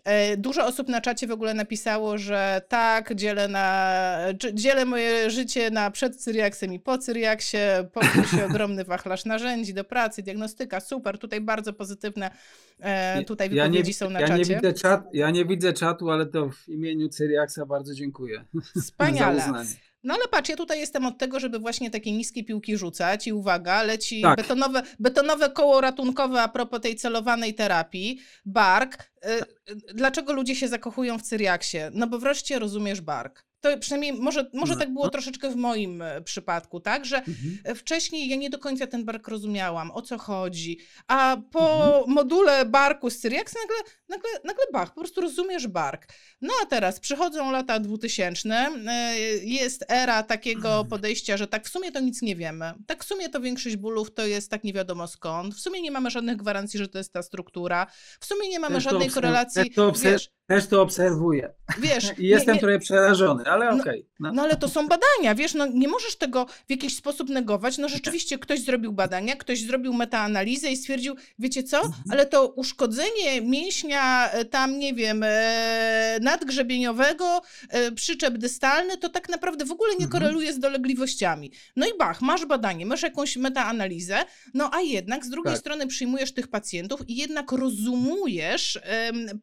E, 0.07 0.37
dużo 0.37 0.67
osób 0.67 0.89
na 0.89 1.01
czacie 1.01 1.27
w 1.27 1.31
ogóle 1.31 1.55
napisało, 1.55 2.19
że 2.19 2.63
tak, 2.69 3.15
dzielę, 3.15 3.49
na, 3.49 4.19
dzielę 4.55 4.85
moje 4.85 5.31
życie 5.31 5.71
na 5.71 5.91
przed 5.91 6.17
Cyriaksem 6.17 6.73
i 6.73 6.81
po 6.81 6.99
Cyriaksie. 6.99 7.57
Powtół 7.93 8.25
się 8.25 8.45
ogromny 8.51 8.85
wachlarz 8.85 9.25
narzędzi 9.25 9.75
do 9.75 9.85
pracy, 9.85 10.23
diagnostyka, 10.23 10.81
super. 10.81 11.19
Tutaj 11.19 11.41
bardzo 11.41 11.73
pozytywne 11.73 12.31
e, 12.81 13.25
tutaj 13.25 13.49
wypowiedzi 13.49 13.79
ja 13.79 13.85
nie, 13.85 13.95
są 13.95 14.11
na 14.11 14.21
ja 14.21 14.29
czacie. 14.29 14.39
Nie 14.39 14.57
widzę 14.57 14.73
czat, 14.73 15.05
ja 15.13 15.31
nie 15.31 15.45
widzę 15.45 15.73
czatu, 15.73 16.11
ale 16.11 16.27
to 16.27 16.51
w 16.51 16.69
imieniu 16.69 17.09
Cyriaksa 17.09 17.67
bardzo 17.67 17.95
dziękuję. 17.95 18.45
Wspaniale. 18.83 19.43
No 20.05 20.15
ale 20.15 20.29
patrz, 20.29 20.49
ja 20.49 20.57
tutaj 20.57 20.81
jestem 20.81 21.07
od 21.07 21.19
tego, 21.19 21.41
żeby 21.41 21.59
właśnie 21.59 21.91
takie 21.91 22.13
niskie 22.13 22.45
piłki 22.45 22.77
rzucać 22.77 23.27
i 23.27 23.33
uwaga, 23.33 23.83
leci 23.83 24.23
tak. 24.23 24.37
betonowe, 24.37 24.83
betonowe 24.99 25.51
koło 25.51 25.81
ratunkowe 25.81 26.43
a 26.43 26.49
propos 26.49 26.81
tej 26.81 26.97
celowanej 26.97 27.55
terapii, 27.55 28.21
bark. 28.45 29.11
Y, 29.25 29.75
dlaczego 29.95 30.33
ludzie 30.33 30.57
się 30.57 30.69
zakochują 30.69 31.19
w 31.19 31.23
Cyriaksie? 31.23 31.79
No 31.93 32.07
bo 32.07 32.19
wreszcie 32.19 32.59
rozumiesz 32.59 33.01
bark 33.01 33.46
to 33.61 33.79
przynajmniej 33.79 34.13
może, 34.13 34.51
może 34.53 34.75
no. 34.75 34.81
tak 34.81 34.93
było 34.93 35.11
troszeczkę 35.11 35.51
w 35.51 35.57
moim 35.57 36.03
e, 36.03 36.23
przypadku, 36.23 36.81
tak, 36.81 37.05
że 37.05 37.17
mhm. 37.17 37.77
wcześniej 37.77 38.29
ja 38.29 38.37
nie 38.37 38.51
do 38.51 38.59
końca 38.59 38.87
ten 38.87 39.05
bark 39.05 39.29
rozumiałam, 39.29 39.91
o 39.91 40.03
co 40.03 40.19
chodzi, 40.19 40.79
a 41.09 41.37
po 41.53 41.87
mhm. 41.87 42.15
module 42.15 42.65
barku 42.65 43.11
z 43.11 43.19
Syriax 43.19 43.55
nagle, 43.55 43.93
nagle, 44.09 44.31
nagle 44.45 44.65
bach, 44.73 44.95
po 44.95 45.01
prostu 45.01 45.21
rozumiesz 45.21 45.67
bark. 45.67 46.07
No 46.41 46.55
a 46.63 46.67
teraz 46.67 47.01
przychodzą 47.01 47.51
lata 47.51 47.81
2000, 47.81 48.55
e, 48.55 49.17
jest 49.43 49.85
era 49.89 50.23
takiego 50.23 50.69
mhm. 50.69 50.89
podejścia, 50.89 51.37
że 51.37 51.47
tak 51.47 51.67
w 51.67 51.69
sumie 51.69 51.93
to 51.93 52.01
nic 52.01 52.23
nie 52.23 52.37
wiemy, 52.37 52.73
tak 52.87 53.05
w 53.05 53.07
sumie 53.07 53.29
to 53.29 53.41
większość 53.41 53.77
bólów 53.77 54.15
to 54.15 54.27
jest 54.27 54.51
tak 54.51 54.65
nie 54.65 54.73
wiadomo 54.73 55.07
skąd, 55.07 55.55
w 55.55 55.61
sumie 55.61 55.83
nie 55.83 55.91
mamy 55.91 56.11
żadnych 56.11 56.37
gwarancji, 56.37 56.79
że 56.79 56.89
to 56.89 56.99
jest 56.99 57.13
ta 57.13 57.23
struktura, 57.23 57.87
w 58.21 58.27
sumie 58.27 58.49
nie 58.49 58.61
mamy 58.61 58.75
też 58.75 58.85
żadnej 58.85 59.11
korelacji, 59.11 59.63
też 59.65 59.75
to, 59.75 59.93
wiesz, 59.93 60.31
też 60.47 60.67
to 60.67 60.83
obserwuję. 60.83 61.55
Wiesz, 61.79 62.13
I 62.19 62.27
jestem 62.27 62.53
nie, 62.53 62.55
nie, 62.55 62.61
trochę 62.61 62.79
przerażony, 62.79 63.45
ale 63.53 63.67
no, 63.67 63.83
okej. 63.83 64.01
Okay. 64.01 64.11
No. 64.21 64.33
no. 64.33 64.43
ale 64.43 64.57
to 64.57 64.69
są 64.69 64.89
badania, 64.89 65.35
wiesz, 65.35 65.55
no 65.55 65.67
nie 65.67 65.89
możesz 65.89 66.17
tego 66.17 66.47
w 66.47 66.71
jakiś 66.71 66.97
sposób 66.97 67.29
negować. 67.29 67.79
No 67.79 67.89
rzeczywiście 67.89 68.39
ktoś 68.39 68.61
zrobił 68.61 68.93
badania, 68.93 69.37
ktoś 69.37 69.63
zrobił 69.63 69.93
metaanalizę 69.95 70.71
i 70.71 70.77
stwierdził, 70.77 71.17
wiecie 71.39 71.63
co, 71.63 71.77
mhm. 71.77 72.03
ale 72.11 72.27
to 72.27 72.49
uszkodzenie 72.49 73.41
mięśnia 73.41 74.31
e, 74.31 74.45
tam, 74.45 74.79
nie 74.79 74.95
wiem, 74.95 75.23
e, 75.23 76.19
nadgrzebieniowego, 76.21 77.43
e, 77.69 77.93
przyczep 77.93 78.39
dystalny, 78.39 78.97
to 78.97 79.09
tak 79.09 79.29
naprawdę 79.29 79.65
w 79.65 79.73
ogóle 79.73 79.91
nie 79.91 80.05
mhm. 80.05 80.11
koreluje 80.11 80.53
z 80.53 80.59
dolegliwościami. 80.59 81.53
No 81.77 81.87
i 81.87 81.99
bach, 81.99 82.23
masz 82.23 82.47
badanie, 82.47 82.87
masz 82.87 83.03
jakąś 83.03 83.37
metaanalizę, 83.37 84.25
no 84.55 84.71
a 84.75 84.81
jednak 84.81 85.25
z 85.25 85.31
drugiej 85.31 85.53
tak. 85.53 85.61
strony 85.61 85.87
przyjmujesz 85.87 86.33
tych 86.33 86.49
pacjentów 86.49 87.09
i 87.09 87.17
jednak 87.17 87.53
rozumujesz 87.53 88.79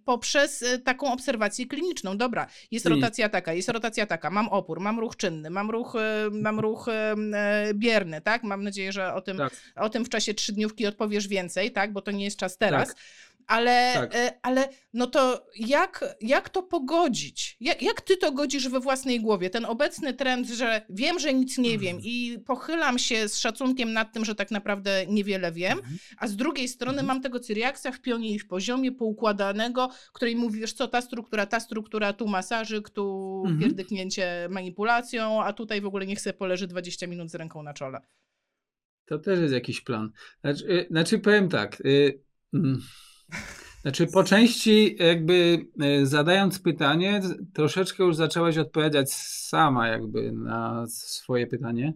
poprzez 0.06 0.64
taką 0.84 1.14
obserwację 1.14 1.66
kliniczną. 1.66 2.18
Dobra, 2.18 2.48
jest 2.72 2.86
rotacja 2.86 3.30
taka, 3.30 3.54
jest 3.54 3.70
rotacja 3.70 3.93
taka, 4.08 4.30
mam 4.30 4.48
opór, 4.50 4.80
mam 4.80 5.00
ruch 5.00 5.16
czynny, 5.16 5.50
mam 5.50 5.72
ruch, 5.72 5.96
e, 5.96 6.30
mam 6.32 6.60
ruch 6.60 6.88
e, 6.88 7.16
e, 7.34 7.74
bierny, 7.74 8.22
tak? 8.22 8.44
Mam 8.44 8.64
nadzieję, 8.64 8.92
że 8.92 9.14
o 9.14 9.22
tym, 9.22 9.38
tak. 9.38 9.54
o 9.76 9.90
tym 9.90 10.06
w 10.06 10.10
czasie 10.10 10.34
trzydniówki 10.34 10.88
odpowiesz 10.88 11.28
więcej, 11.28 11.72
tak? 11.72 11.94
Bo 11.94 12.02
to 12.02 12.12
nie 12.12 12.26
jest 12.26 12.38
czas 12.38 12.58
teraz. 12.58 12.88
Tak. 12.88 12.98
Ale, 13.48 13.92
tak. 13.94 14.16
E, 14.16 14.40
ale 14.42 14.70
no 14.94 15.08
to 15.08 15.48
jak, 15.56 16.16
jak 16.22 16.50
to 16.50 16.64
pogodzić? 16.64 17.58
Jak, 17.60 17.82
jak 17.82 18.02
ty 18.02 18.18
to 18.18 18.32
godzisz 18.32 18.70
we 18.70 18.80
własnej 18.80 19.22
głowie? 19.22 19.50
Ten 19.50 19.66
obecny 19.66 20.14
trend, 20.14 20.48
że 20.48 20.82
wiem, 20.90 21.20
że 21.20 21.34
nic 21.34 21.58
nie 21.58 21.80
wiem 21.80 21.96
mhm. 21.96 22.06
i 22.06 22.40
pochylam 22.46 23.00
się 23.00 23.30
z 23.30 23.38
szacunkiem 23.38 23.94
nad 23.94 24.14
tym, 24.14 24.26
że 24.26 24.36
tak 24.36 24.52
naprawdę 24.52 25.06
niewiele 25.08 25.52
wiem, 25.52 25.80
mhm. 25.80 25.98
a 26.18 26.28
z 26.28 26.36
drugiej 26.36 26.68
strony 26.68 27.00
mhm. 27.00 27.08
mam 27.08 27.22
tego 27.22 27.40
Cyriaksa 27.40 27.92
w 27.92 28.02
pionie 28.02 28.36
i 28.36 28.40
w 28.40 28.48
poziomie 28.48 28.92
poukładanego, 28.92 29.90
której 30.14 30.36
mówisz, 30.36 30.74
co 30.74 30.88
ta 30.88 31.02
struktura, 31.02 31.46
ta 31.46 31.60
struktura, 31.60 32.14
tu 32.14 32.28
masażyk, 32.28 32.90
tu 32.90 33.38
mhm. 33.46 33.60
pierdyknięcie 33.60 34.48
manipulacją, 34.52 35.44
a 35.44 35.54
tutaj 35.54 35.82
w 35.82 35.86
ogóle 35.86 36.06
nie 36.06 36.16
chcę 36.16 36.34
poleży 36.34 36.68
20 36.68 37.08
minut 37.08 37.32
z 37.32 37.36
ręką 37.36 37.64
na 37.64 37.74
czole. 37.74 38.02
To 39.06 39.20
też 39.20 39.40
jest 39.40 39.54
jakiś 39.54 39.82
plan. 39.82 40.12
Znaczy, 40.42 40.66
y, 40.70 40.88
znaczy 40.90 41.20
powiem 41.20 41.50
tak. 41.50 41.82
Y, 41.86 42.22
mm, 42.54 42.82
znaczy, 43.82 44.08
po 44.08 44.24
części, 44.24 44.96
jakby 45.00 45.66
e, 45.80 46.06
zadając 46.06 46.60
pytanie, 46.60 47.22
troszeczkę 47.54 48.04
już 48.04 48.16
zaczęłaś 48.16 48.58
odpowiadać 48.58 49.14
sama, 49.14 49.88
jakby 49.88 50.32
na 50.32 50.88
swoje 50.88 51.48
pytanie, 51.48 51.94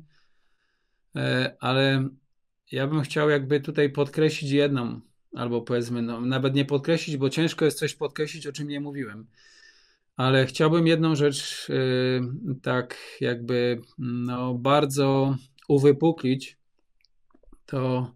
e, 1.16 1.56
ale 1.60 2.10
ja 2.72 2.88
bym 2.88 3.02
chciał, 3.02 3.30
jakby 3.30 3.60
tutaj 3.60 3.90
podkreślić 3.90 4.52
jedną 4.52 5.02
albo 5.38 5.62
powiedzmy, 5.62 6.02
no, 6.02 6.22
nawet 6.22 6.56
nie 6.56 6.66
podkreślić, 6.66 7.18
bo 7.18 7.30
ciężko 7.30 7.66
jest 7.66 7.80
coś 7.80 7.96
podkreślić, 7.96 8.48
o 8.48 8.52
czym 8.52 8.68
nie 8.68 8.80
mówiłem. 8.80 9.28
Ale 10.16 10.46
chciałbym 10.46 10.88
jedną 10.88 11.16
rzecz 11.16 11.70
y, 11.70 12.22
tak 12.62 12.98
jakby 13.22 13.82
no, 13.98 14.54
bardzo 14.54 15.36
uwypuklić, 15.68 16.58
to 17.66 18.12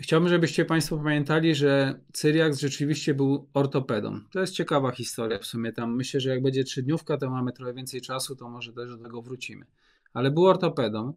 chciałbym, 0.00 0.28
żebyście 0.28 0.64
Państwo 0.64 0.98
pamiętali, 0.98 1.54
że 1.54 2.00
Cyriax 2.12 2.60
rzeczywiście 2.60 3.14
był 3.14 3.48
ortopedą. 3.54 4.20
To 4.30 4.40
jest 4.40 4.54
ciekawa 4.54 4.90
historia 4.90 5.38
w 5.38 5.46
sumie. 5.46 5.72
Tam 5.72 5.96
myślę, 5.96 6.20
że 6.20 6.30
jak 6.30 6.42
będzie 6.42 6.64
trzydniówka, 6.64 7.16
to 7.16 7.30
mamy 7.30 7.52
trochę 7.52 7.74
więcej 7.74 8.00
czasu, 8.00 8.36
to 8.36 8.48
może 8.48 8.72
też 8.72 8.90
do 8.90 8.98
tego 8.98 9.22
wrócimy. 9.22 9.66
Ale 10.12 10.30
był 10.30 10.46
ortopedą, 10.46 11.12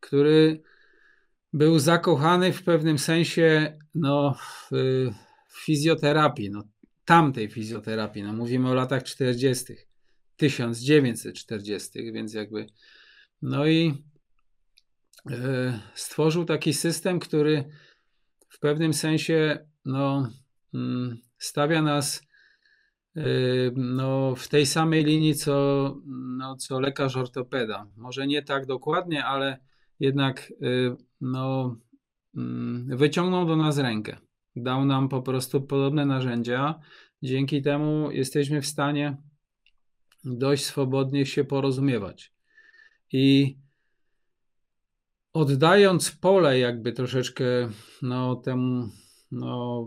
który 0.00 0.62
był 1.52 1.78
zakochany 1.78 2.52
w 2.52 2.62
pewnym 2.62 2.98
sensie 2.98 3.78
no, 3.94 4.34
w, 4.34 4.70
w 5.48 5.64
fizjoterapii, 5.64 6.50
no, 6.50 6.62
tamtej 7.04 7.48
fizjoterapii. 7.48 8.22
No, 8.22 8.32
mówimy 8.32 8.68
o 8.68 8.74
latach 8.74 9.02
40., 9.02 9.74
1940., 10.36 12.12
więc 12.12 12.34
jakby. 12.34 12.66
No 13.42 13.66
i 13.66 14.04
e, 15.30 15.80
stworzył 15.94 16.44
taki 16.44 16.74
system, 16.74 17.18
który 17.18 17.64
w 18.52 18.58
pewnym 18.58 18.94
sensie 18.94 19.66
no, 19.84 20.28
mm, 20.74 21.18
stawia 21.38 21.82
nas 21.82 22.26
e, 23.16 23.22
no, 23.76 24.34
w 24.36 24.48
tej 24.48 24.66
samej 24.66 25.04
linii, 25.04 25.34
co, 25.34 25.54
no, 26.38 26.56
co 26.56 26.80
lekarz 26.80 27.16
ortopeda. 27.16 27.86
Może 27.96 28.26
nie 28.26 28.42
tak 28.42 28.66
dokładnie, 28.66 29.24
ale 29.24 29.58
jednak 30.00 30.52
y, 30.62 30.96
no, 31.20 31.76
mm, 32.36 32.96
wyciągnął 32.96 33.46
do 33.46 33.56
nas 33.56 33.78
rękę. 33.78 34.16
Dał 34.56 34.84
nam 34.84 35.08
po 35.08 35.22
prostu 35.22 35.62
podobne 35.62 36.06
narzędzia. 36.06 36.80
Dzięki 37.22 37.62
temu 37.62 38.10
jesteśmy 38.10 38.62
w 38.62 38.66
stanie 38.66 39.16
dość 40.24 40.64
swobodnie 40.64 41.26
się 41.26 41.44
porozumiewać. 41.44 42.32
I 43.12 43.56
oddając 45.32 46.10
pole, 46.10 46.58
jakby 46.58 46.92
troszeczkę 46.92 47.44
no, 48.02 48.36
temu, 48.36 48.88
no, 49.30 49.86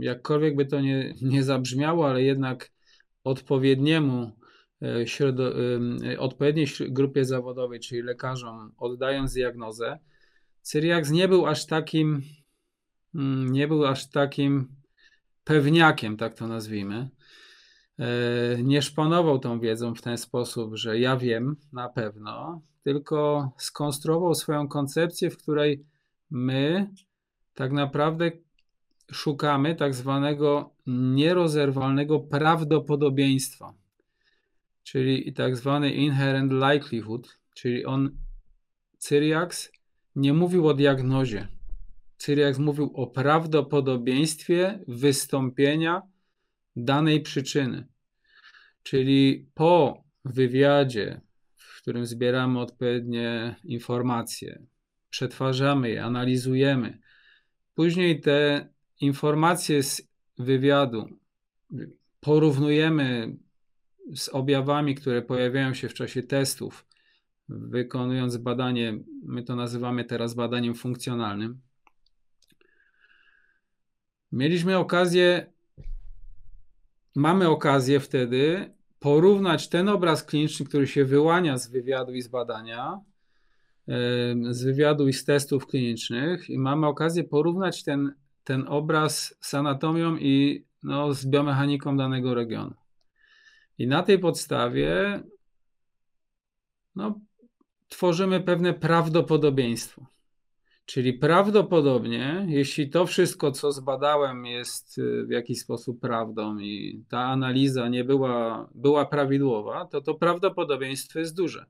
jakkolwiek 0.00 0.56
by 0.56 0.66
to 0.66 0.80
nie, 0.80 1.14
nie 1.22 1.42
zabrzmiało, 1.42 2.08
ale 2.08 2.22
jednak 2.22 2.70
odpowiedniemu 3.24 4.32
E, 4.82 5.06
środo, 5.06 5.52
odpowiedniej 6.18 6.66
grupie 6.80 7.24
zawodowej, 7.24 7.80
czyli 7.80 8.02
lekarzom, 8.02 8.72
oddając 8.78 9.32
diagnozę, 9.32 9.98
Cyriax 10.62 11.10
nie 11.10 11.28
był 11.28 11.46
aż 11.46 11.66
takim, 11.66 12.22
mm, 13.14 13.52
nie 13.52 13.68
był 13.68 13.86
aż 13.86 14.10
takim 14.10 14.68
pewniakiem, 15.44 16.16
tak 16.16 16.34
to 16.34 16.46
nazwijmy. 16.48 17.08
E, 17.98 18.08
nie 18.62 18.82
szpanował 18.82 19.38
tą 19.38 19.60
wiedzą 19.60 19.94
w 19.94 20.02
ten 20.02 20.18
sposób, 20.18 20.76
że 20.76 20.98
ja 20.98 21.16
wiem 21.16 21.56
na 21.72 21.88
pewno, 21.88 22.62
tylko 22.86 23.50
skonstruował 23.58 24.34
swoją 24.34 24.68
koncepcję, 24.68 25.30
w 25.30 25.36
której 25.36 25.84
my 26.30 26.90
tak 27.54 27.72
naprawdę 27.72 28.30
szukamy 29.12 29.74
tak 29.74 29.94
zwanego 29.94 30.70
nierozerwalnego 30.86 32.20
prawdopodobieństwa 32.20 33.74
czyli 34.86 35.32
tak 35.32 35.56
zwany 35.56 35.90
inherent 35.90 36.52
likelihood, 36.52 37.38
czyli 37.54 37.84
on, 37.84 38.16
Cyriax 38.98 39.72
nie 40.16 40.32
mówił 40.32 40.68
o 40.68 40.74
diagnozie. 40.74 41.48
Cyriax 42.18 42.58
mówił 42.58 42.92
o 42.94 43.06
prawdopodobieństwie 43.06 44.78
wystąpienia 44.88 46.02
danej 46.76 47.20
przyczyny. 47.20 47.86
Czyli 48.82 49.46
po 49.54 50.04
wywiadzie, 50.24 51.20
którym 51.86 52.06
zbieramy 52.06 52.60
odpowiednie 52.60 53.56
informacje, 53.64 54.62
przetwarzamy 55.10 55.90
je, 55.90 56.04
analizujemy, 56.04 56.98
później 57.74 58.20
te 58.20 58.68
informacje 59.00 59.82
z 59.82 60.08
wywiadu 60.38 61.18
porównujemy 62.20 63.36
z 64.14 64.28
objawami, 64.28 64.94
które 64.94 65.22
pojawiają 65.22 65.74
się 65.74 65.88
w 65.88 65.94
czasie 65.94 66.22
testów, 66.22 66.86
wykonując 67.48 68.36
badanie, 68.36 68.98
my 69.22 69.42
to 69.42 69.56
nazywamy 69.56 70.04
teraz 70.04 70.34
badaniem 70.34 70.74
funkcjonalnym, 70.74 71.60
mieliśmy 74.32 74.78
okazję, 74.78 75.52
mamy 77.14 77.48
okazję 77.48 78.00
wtedy 78.00 78.74
porównać 78.98 79.68
ten 79.68 79.88
obraz 79.88 80.24
kliniczny, 80.24 80.66
który 80.66 80.86
się 80.86 81.04
wyłania 81.04 81.58
z 81.58 81.70
wywiadu 81.70 82.12
i 82.12 82.22
z 82.22 82.28
badania, 82.28 83.00
z 84.50 84.64
wywiadu 84.64 85.08
i 85.08 85.12
z 85.12 85.24
testów 85.24 85.66
klinicznych, 85.66 86.50
i 86.50 86.58
mamy 86.58 86.86
okazję 86.86 87.24
porównać 87.24 87.84
ten, 87.84 88.14
ten 88.44 88.64
obraz 88.68 89.36
z 89.40 89.54
anatomią 89.54 90.16
i 90.16 90.64
no, 90.82 91.14
z 91.14 91.26
biomechaniką 91.26 91.96
danego 91.96 92.34
regionu. 92.34 92.74
I 93.78 93.86
na 93.86 94.02
tej 94.02 94.18
podstawie 94.18 95.20
no, 96.94 97.20
tworzymy 97.88 98.40
pewne 98.40 98.74
prawdopodobieństwo. 98.74 100.06
Czyli 100.86 101.12
prawdopodobnie, 101.12 102.46
jeśli 102.48 102.90
to 102.90 103.06
wszystko, 103.06 103.52
co 103.52 103.72
zbadałem, 103.72 104.46
jest 104.46 104.98
y, 104.98 105.24
w 105.26 105.30
jakiś 105.30 105.60
sposób 105.60 106.00
prawdą 106.00 106.58
i 106.58 107.04
ta 107.08 107.18
analiza 107.18 107.88
nie 107.88 108.04
była, 108.04 108.68
była 108.74 109.06
prawidłowa, 109.06 109.84
to 109.84 110.00
to 110.00 110.14
prawdopodobieństwo 110.14 111.18
jest 111.18 111.36
duże. 111.36 111.66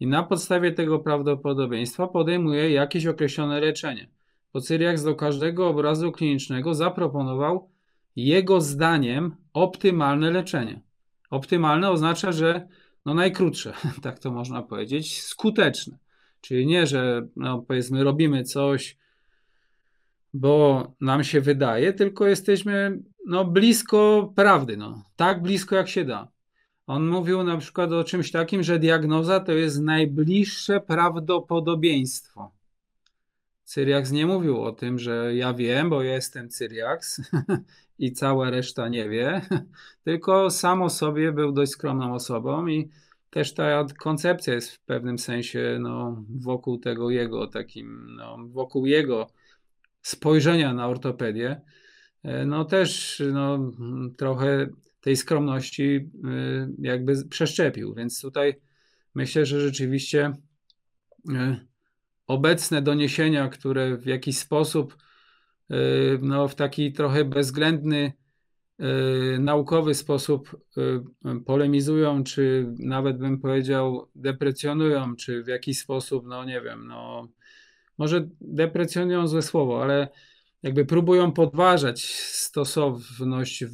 I 0.00 0.06
na 0.06 0.22
podstawie 0.22 0.72
tego 0.72 0.98
prawdopodobieństwa 0.98 2.06
podejmuję 2.06 2.70
jakieś 2.70 3.06
określone 3.06 3.60
leczenie. 3.60 4.08
Bo 4.52 4.60
Cyriax 4.60 5.02
do 5.04 5.14
każdego 5.14 5.68
obrazu 5.68 6.12
klinicznego 6.12 6.74
zaproponował 6.74 7.70
jego 8.16 8.60
zdaniem 8.60 9.36
optymalne 9.52 10.30
leczenie. 10.30 10.80
Optymalne 11.30 11.90
oznacza, 11.90 12.32
że 12.32 12.68
no 13.06 13.14
najkrótsze, 13.14 13.72
tak 14.02 14.18
to 14.18 14.30
można 14.30 14.62
powiedzieć, 14.62 15.22
skuteczne. 15.22 15.98
Czyli 16.40 16.66
nie, 16.66 16.86
że 16.86 17.26
no 17.36 17.62
powiedzmy 17.62 18.04
robimy 18.04 18.44
coś, 18.44 18.96
bo 20.34 20.86
nam 21.00 21.24
się 21.24 21.40
wydaje, 21.40 21.92
tylko 21.92 22.26
jesteśmy 22.26 23.02
no, 23.26 23.44
blisko 23.44 24.32
prawdy, 24.36 24.76
no, 24.76 25.04
tak 25.16 25.42
blisko 25.42 25.76
jak 25.76 25.88
się 25.88 26.04
da. 26.04 26.28
On 26.86 27.08
mówił 27.08 27.42
na 27.42 27.56
przykład 27.56 27.92
o 27.92 28.04
czymś 28.04 28.30
takim, 28.30 28.62
że 28.62 28.78
diagnoza 28.78 29.40
to 29.40 29.52
jest 29.52 29.80
najbliższe 29.80 30.80
prawdopodobieństwo. 30.80 32.52
Cyriax 33.64 34.10
nie 34.10 34.26
mówił 34.26 34.62
o 34.62 34.72
tym, 34.72 34.98
że 34.98 35.34
ja 35.34 35.54
wiem, 35.54 35.90
bo 35.90 36.02
ja 36.02 36.14
jestem 36.14 36.48
Cyriax 36.48 37.20
i 37.98 38.12
cała 38.12 38.50
reszta 38.50 38.88
nie 38.88 39.08
wie, 39.08 39.40
tylko 40.04 40.50
sam 40.50 40.82
o 40.82 40.90
sobie 40.90 41.32
był 41.32 41.52
dość 41.52 41.72
skromną 41.72 42.14
osobą 42.14 42.66
i 42.66 42.90
też 43.30 43.54
ta 43.54 43.86
koncepcja 43.98 44.54
jest 44.54 44.72
w 44.72 44.80
pewnym 44.80 45.18
sensie 45.18 45.78
no, 45.80 46.24
wokół 46.40 46.78
tego 46.78 47.10
jego, 47.10 47.46
takim, 47.46 48.06
no, 48.16 48.36
wokół 48.48 48.86
jego 48.86 49.26
spojrzenia 50.02 50.74
na 50.74 50.88
ortopedię, 50.88 51.60
e, 52.22 52.46
no 52.46 52.64
też 52.64 53.22
no, 53.32 53.72
trochę 54.16 54.66
tej 55.00 55.16
skromności 55.16 55.82
y, 55.84 56.10
jakby 56.78 57.24
przeszczepił. 57.28 57.94
Więc 57.94 58.20
tutaj 58.20 58.60
myślę, 59.14 59.46
że 59.46 59.60
rzeczywiście 59.60 60.32
y, 61.30 61.32
obecne 62.26 62.82
doniesienia, 62.82 63.48
które 63.48 63.96
w 63.96 64.06
jakiś 64.06 64.38
sposób 64.38 64.96
Y, 65.70 66.18
no, 66.22 66.48
w 66.48 66.54
taki 66.54 66.92
trochę 66.92 67.24
bezwzględny, 67.24 68.12
naukowy 69.38 69.94
sposób 69.94 70.56
y, 70.78 71.40
polemizują, 71.46 72.24
czy 72.24 72.74
nawet 72.78 73.18
bym 73.18 73.38
powiedział 73.38 74.08
deprecjonują, 74.14 75.16
czy 75.16 75.42
w 75.42 75.48
jakiś 75.48 75.78
sposób, 75.78 76.26
no 76.26 76.44
nie 76.44 76.60
wiem, 76.60 76.86
no 76.86 77.28
może 77.98 78.28
deprecjonują 78.40 79.26
złe 79.26 79.42
słowo, 79.42 79.82
ale 79.82 80.08
jakby 80.62 80.84
próbują 80.84 81.32
podważać 81.32 82.04
stosowność, 82.24 83.64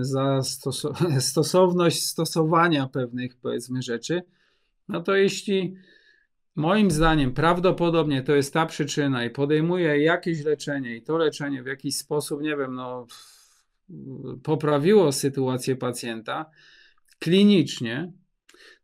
za 0.00 0.40
stosowność 1.20 2.06
stosowania 2.06 2.86
pewnych 2.86 3.36
powiedzmy 3.36 3.82
rzeczy, 3.82 4.22
no 4.88 5.00
to 5.00 5.16
jeśli 5.16 5.76
Moim 6.56 6.90
zdaniem 6.90 7.34
prawdopodobnie 7.34 8.22
to 8.22 8.34
jest 8.34 8.52
ta 8.52 8.66
przyczyna 8.66 9.24
i 9.24 9.30
podejmuje 9.30 10.02
jakieś 10.02 10.44
leczenie 10.44 10.96
i 10.96 11.02
to 11.02 11.16
leczenie 11.18 11.62
w 11.62 11.66
jakiś 11.66 11.96
sposób, 11.96 12.42
nie 12.42 12.56
wiem, 12.56 12.74
no, 12.74 13.06
poprawiło 14.42 15.12
sytuację 15.12 15.76
pacjenta 15.76 16.50
klinicznie, 17.18 18.12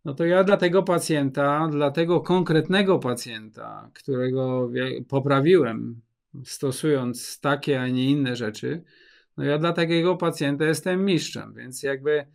no 0.05 0.15
to 0.15 0.25
ja 0.25 0.45
dla 0.45 0.57
tego 0.57 0.83
pacjenta, 0.83 1.69
dla 1.69 1.91
tego 1.91 2.21
konkretnego 2.21 2.99
pacjenta, 2.99 3.91
którego 3.95 4.71
poprawiłem 5.09 6.01
stosując 6.45 7.41
takie, 7.41 7.81
a 7.81 7.89
nie 7.89 8.11
inne 8.11 8.37
rzeczy, 8.37 8.83
no 9.37 9.45
ja 9.45 9.59
dla 9.59 9.73
takiego 9.73 10.17
pacjenta 10.17 10.65
jestem 10.65 11.05
mistrzem, 11.05 11.55
więc 11.55 11.83
jakby 11.83 12.27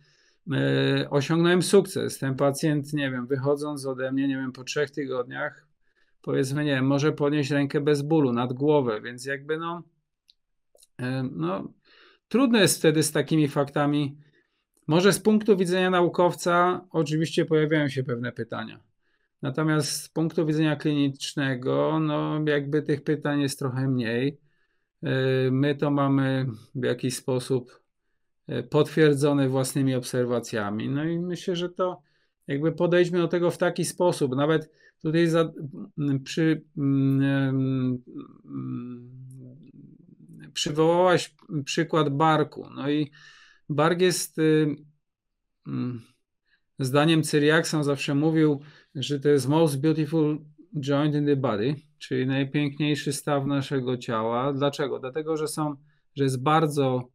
e, 0.52 1.10
osiągnąłem 1.10 1.62
sukces. 1.62 2.18
Ten 2.18 2.34
pacjent, 2.34 2.92
nie 2.92 3.10
wiem, 3.10 3.26
wychodząc 3.26 3.86
ode 3.86 4.12
mnie, 4.12 4.28
nie 4.28 4.36
wiem, 4.36 4.52
po 4.52 4.64
trzech 4.64 4.90
tygodniach, 4.90 5.66
powiedzmy, 6.22 6.64
nie 6.64 6.74
wiem, 6.74 6.86
może 6.86 7.12
podnieść 7.12 7.50
rękę 7.50 7.80
bez 7.80 8.02
bólu 8.02 8.32
nad 8.32 8.52
głowę, 8.52 9.00
więc 9.00 9.24
jakby 9.24 9.58
no, 9.58 9.82
e, 10.98 11.22
no 11.32 11.72
trudno 12.28 12.58
jest 12.58 12.78
wtedy 12.78 13.02
z 13.02 13.12
takimi 13.12 13.48
faktami. 13.48 14.16
Może 14.86 15.12
z 15.12 15.20
punktu 15.20 15.56
widzenia 15.56 15.90
naukowca 15.90 16.84
oczywiście 16.90 17.44
pojawiają 17.44 17.88
się 17.88 18.04
pewne 18.04 18.32
pytania. 18.32 18.80
Natomiast 19.42 20.02
z 20.02 20.08
punktu 20.08 20.46
widzenia 20.46 20.76
klinicznego, 20.76 22.00
no 22.00 22.40
jakby 22.46 22.82
tych 22.82 23.04
pytań 23.04 23.40
jest 23.40 23.58
trochę 23.58 23.88
mniej. 23.88 24.38
E, 25.02 25.10
my 25.50 25.74
to 25.74 25.90
mamy 25.90 26.46
w 26.74 26.84
jakiś 26.84 27.16
sposób 27.16 27.82
e, 28.46 28.62
potwierdzone 28.62 29.48
własnymi 29.48 29.94
obserwacjami. 29.94 30.88
No 30.88 31.04
i 31.04 31.18
myślę, 31.18 31.56
że 31.56 31.68
to 31.68 32.02
jakby 32.46 32.72
podejdźmy 32.72 33.18
do 33.18 33.28
tego 33.28 33.50
w 33.50 33.58
taki 33.58 33.84
sposób. 33.84 34.36
Nawet 34.36 34.70
tutaj 35.02 35.26
za, 35.26 35.52
przy, 36.24 36.62
mm, 36.76 38.02
przywołałaś 40.58 41.34
przykład 41.64 42.08
barku. 42.08 42.70
No 42.74 42.90
i 42.90 43.10
bark 43.68 44.00
jest 44.00 44.38
y, 44.38 44.76
mm, 45.66 46.02
zdaniem 46.78 47.22
Cyriaksa 47.22 47.82
zawsze 47.82 48.14
mówił, 48.14 48.60
że 48.94 49.20
to 49.20 49.28
jest 49.28 49.48
most 49.48 49.80
beautiful 49.80 50.38
joint 50.80 51.14
in 51.14 51.26
the 51.26 51.36
body, 51.36 51.74
czyli 51.98 52.26
najpiękniejszy 52.26 53.12
staw 53.12 53.46
naszego 53.46 53.96
ciała. 53.96 54.52
Dlaczego? 54.52 54.98
Dlatego, 54.98 55.36
że 55.36 55.48
są, 55.48 55.76
że 56.16 56.24
jest 56.24 56.42
bardzo, 56.42 57.08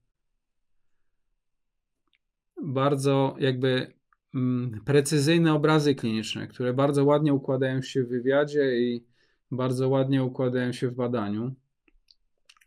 bardzo 2.63 3.35
jakby 3.39 3.93
mm, 4.35 4.81
precyzyjne 4.85 5.53
obrazy 5.53 5.95
kliniczne, 5.95 6.47
które 6.47 6.73
bardzo 6.73 7.05
ładnie 7.05 7.33
układają 7.33 7.81
się 7.81 8.03
w 8.03 8.09
wywiadzie 8.09 8.79
i 8.79 9.05
bardzo 9.51 9.89
ładnie 9.89 10.23
układają 10.23 10.71
się 10.71 10.89
w 10.89 10.95
badaniu. 10.95 11.55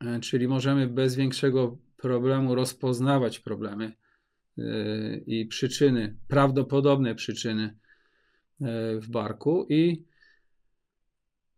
E, 0.00 0.20
czyli 0.20 0.48
możemy 0.48 0.86
bez 0.86 1.14
większego 1.14 1.78
problemu 1.96 2.54
rozpoznawać 2.54 3.38
problemy 3.38 3.92
e, 4.58 4.62
i 5.16 5.46
przyczyny, 5.46 6.16
prawdopodobne 6.28 7.14
przyczyny 7.14 7.76
E, 8.60 9.00
w 9.00 9.08
barku. 9.08 9.66
I 9.68 10.04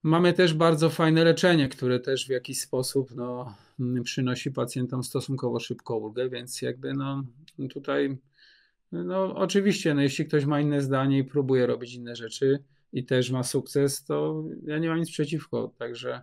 mamy 0.02 0.32
też 0.32 0.54
bardzo 0.54 0.90
fajne 0.90 1.24
leczenie, 1.24 1.68
które 1.68 2.00
też 2.00 2.26
w 2.26 2.30
jakiś 2.30 2.60
sposób 2.60 3.10
no, 3.16 3.54
przynosi 4.04 4.50
pacjentom 4.50 5.04
stosunkowo 5.04 5.60
szybko 5.60 5.98
ulgę, 5.98 6.28
więc 6.28 6.62
jakby 6.62 6.94
no 6.94 7.24
tutaj 7.70 8.18
no 8.92 9.34
oczywiście, 9.36 9.94
no 9.94 10.02
jeśli 10.02 10.26
ktoś 10.26 10.44
ma 10.44 10.60
inne 10.60 10.80
zdanie 10.80 11.18
i 11.18 11.24
próbuje 11.24 11.66
robić 11.66 11.94
inne 11.94 12.16
rzeczy 12.16 12.64
i 12.92 13.04
też 13.04 13.30
ma 13.30 13.42
sukces, 13.42 14.04
to 14.04 14.44
ja 14.64 14.78
nie 14.78 14.88
mam 14.88 14.98
nic 14.98 15.10
przeciwko, 15.10 15.74
także 15.78 16.22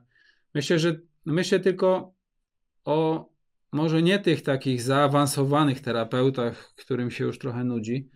myślę, 0.54 0.80
że 0.80 1.00
myślę 1.26 1.60
tylko 1.60 2.14
o 2.86 3.30
może 3.72 4.02
nie 4.02 4.20
tych 4.20 4.42
takich 4.42 4.82
zaawansowanych 4.82 5.80
terapeutach, 5.80 6.74
którym 6.76 7.12
się 7.12 7.24
już 7.24 7.40
trochę 7.40 7.64
nudzi, 7.64 8.10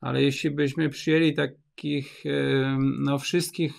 ale 0.00 0.22
jeśli 0.22 0.50
byśmy 0.50 0.88
przyjęli 0.88 1.34
tak 1.34 1.50
takich, 1.80 2.24
no 2.98 3.18
wszystkich 3.18 3.72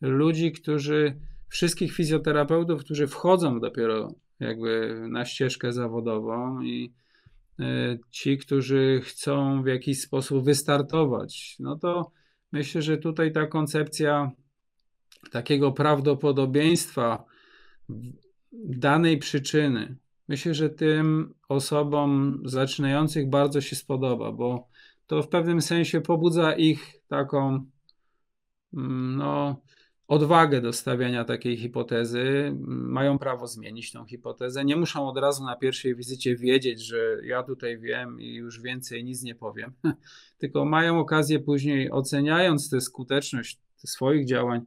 ludzi, 0.00 0.52
którzy, 0.52 1.18
wszystkich 1.48 1.92
fizjoterapeutów, 1.92 2.84
którzy 2.84 3.06
wchodzą 3.06 3.60
dopiero 3.60 4.08
jakby 4.40 5.00
na 5.10 5.24
ścieżkę 5.24 5.72
zawodową 5.72 6.62
i 6.62 6.92
e, 7.60 7.98
ci, 8.10 8.38
którzy 8.38 9.00
chcą 9.04 9.62
w 9.62 9.66
jakiś 9.66 10.00
sposób 10.00 10.44
wystartować, 10.44 11.56
no 11.60 11.76
to 11.76 12.10
myślę, 12.52 12.82
że 12.82 12.96
tutaj 12.96 13.32
ta 13.32 13.46
koncepcja 13.46 14.30
takiego 15.30 15.72
prawdopodobieństwa 15.72 17.24
danej 18.52 19.18
przyczyny, 19.18 19.96
myślę, 20.28 20.54
że 20.54 20.70
tym 20.70 21.34
osobom 21.48 22.42
zaczynających 22.44 23.30
bardzo 23.30 23.60
się 23.60 23.76
spodoba, 23.76 24.32
bo 24.32 24.68
to 25.06 25.22
w 25.22 25.28
pewnym 25.28 25.62
sensie 25.62 26.00
pobudza 26.00 26.52
ich 26.52 26.94
taką 27.08 27.66
mm, 28.74 29.16
no, 29.16 29.62
odwagę 30.08 30.60
do 30.60 30.72
stawiania 30.72 31.24
takiej 31.24 31.56
hipotezy. 31.56 32.52
Mają 32.66 33.18
prawo 33.18 33.46
zmienić 33.46 33.92
tą 33.92 34.04
hipotezę. 34.04 34.64
Nie 34.64 34.76
muszą 34.76 35.08
od 35.08 35.18
razu 35.18 35.44
na 35.44 35.56
pierwszej 35.56 35.94
wizycie 35.94 36.36
wiedzieć, 36.36 36.80
że 36.80 37.16
ja 37.22 37.42
tutaj 37.42 37.78
wiem 37.78 38.20
i 38.20 38.34
już 38.34 38.60
więcej 38.60 39.04
nic 39.04 39.22
nie 39.22 39.34
powiem, 39.34 39.72
tylko 40.38 40.64
mają 40.64 40.98
okazję 40.98 41.40
później, 41.40 41.90
oceniając 41.90 42.70
tę 42.70 42.80
skuteczność 42.80 43.58
swoich 43.76 44.26
działań, 44.26 44.60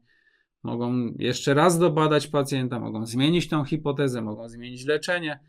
mogą 0.68 1.14
jeszcze 1.20 1.54
raz 1.54 1.80
dobadać 1.80 2.28
pacjenta, 2.28 2.80
mogą 2.80 3.06
zmienić 3.06 3.50
tą 3.50 3.64
hipotezę, 3.64 4.22
mogą 4.22 4.50
zmienić 4.50 4.86
leczenie, 4.86 5.40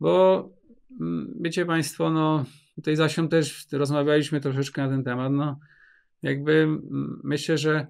bo 0.00 0.48
mm, 1.00 1.34
wiecie 1.40 1.66
Państwo, 1.66 2.10
no 2.10 2.44
Tutaj 2.76 2.96
zasią 2.96 3.28
też 3.28 3.66
rozmawialiśmy 3.72 4.40
troszeczkę 4.40 4.82
na 4.82 4.88
ten 4.88 5.04
temat. 5.04 5.32
No, 5.32 5.58
jakby 6.22 6.68
myślę, 7.24 7.58
że 7.58 7.86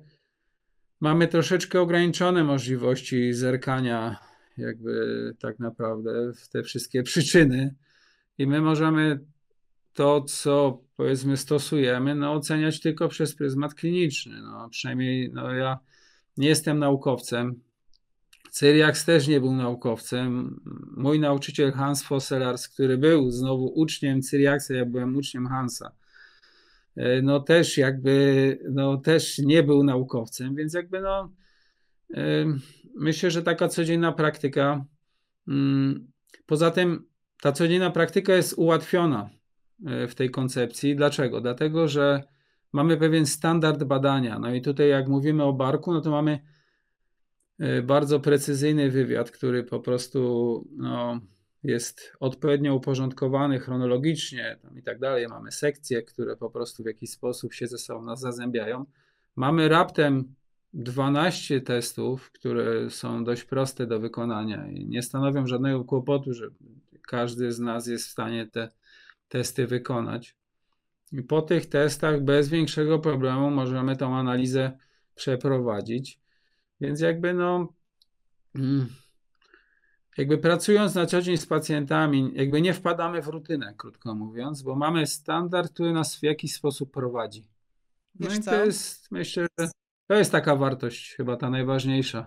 mamy 1.01 1.29
troszeczkę 1.29 1.81
ograniczone 1.81 2.45
możliwości 2.45 3.33
zerkania, 3.33 4.17
jakby 4.59 5.35
tak 5.41 5.59
naprawdę 5.59 6.33
w 6.33 6.49
te 6.49 6.63
wszystkie 6.63 7.03
przyczyny. 7.03 7.75
I 8.39 8.47
my 8.47 8.61
możemy 8.61 9.21
to, 9.95 10.21
co 10.21 10.81
powiedzmy 10.97 11.37
stosujemy, 11.37 12.15
no, 12.15 12.33
oceniać 12.33 12.81
tylko 12.81 13.09
przez 13.09 13.35
pryzmat 13.35 13.75
kliniczny. 13.75 14.43
No, 14.43 14.69
przynajmniej 14.71 15.31
no, 15.33 15.53
ja 15.53 15.79
nie 16.37 16.49
jestem 16.49 16.79
naukowcem, 16.79 17.61
Cyriax 18.57 19.05
też 19.05 19.29
nie 19.29 19.41
był 19.41 19.53
naukowcem. 19.53 20.61
Mój 20.97 21.21
nauczyciel 21.21 21.73
Hans 21.73 22.03
Fosselars, 22.03 22.69
który 22.69 22.99
był 22.99 23.31
znowu 23.31 23.67
uczniem 23.67 24.23
Cyriaxa, 24.23 24.71
ja 24.71 24.87
byłem 24.87 25.17
uczniem 25.17 25.47
Hansa, 25.47 25.93
e, 26.97 27.23
no 27.23 27.41
też 27.41 27.79
jakby, 27.79 28.59
no 28.71 28.97
też 28.97 29.39
nie 29.39 29.63
był 29.63 29.85
naukowcem, 29.85 30.55
więc 30.55 30.75
jakby 30.75 31.01
no 31.01 31.33
e, 32.15 32.45
myślę, 32.95 33.31
że 33.31 33.43
taka 33.43 33.69
codzienna 33.69 34.13
praktyka, 34.13 34.85
mm, 35.49 36.13
poza 36.47 36.71
tym 36.71 37.07
ta 37.43 37.53
codzienna 37.53 37.91
praktyka 37.91 38.35
jest 38.35 38.55
ułatwiona 38.57 39.31
e, 39.87 40.09
w 40.09 40.15
tej 40.15 40.31
koncepcji. 40.31 40.97
Dlaczego? 40.97 41.41
Dlatego, 41.41 41.89
że 41.89 42.23
mamy 42.73 42.97
pewien 42.97 43.27
standard 43.27 43.85
badania. 43.85 44.39
No 44.39 44.55
i 44.55 44.63
tutaj 44.63 44.89
jak 44.89 45.09
mówimy 45.09 45.45
o 45.45 45.53
barku, 45.53 45.93
no 45.93 46.01
to 46.01 46.11
mamy 46.11 46.39
E, 47.59 47.83
bardzo 47.83 48.21
precyzyjny 48.21 48.91
wywiad, 48.91 49.31
który 49.31 49.65
po 49.65 49.81
prostu 49.81 50.69
no, 50.77 51.21
jest 51.63 52.13
odpowiednio 52.21 52.75
uporządkowany 52.75 53.59
chronologicznie 53.59 54.59
i 54.77 54.83
tak 54.83 54.99
dalej. 54.99 55.29
Mamy 55.29 55.53
sekcje, 55.53 56.03
które 56.03 56.37
po 56.37 56.51
prostu 56.51 56.83
w 56.83 56.87
jakiś 56.87 57.11
sposób 57.11 57.55
się 57.55 57.67
ze 57.67 57.79
sobą 57.79 58.03
nas 58.03 58.21
zazębiają. 58.21 58.87
Mamy 59.37 59.69
raptem 59.69 60.35
12 60.75 61.61
testów, 61.61 62.31
które 62.31 62.91
są 62.91 63.25
dość 63.25 63.45
proste 63.45 63.87
do 63.87 64.01
wykonania 64.01 64.69
i 64.69 64.87
nie 64.87 65.03
stanowią 65.03 65.47
żadnego 65.47 65.85
kłopotu, 65.85 66.35
że 66.35 66.49
każdy 67.09 67.53
z 67.53 67.61
nas 67.61 67.87
jest 67.87 68.07
w 68.07 68.11
stanie 68.11 68.47
te 68.47 68.71
testy 69.29 69.67
wykonać. 69.67 70.37
I 71.13 71.23
po 71.23 71.43
tych 71.43 71.67
testach 71.67 72.23
bez 72.23 72.49
większego 72.49 72.99
problemu 72.99 73.51
możemy 73.51 73.97
tą 73.97 74.17
analizę 74.17 74.79
przeprowadzić. 75.15 76.21
Więc 76.81 77.01
jakby 77.01 77.35
no, 77.35 77.73
mm, 78.55 78.89
jakby 80.17 80.39
pracując 80.39 80.95
na 80.95 81.07
co 81.07 81.23
dzień 81.23 81.37
z 81.37 81.47
pacjentami, 81.47 82.31
jakby 82.35 82.61
nie 82.61 82.75
wpadamy 82.75 83.23
w 83.23 83.29
rutynę, 83.29 83.75
krótko 83.77 84.15
mówiąc, 84.15 84.63
bo 84.63 84.77
mamy 84.77 85.07
standard, 85.07 85.73
który 85.73 85.93
nas 85.93 86.17
w 86.17 86.23
jakiś 86.23 86.55
sposób 86.55 86.93
prowadzi. 86.93 87.49
No 88.21 88.29
Wiesz 88.29 88.39
i 88.39 88.43
to 88.43 88.51
co? 88.51 88.65
jest, 88.65 89.11
myślę, 89.11 89.47
że 89.59 89.69
to 90.07 90.15
jest 90.15 90.33
taka 90.33 90.57
wartość 90.57 91.15
chyba 91.15 91.37
ta 91.37 91.51
najważniejsza. 91.51 92.27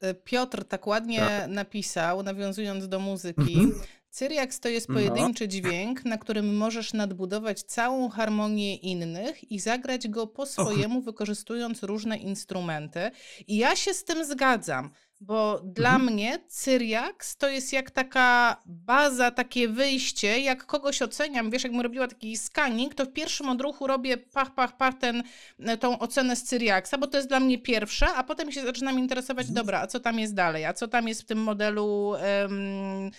E, 0.00 0.14
Piotr 0.14 0.64
tak 0.64 0.86
ładnie 0.86 1.18
tak. 1.18 1.50
napisał, 1.50 2.22
nawiązując 2.22 2.88
do 2.88 2.98
muzyki, 2.98 3.68
Cyriax 4.16 4.60
to 4.60 4.68
jest 4.68 4.88
no. 4.88 4.94
pojedynczy 4.94 5.44
no. 5.44 5.48
dźwięk, 5.50 6.04
na 6.04 6.18
którym 6.18 6.56
możesz 6.56 6.92
nadbudować 6.92 7.62
całą 7.62 8.08
harmonię 8.08 8.76
innych 8.76 9.50
i 9.52 9.60
zagrać 9.60 10.08
go 10.08 10.26
po 10.26 10.46
swojemu, 10.46 11.00
wykorzystując 11.02 11.82
różne 11.82 12.16
instrumenty. 12.16 13.10
I 13.46 13.56
ja 13.56 13.76
się 13.76 13.94
z 13.94 14.04
tym 14.04 14.24
zgadzam. 14.24 14.90
bo 15.24 15.60
dla 15.64 15.94
Mhm. 15.94 16.12
mnie 16.14 16.38
Cyriax 16.48 17.36
to 17.36 17.48
jest 17.48 17.72
jak 17.72 17.90
taka 17.90 18.56
baza, 18.66 19.30
takie 19.30 19.68
wyjście, 19.68 20.40
jak 20.40 20.66
kogoś 20.66 21.02
oceniam, 21.02 21.50
wiesz, 21.50 21.62
jakbym 21.64 21.80
robiła 21.80 22.08
taki 22.08 22.36
scanning, 22.36 22.94
to 22.94 23.04
w 23.04 23.12
pierwszym 23.12 23.48
odruchu 23.48 23.86
robię 23.86 24.16
pach, 24.16 24.54
pach, 24.54 24.76
pach 24.76 24.94
ten, 24.98 25.22
e, 25.58 25.76
tą 25.76 25.98
ocenę 25.98 26.36
z 26.36 26.42
Cyriaxa, 26.42 26.94
bo 27.00 27.06
to 27.06 27.16
jest 27.16 27.28
dla 27.28 27.40
mnie 27.40 27.58
pierwsze, 27.58 28.06
a 28.14 28.24
potem 28.24 28.52
się 28.52 28.62
zaczynam 28.62 28.98
interesować, 28.98 29.46
Mhm. 29.46 29.54
dobra, 29.54 29.80
a 29.80 29.86
co 29.86 30.00
tam 30.00 30.18
jest 30.18 30.34
dalej, 30.34 30.64
a 30.64 30.72
co 30.72 30.88
tam 30.88 31.08
jest 31.08 31.22
w 31.22 31.26
tym 31.26 31.38
modelu... 31.42 32.14
em, 32.14 33.10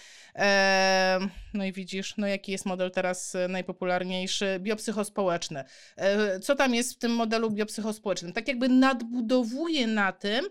no 1.54 1.66
i 1.66 1.74
widzisz, 1.74 2.18
no 2.18 2.28
jaki 2.28 2.52
jest 2.52 2.66
model 2.66 2.92
teraz 2.92 3.36
e, 3.36 3.48
najpopularniejszy, 3.48 4.60
biopsychospołeczny. 4.60 5.64
E, 5.96 6.40
Co 6.40 6.56
tam 6.56 6.76
jest 6.76 6.94
w 6.94 6.98
tym 6.98 7.12
modelu 7.12 7.52
biopsychospołecznym? 7.52 8.34
Tak 8.34 8.48
jakby 8.48 8.70
nadbudowuję 8.70 9.88
na 9.88 10.12
tym, 10.12 10.46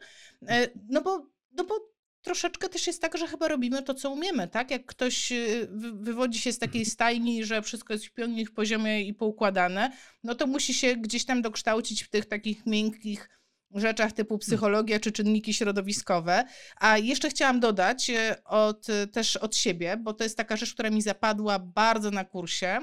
e, 0.49 0.69
no 0.89 1.03
bo 1.03 1.27
no 1.53 1.65
bo 1.65 1.93
troszeczkę 2.23 2.69
też 2.69 2.87
jest 2.87 3.03
tak, 3.03 3.19
że 3.19 3.27
chyba 3.27 3.49
robimy 3.49 3.83
to, 3.83 3.95
co 3.95 4.11
umiemy, 4.11 4.49
tak? 4.49 4.71
Jak 4.71 4.87
ktoś 4.87 5.33
wy- 5.69 5.93
wywodzi 5.93 6.39
się 6.39 6.53
z 6.53 6.59
takiej 6.59 6.85
stajni, 6.85 7.45
że 7.45 7.63
wszystko 7.63 7.93
jest 7.93 8.07
w 8.07 8.13
pełni 8.13 8.47
w 8.47 8.53
poziomie 8.53 9.03
i 9.03 9.15
poukładane, 9.15 9.93
no 10.25 10.35
to 10.35 10.47
musi 10.47 10.75
się 10.75 10.97
gdzieś 10.97 11.25
tam 11.25 11.43
dokształcić 11.43 12.03
w 12.03 12.09
tych 12.09 12.27
takich 12.27 12.67
miękkich 12.67 13.29
rzeczach 13.75 14.13
typu 14.13 14.39
psychologia 14.39 15.01
czy 15.01 15.13
czynniki 15.13 15.55
środowiskowe. 15.55 16.45
A 16.77 16.99
jeszcze 16.99 17.31
chciałam 17.31 17.61
dodać 17.61 18.11
y, 18.11 18.45
od, 18.45 18.89
y, 18.89 19.07
też 19.07 19.37
od 19.37 19.57
siebie, 19.57 19.97
bo 19.97 20.13
to 20.15 20.25
jest 20.25 20.37
taka 20.37 20.57
rzecz, 20.57 20.75
która 20.75 20.91
mi 20.91 21.03
zapadła 21.03 21.59
bardzo 21.59 22.11
na 22.11 22.25
kursie. 22.25 22.79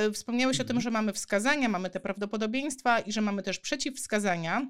Y, 0.00 0.12
Wspomniałeś 0.12 0.60
o 0.60 0.64
tym, 0.64 0.76
Mhm. 0.76 0.82
że 0.82 0.90
mamy 0.90 1.12
wskazania, 1.12 1.68
mamy 1.68 1.90
te 1.90 2.00
prawdopodobieństwa 2.00 2.98
i 3.00 3.12
że 3.12 3.20
mamy 3.20 3.42
też 3.42 3.58
przeciwwskazania. 3.58 4.66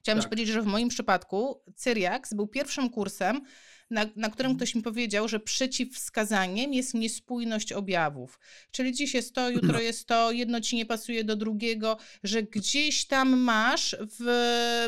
Chciałam 0.00 0.18
Tak. 0.18 0.24
ci 0.24 0.28
powiedzieć, 0.30 0.48
że 0.54 0.62
w 0.62 0.66
moim 0.66 0.88
przypadku 0.88 1.62
Cyriax 1.76 2.34
był 2.34 2.46
pierwszym 2.46 2.90
kursem, 2.90 3.40
na, 3.90 4.06
na 4.16 4.30
którym 4.30 4.50
Mhm. 4.50 4.56
ktoś 4.56 4.74
mi 4.74 4.82
powiedział, 4.82 5.28
że 5.28 5.40
przeciwwskazaniem 5.40 6.74
jest 6.74 6.94
niespójność 6.94 7.72
objawów. 7.72 8.38
Czyli 8.70 8.92
dziś 8.92 9.14
jest 9.14 9.34
to, 9.34 9.50
jutro 9.50 9.80
jest 9.80 10.06
to, 10.06 10.32
jedno 10.32 10.60
ci 10.60 10.76
nie 10.76 10.86
pasuje 10.86 11.24
do 11.24 11.36
drugiego, 11.36 11.96
że 12.22 12.42
gdzieś 12.42 13.04
tam 13.06 13.38
masz 13.38 13.96
w, 14.18 14.24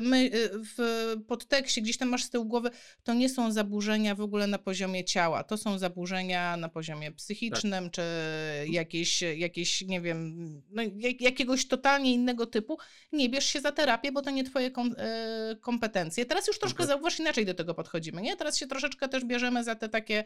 my, 0.02 0.30
w 0.76 1.06
podtekście, 1.26 1.80
gdzieś 1.82 1.96
tam 1.96 2.08
masz 2.08 2.24
z 2.24 2.30
tyłu 2.30 2.44
głowy, 2.44 2.70
to 3.02 3.14
nie 3.14 3.28
są 3.28 3.52
zaburzenia 3.52 4.14
w 4.14 4.20
ogóle 4.20 4.46
na 4.46 4.58
poziomie 4.58 5.04
ciała, 5.04 5.44
to 5.44 5.56
są 5.56 5.78
zaburzenia 5.78 6.56
na 6.56 6.68
poziomie 6.68 7.12
psychicznym, 7.12 7.90
czy 7.90 8.02
jakieś, 8.70 9.22
jakieś, 9.22 9.80
nie 9.80 10.00
wiem, 10.00 10.32
no, 10.70 10.82
jak, 10.96 11.20
jakiegoś 11.20 11.66
totalnie 11.66 12.12
innego 12.12 12.46
typu. 12.46 12.78
Nie 13.12 13.28
bierz 13.28 13.46
się 13.46 13.60
za 13.60 13.72
terapię, 13.72 14.12
bo 14.12 14.22
to 14.22 14.30
nie 14.30 14.44
twoje 14.44 14.70
kom, 14.70 14.94
e, 14.98 15.56
kompetencje. 15.60 16.26
Teraz 16.26 16.46
już 16.46 16.58
troszkę, 16.58 16.82
Kompet- 16.82 16.86
zauważ, 16.86 17.18
inaczej 17.20 17.46
do 17.46 17.54
tego 17.54 17.74
podchodzimy, 17.74 18.22
nie? 18.22 18.36
Teraz 18.36 18.58
się 18.58 18.66
troszeczkę 18.66 18.91
też 19.08 19.24
bierzemy 19.24 19.64
za 19.64 19.74
te 19.74 19.88
takie, 19.88 20.24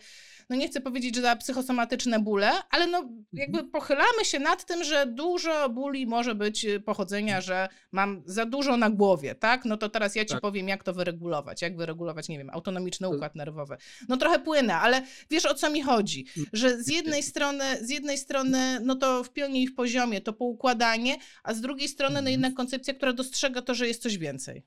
no 0.51 0.57
nie 0.57 0.69
chcę 0.69 0.81
powiedzieć, 0.81 1.15
że 1.17 1.23
za 1.23 1.37
psychosomatyczne 1.37 2.21
bóle, 2.21 2.51
ale 2.71 2.87
no 2.87 3.09
jakby 3.33 3.65
pochylamy 3.65 4.25
się 4.25 4.39
nad 4.39 4.65
tym, 4.65 4.85
że 4.85 5.07
dużo 5.07 5.69
bóli 5.69 6.07
może 6.07 6.35
być 6.35 6.65
y, 6.65 6.81
pochodzenia, 6.81 7.41
że 7.41 7.69
mam 7.93 8.23
za 8.27 8.47
dużo 8.47 8.77
na 8.77 8.91
głowie, 8.91 9.35
tak? 9.35 9.65
No 9.65 9.77
to 9.77 9.89
teraz 9.89 10.15
ja 10.15 10.25
ci 10.25 10.31
Tak. 10.31 10.41
powiem, 10.41 10.69
jak 10.69 10.85
to 10.85 10.93
wyregulować, 10.95 11.63
jak 11.63 11.77
wyregulować, 11.77 12.29
nie 12.29 12.39
wiem, 12.39 12.51
autonomiczny 12.51 13.09
To- 13.09 13.15
układ 13.15 13.35
nerwowy. 13.35 13.77
No 14.09 14.17
trochę 14.17 14.39
płynę, 14.39 14.75
ale 14.75 15.03
wiesz 15.31 15.47
o 15.47 15.55
co 15.55 15.71
mi 15.71 15.83
chodzi, 15.83 16.27
że 16.53 16.83
z 16.83 16.89
jednej 16.89 17.23
strony, 17.23 17.65
z 17.87 17.91
jednej 17.91 18.19
strony, 18.19 18.81
no 18.83 18.95
to 18.97 19.25
w 19.25 19.33
pionie 19.33 19.63
i 19.63 19.67
w 19.69 19.75
poziomie 19.75 20.21
to 20.21 20.33
poukładanie, 20.33 21.17
a 21.43 21.55
z 21.55 21.61
drugiej 21.61 21.89
strony, 21.89 22.15
no 22.15 22.19
Mhm. 22.19 22.33
jednak 22.33 22.55
koncepcja, 22.55 22.95
która 22.95 23.13
dostrzega 23.13 23.63
to, 23.63 23.75
że 23.75 23.89
jest 23.89 24.03
coś 24.03 24.19
więcej. 24.19 24.63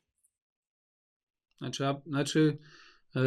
Znaczy, 1.57 1.85
a- 1.87 2.01
znaczy 2.07 2.57
e, 3.15 3.19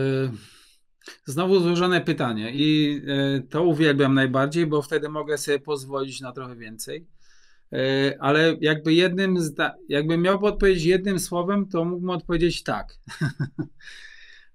znowu 1.24 1.60
złożone 1.60 2.00
pytanie 2.00 2.52
i 2.54 3.00
e, 3.06 3.40
to 3.40 3.62
uwielbiam 3.62 4.14
najbardziej, 4.14 4.66
bo 4.66 4.82
wtedy 4.82 5.08
mogę 5.08 5.38
sobie 5.38 5.58
pozwolić 5.58 6.20
na 6.20 6.32
trochę 6.32 6.56
więcej. 6.56 7.06
E, 7.72 8.16
ale 8.20 8.56
jakby 8.60 8.94
jednym, 8.94 9.36
jakbym 9.88 10.22
miał 10.22 10.44
odpowiedzieć 10.44 10.84
jednym 10.84 11.18
słowem, 11.18 11.68
to 11.68 11.84
mógłbym 11.84 12.10
odpowiedzieć 12.10 12.62
tak. 12.62 12.94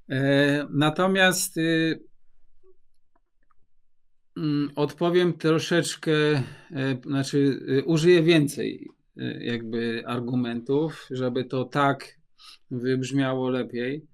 E, 0.09 0.67
natomiast 0.69 1.57
y, 1.57 2.03
mm, 4.37 4.71
odpowiem 4.75 5.33
troszeczkę, 5.33 6.11
znaczy 7.05 7.37
y, 7.69 7.83
użyję 7.85 8.23
więcej 8.23 8.87
y, 9.17 9.39
jakby 9.43 10.03
argumentów, 10.05 11.07
żeby 11.11 11.45
to 11.45 11.65
tak 11.65 12.19
wybrzmiało 12.71 13.49
lepiej. 13.49 14.07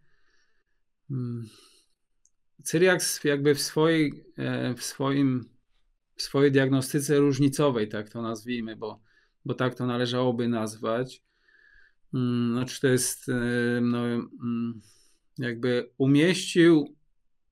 Cyriax 2.64 3.24
jakby 3.24 3.56
w 3.56 3.62
swojej, 3.62 4.24
e, 4.38 4.74
w 4.74 4.84
swoim, 4.84 5.50
w 6.16 6.22
swojej 6.22 6.52
diagnostyce 6.52 7.18
różnicowej, 7.18 7.90
tak 7.90 8.10
to 8.10 8.22
nazwijmy, 8.22 8.76
bo, 8.76 9.02
bo 9.46 9.54
tak 9.54 9.76
to 9.76 9.86
należałoby 9.86 10.48
nazwać. 10.48 11.24
Mm, 12.14 12.54
Znaczy 12.54 12.82
to 12.82 12.88
jest 12.88 13.30
e, 13.30 13.34
no, 13.82 14.06
mm, 14.06 14.82
jakby 15.38 15.90
umieścił 15.98 16.96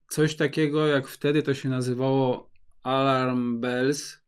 coś 0.10 0.36
takiego, 0.36 0.88
jak 0.88 1.08
wtedy 1.08 1.44
to 1.44 1.54
się 1.54 1.70
nazywało 1.70 2.50
alarm 2.84 3.60
bells, 3.60 4.20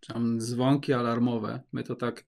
czy 0.00 0.12
tam 0.12 0.40
dzwonki 0.40 0.92
alarmowe. 0.92 1.60
My 1.72 1.82
to 1.82 1.96
tak 1.96 2.24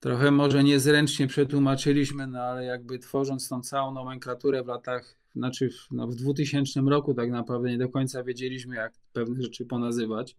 trochę 0.00 0.30
może 0.30 0.64
niezręcznie 0.64 1.26
przetłumaczyliśmy, 1.26 2.26
no 2.26 2.40
ale 2.40 2.64
jakby 2.64 2.98
tworząc 2.98 3.48
tą 3.48 3.62
całą 3.62 3.94
nomenklaturę 3.94 4.62
w 4.62 4.66
latach, 4.66 5.14
znaczy 5.34 5.70
w, 5.70 5.90
no 5.90 6.06
w 6.06 6.14
2000 6.14 6.80
roku 6.80 7.14
tak 7.14 7.30
naprawdę 7.30 7.70
nie 7.70 7.78
do 7.78 7.88
końca 7.88 8.24
wiedzieliśmy, 8.24 8.76
jak 8.76 8.92
pewne 9.12 9.42
rzeczy 9.42 9.66
ponazywać. 9.66 10.36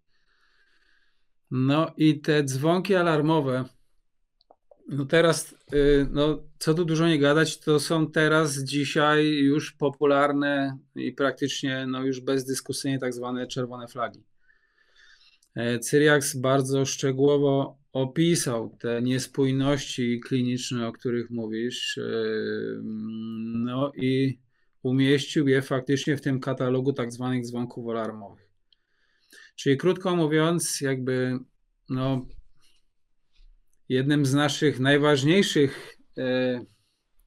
No 1.52 1.92
i 1.98 2.20
te 2.22 2.44
dzwonki 2.44 2.96
alarmowe, 2.96 3.66
no 4.90 5.06
teraz, 5.06 5.56
y, 5.74 6.08
no 6.12 6.44
co 6.60 6.74
tu 6.74 6.86
dużo 6.86 7.08
nie 7.08 7.20
gadać, 7.20 7.60
to 7.60 7.80
są 7.80 8.12
teraz 8.12 8.64
dzisiaj 8.64 9.28
już 9.28 9.72
popularne 9.72 10.78
i 10.96 11.12
praktycznie 11.12 11.86
no 11.88 12.04
już 12.04 12.22
bezdyskusyjnie 12.22 13.00
tak 13.00 13.14
zwane 13.14 13.48
czerwone 13.48 13.88
flagi. 13.88 14.24
E, 15.56 15.80
Cyriax 15.80 16.36
bardzo 16.36 16.86
szczegółowo 16.86 17.80
opisał 17.94 18.78
te 18.80 19.02
niespójności 19.02 20.20
kliniczne, 20.20 20.88
o 20.88 20.92
których 20.92 21.30
mówisz, 21.30 21.98
e, 21.98 22.02
no 23.54 23.92
i 23.96 24.40
umieścił 24.84 25.48
je 25.48 25.62
faktycznie 25.62 26.18
w 26.18 26.22
tym 26.22 26.40
katalogu 26.40 26.94
tak 26.94 27.12
zwanych 27.12 27.46
dzwonków 27.46 27.90
alarmowych. 27.90 28.50
Czyli 29.56 29.78
krótko 29.78 30.16
mówiąc, 30.16 30.82
jakby 30.82 31.40
no, 31.90 32.26
jednym 33.90 34.26
z 34.26 34.34
naszych 34.34 34.80
najważniejszych 34.80 35.98
e, 36.18 36.62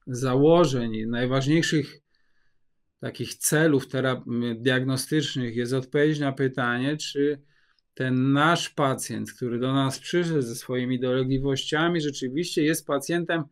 założeń, 0.07 1.05
najważniejszych 1.05 1.99
takich 2.99 3.35
celów 3.35 3.87
diagnostycznych 4.55 5.55
jest 5.55 5.73
odpowiedź 5.73 6.19
na 6.19 6.31
pytanie, 6.31 6.97
czy 6.97 7.41
ten 7.93 8.31
nasz 8.31 8.69
pacjent, 8.69 9.33
który 9.33 9.59
do 9.59 9.73
nas 9.73 9.99
przyszedł 9.99 10.41
ze 10.41 10.55
swoimi 10.55 10.99
dolegliwościami, 10.99 12.01
rzeczywiście 12.01 12.63
jest 12.63 12.87
pacjentem, 12.87 13.43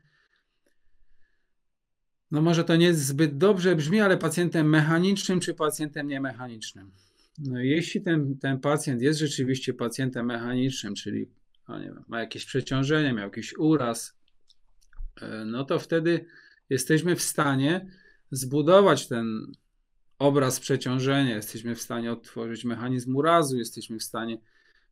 no 2.32 2.41
może 2.41 2.63
to 2.63 2.75
nie 2.75 2.93
zbyt 2.93 3.38
dobrze 3.38 3.75
brzmi, 3.75 3.99
ale 3.99 4.17
pacjentem 4.17 4.69
mechanicznym 4.69 5.39
czy 5.39 5.53
pacjentem 5.53 6.07
niemechanicznym. 6.07 6.91
No 7.39 7.59
jeśli 7.59 8.01
ten, 8.01 8.38
ten 8.38 8.59
pacjent 8.59 9.01
jest 9.01 9.19
rzeczywiście 9.19 9.73
pacjentem 9.73 10.25
mechanicznym, 10.25 10.95
czyli 10.95 11.29
no 11.67 11.79
wiem, 11.79 12.03
ma 12.07 12.19
jakieś 12.19 12.45
przeciążenie, 12.45 13.13
miał 13.13 13.25
jakiś 13.25 13.57
uraz, 13.57 14.17
e, 15.21 15.45
no 15.45 15.65
to 15.65 15.79
wtedy 15.79 16.25
jesteśmy 16.69 17.15
w 17.15 17.21
stanie 17.21 17.88
zbudować 18.32 19.07
ten 19.07 19.51
obraz 20.19 20.59
przeciążenia, 20.59 21.36
jesteśmy 21.36 21.75
w 21.75 21.82
stanie 21.82 22.11
odtworzyć 22.11 22.65
mechanizm 22.65 23.15
urazu, 23.15 23.57
jesteśmy 23.57 23.99
w 23.99 24.03
stanie 24.03 24.38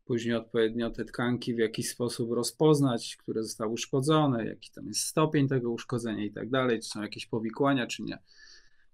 później 0.10 0.36
odpowiednio 0.36 0.90
te 0.90 1.06
tkanki 1.06 1.56
w 1.56 1.58
jakiś 1.58 1.90
sposób 1.90 2.32
rozpoznać, 2.32 3.16
które 3.16 3.44
zostały 3.44 3.72
uszkodzone, 3.72 4.46
jaki 4.46 4.72
tam 4.72 4.88
jest 4.88 5.02
stopień 5.02 5.48
tego 5.48 5.72
uszkodzenia 5.72 6.24
i 6.24 6.32
tak 6.32 6.50
dalej, 6.50 6.80
czy 6.80 6.90
są 6.90 7.02
jakieś 7.02 7.26
powikłania, 7.26 7.88
czy 7.88 8.04
nie. 8.04 8.18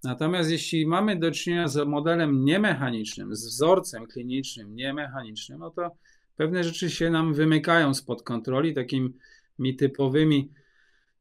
Natomiast 0.04 0.52
jeśli 0.52 0.88
mamy 0.88 1.20
do 1.20 1.32
czynienia 1.32 1.68
z 1.68 1.88
modelem 1.88 2.46
niemechanicznym, 2.46 3.36
z 3.36 3.46
wzorcem 3.48 4.08
klinicznym 4.08 4.76
niemechanicznym, 4.76 5.60
no 5.60 5.70
to 5.70 5.92
pewne 6.36 6.64
rzeczy 6.64 6.90
się 6.90 7.10
nam 7.10 7.34
wymykają 7.34 7.94
spod 7.94 8.24
kontroli, 8.24 8.74
takimi 8.74 9.76
typowymi 9.78 10.52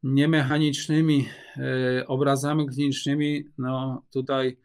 niemechanicznymi 0.02 1.28
e, 1.56 2.06
obrazami 2.06 2.66
klinicznymi, 2.66 3.44
no 3.58 4.02
tutaj 4.12 4.56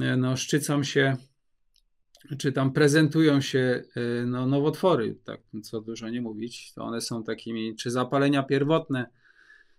e, 0.00 0.16
no, 0.16 0.36
szczycą 0.36 0.82
się, 0.82 1.16
czy 2.38 2.52
tam 2.52 2.72
prezentują 2.72 3.40
się 3.40 3.82
e, 3.96 4.26
no, 4.26 4.46
nowotwory, 4.46 5.16
tak 5.24 5.40
co 5.62 5.80
dużo 5.80 6.08
nie 6.08 6.20
mówić, 6.20 6.72
to 6.72 6.84
one 6.84 7.00
są 7.00 7.24
takimi, 7.24 7.76
czy 7.76 7.90
zapalenia 7.90 8.42
pierwotne, 8.42 9.06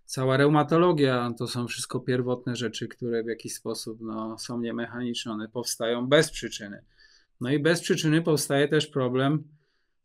cała 0.06 0.38
reumatologia 0.38 1.34
to 1.38 1.48
są 1.48 1.68
wszystko 1.68 2.00
pierwotne 2.00 2.56
rzeczy, 2.56 2.88
które 2.88 3.24
w 3.24 3.28
jakiś 3.28 3.54
sposób 3.54 4.02
no, 4.02 4.38
są 4.38 4.62
niemechaniczne, 4.62 5.32
one 5.32 5.50
powstają 5.50 6.08
bez 6.08 6.32
przyczyny. 6.32 6.84
No 7.42 7.52
i 7.52 7.60
bez 7.60 7.82
przyczyny 7.82 8.22
powstaje 8.22 8.68
też 8.68 8.88
problem, 8.88 9.44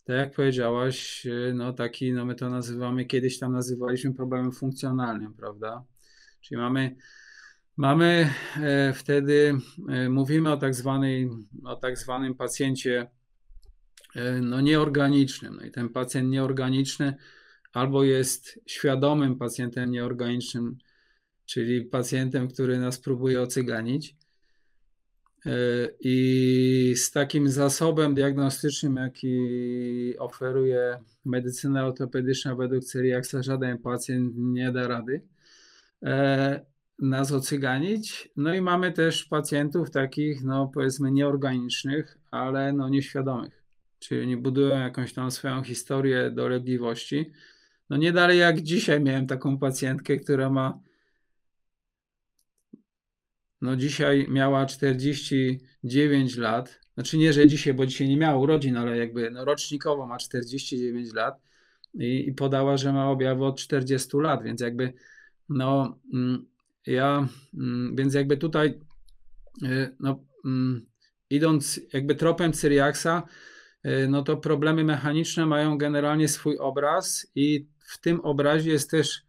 tak 0.05 0.17
jak 0.17 0.35
powiedziałaś, 0.35 1.27
no 1.55 1.73
taki, 1.73 2.13
no 2.13 2.25
my 2.25 2.35
to 2.35 2.51
nazywamy, 2.51 3.05
kiedyś 3.05 3.39
tam 3.39 3.53
nazywaliśmy 3.53 4.15
problemem 4.15 4.53
funkcjonalnym, 4.53 5.35
prawda? 5.35 5.85
Czyli 6.41 6.61
mamy, 6.61 6.97
mamy 7.77 8.31
e, 8.63 8.93
wtedy, 8.93 9.59
e, 9.89 10.09
mówimy 10.09 10.53
o 10.53 10.57
tak, 10.57 10.75
zwanej, 10.75 11.31
o 11.65 11.77
tak 11.77 11.99
zwanym 11.99 12.35
pacjencie 12.35 13.11
e, 14.17 14.41
no 14.41 14.61
nieorganicznym. 14.61 15.57
No 15.57 15.67
i 15.67 15.71
ten 15.71 15.89
pacjent 15.89 16.31
nieorganiczny 16.31 17.15
albo 17.73 18.05
jest 18.05 18.61
świadomym 18.67 19.39
pacjentem 19.39 19.91
nieorganicznym, 19.91 20.79
czyli 21.47 21.85
pacjentem, 21.85 22.49
który 22.49 22.79
nas 22.79 22.99
próbuje 22.99 23.43
ocyganić. 23.43 24.17
I 26.01 26.95
z 26.97 27.11
takim 27.11 27.49
zasobem 27.49 28.15
diagnostycznym, 28.15 28.97
jaki 28.97 29.39
oferuje 30.19 30.99
medycyna 31.25 31.87
ortopedyczna 31.87 32.55
według 32.55 32.85
Celiaksa, 32.85 33.43
żaden 33.43 33.79
pacjent 33.79 34.33
nie 34.37 34.73
da 34.73 34.89
rady 34.89 35.21
nas 36.99 37.33
ocyganić. 37.33 38.29
No 38.37 38.55
i 38.55 38.61
mamy 38.61 38.93
też 38.93 39.25
pacjentów 39.25 39.91
takich, 39.91 40.45
no 40.45 40.71
powiedzmy 40.75 41.13
nieorganicznych, 41.13 42.19
ale 42.31 42.73
no 42.73 42.89
nieświadomych, 42.89 43.63
czyli 43.99 44.23
oni 44.23 44.37
budują 44.37 44.79
jakąś 44.79 45.13
tam 45.13 45.31
swoją 45.31 45.63
historię 45.63 46.31
dolegliwości, 46.31 47.33
no 47.91 47.97
nie 47.97 48.13
dalej 48.13 48.39
jak 48.39 48.61
dzisiaj 48.61 49.01
miałem 49.01 49.27
taką 49.27 49.59
pacjentkę, 49.59 50.17
która 50.17 50.51
ma 50.51 50.81
no 53.61 53.77
dzisiaj 53.77 54.27
miała 54.29 54.67
49 54.67 56.37
lat. 56.37 56.81
Znaczy 56.95 57.19
nie, 57.19 57.33
że 57.33 57.47
dzisiaj, 57.47 57.75
bo 57.75 57.87
dzisiaj 57.87 58.09
nie 58.09 58.17
miała 58.17 58.39
urodzin, 58.39 58.77
ale 58.77 58.97
jakby 58.97 59.31
no 59.31 59.45
rocznikowo 59.45 60.07
ma 60.07 60.19
49 60.19 61.13
lat 61.13 61.41
i, 61.95 62.29
i 62.29 62.33
podała, 62.33 62.77
że 62.77 62.93
ma 62.93 63.11
objawy 63.11 63.45
od 63.45 63.59
40 63.59 64.17
lat, 64.17 64.43
więc 64.43 64.61
jakby 64.61 64.93
no 65.49 65.99
mm, 66.13 66.47
ja, 66.87 67.29
mm, 67.55 67.97
więc 67.97 68.15
jakby 68.15 68.37
tutaj 68.37 68.81
y, 69.63 69.97
no, 70.01 70.25
mm, 70.45 70.87
idąc 71.31 71.81
jakby 71.93 72.15
tropem 72.15 72.53
Cyriaksa, 72.53 73.23
y, 73.87 74.09
no 74.09 74.23
to 74.23 74.37
problemy 74.37 74.85
mechaniczne 74.85 75.47
mają 75.47 75.79
generalnie 75.79 76.29
swój 76.29 76.59
obraz 76.59 77.27
i 77.35 77.67
w 77.79 78.01
tym 78.01 78.21
obrazie 78.21 78.71
jest 78.71 78.91
też 78.91 79.23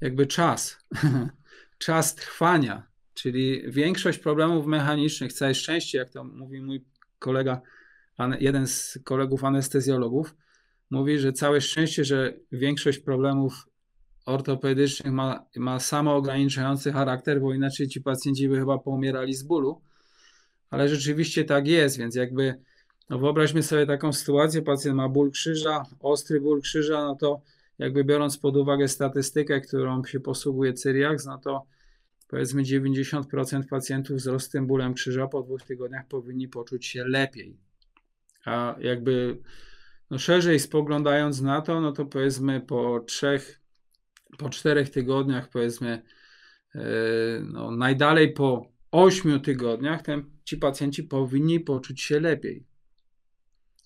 jakby 0.00 0.26
czas, 0.26 0.78
czas 1.78 2.14
trwania, 2.14 2.86
czyli 3.14 3.62
większość 3.72 4.18
problemów 4.18 4.66
mechanicznych, 4.66 5.32
całe 5.32 5.54
szczęście, 5.54 5.98
jak 5.98 6.10
to 6.10 6.24
mówi 6.24 6.62
mój 6.62 6.84
kolega, 7.18 7.60
jeden 8.40 8.66
z 8.66 8.98
kolegów 9.04 9.44
anestezjologów, 9.44 10.34
mówi, 10.90 11.18
że 11.18 11.32
całe 11.32 11.60
szczęście, 11.60 12.04
że 12.04 12.34
większość 12.52 12.98
problemów 12.98 13.68
ortopedycznych 14.26 15.12
ma, 15.12 15.46
ma 15.56 15.80
samoograniczający 15.80 16.92
charakter, 16.92 17.40
bo 17.40 17.54
inaczej 17.54 17.88
ci 17.88 18.00
pacjenci 18.00 18.48
by 18.48 18.58
chyba 18.58 18.78
poumierali 18.78 19.34
z 19.34 19.42
bólu, 19.42 19.80
ale 20.70 20.88
rzeczywiście 20.88 21.44
tak 21.44 21.66
jest, 21.66 21.98
więc 21.98 22.14
jakby 22.14 22.54
no 23.10 23.18
wyobraźmy 23.18 23.62
sobie 23.62 23.86
taką 23.86 24.12
sytuację, 24.12 24.62
pacjent 24.62 24.96
ma 24.96 25.08
ból 25.08 25.30
krzyża, 25.30 25.82
ostry 26.00 26.40
ból 26.40 26.60
krzyża, 26.60 27.04
no 27.04 27.16
to 27.16 27.42
jakby 27.78 28.04
biorąc 28.04 28.38
pod 28.38 28.56
uwagę 28.56 28.88
statystykę, 28.88 29.60
którą 29.60 30.04
się 30.04 30.20
posługuje 30.20 30.72
Cyriax, 30.72 31.26
no 31.26 31.38
to 31.38 31.66
powiedzmy 32.28 32.62
90% 32.62 33.62
pacjentów 33.70 34.20
z 34.20 34.26
rostem 34.26 34.66
bólem 34.66 34.94
krzyża 34.94 35.26
po 35.26 35.42
dwóch 35.42 35.62
tygodniach 35.62 36.06
powinni 36.06 36.48
poczuć 36.48 36.86
się 36.86 37.04
lepiej. 37.04 37.56
A 38.44 38.76
jakby 38.80 39.38
no 40.10 40.18
szerzej 40.18 40.60
spoglądając 40.60 41.40
na 41.40 41.60
to, 41.60 41.80
no 41.80 41.92
to 41.92 42.06
powiedzmy 42.06 42.60
po 42.60 43.00
trzech, 43.00 43.61
po 44.38 44.50
czterech 44.50 44.90
tygodniach, 44.90 45.48
powiedzmy, 45.48 46.02
yy, 46.74 46.82
no 47.52 47.70
najdalej 47.70 48.32
po 48.32 48.72
ośmiu 48.90 49.40
tygodniach, 49.40 50.02
ten, 50.02 50.24
ci 50.44 50.56
pacjenci 50.56 51.04
powinni 51.04 51.60
poczuć 51.60 52.00
się 52.00 52.20
lepiej. 52.20 52.66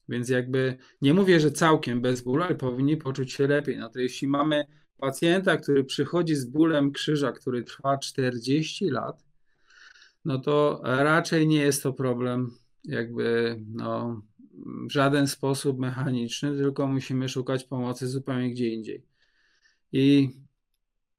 Więc 0.09 0.29
jakby 0.29 0.77
nie 1.03 1.15
mówię, 1.15 1.41
że 1.41 1.51
całkiem 1.51 2.01
bez 2.01 2.21
bólu, 2.21 2.43
ale 2.43 2.55
powinni 2.55 2.97
poczuć 2.97 3.33
się 3.33 3.47
lepiej. 3.47 3.79
No 3.79 3.89
to 3.89 3.99
jeśli 3.99 4.29
mamy 4.29 4.67
pacjenta, 4.99 5.57
który 5.57 5.85
przychodzi 5.85 6.35
z 6.35 6.45
bólem 6.45 6.93
krzyża, 6.93 7.33
który 7.33 7.63
trwa 7.63 7.99
40 7.99 8.91
lat, 8.91 9.25
no 10.25 10.39
to 10.39 10.81
raczej 10.85 11.49
nie 11.49 11.61
jest 11.61 11.83
to 11.83 11.93
problem 11.93 12.51
jakby 12.85 13.57
no, 13.75 14.23
w 14.89 14.93
żaden 14.93 15.27
sposób 15.27 15.79
mechaniczny, 15.79 16.57
tylko 16.57 16.87
musimy 16.87 17.29
szukać 17.29 17.65
pomocy 17.65 18.09
zupełnie 18.09 18.51
gdzie 18.51 18.69
indziej. 18.69 19.16
I 19.93 20.31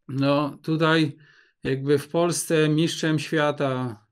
no 0.07 0.57
tutaj 0.61 1.17
jakby 1.63 1.97
w 1.97 2.09
Polsce 2.09 2.69
mistrzem 2.69 3.19
świata 3.19 4.05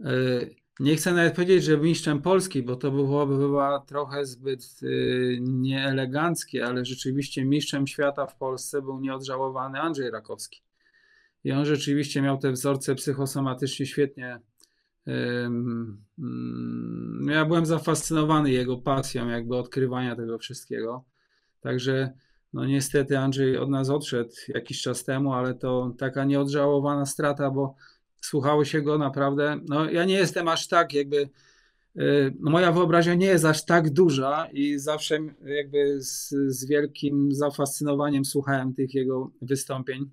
y, 0.00 0.54
nie 0.80 0.96
chcę 0.96 1.12
nawet 1.12 1.34
powiedzieć, 1.34 1.64
że 1.64 1.78
mistrzem 1.78 2.22
Polski, 2.22 2.62
bo 2.62 2.76
to 2.76 2.90
byłoby 2.90 3.38
chyba 3.38 3.80
trochę 3.80 4.26
zbyt 4.26 4.80
y, 4.82 5.38
nieeleganckie, 5.40 6.66
ale 6.66 6.84
rzeczywiście 6.84 7.44
mistrzem 7.44 7.86
świata 7.86 8.26
w 8.26 8.36
Polsce 8.36 8.82
był 8.82 9.00
nieodżałowany 9.00 9.80
Andrzej 9.80 10.10
Rakowski. 10.10 10.62
I 11.44 11.52
on 11.52 11.64
rzeczywiście 11.64 12.22
miał 12.22 12.38
te 12.38 12.52
wzorce 12.52 12.94
psychosomatycznie 12.94 13.86
świetnie. 13.86 14.40
ja 17.28 17.44
byłem 17.44 17.66
zafascynowany 17.66 18.50
jego 18.50 18.78
pasją, 18.78 19.28
jakby 19.28 19.56
odkrywania 19.56 20.16
tego 20.16 20.38
wszystkiego. 20.38 21.04
Także 21.60 22.12
no 22.54 22.66
niestety 22.66 23.18
Andrzej 23.18 23.58
od 23.58 23.70
nas 23.70 23.90
odszedł 23.90 24.30
jakiś 24.48 24.82
czas 24.82 25.04
temu, 25.04 25.32
ale 25.32 25.54
to 25.54 25.94
taka 25.98 26.24
nieodżałowana 26.24 27.06
strata, 27.06 27.50
bo 27.50 27.74
słuchało 28.20 28.64
się 28.64 28.82
go 28.82 28.98
naprawdę. 28.98 29.60
No, 29.68 29.90
ja 29.90 30.04
nie 30.04 30.14
jestem 30.14 30.48
aż 30.48 30.68
tak 30.68 30.92
jakby. 30.92 31.28
No 32.40 32.50
moja 32.50 32.72
wyobraźnia 32.72 33.14
nie 33.14 33.26
jest 33.26 33.44
aż 33.44 33.64
tak 33.64 33.90
duża 33.90 34.48
i 34.52 34.78
zawsze 34.78 35.18
jakby 35.44 36.02
z, 36.02 36.34
z 36.46 36.66
wielkim 36.66 37.34
zafascynowaniem 37.34 38.24
słuchałem 38.24 38.74
tych 38.74 38.94
jego 38.94 39.30
wystąpień, 39.42 40.10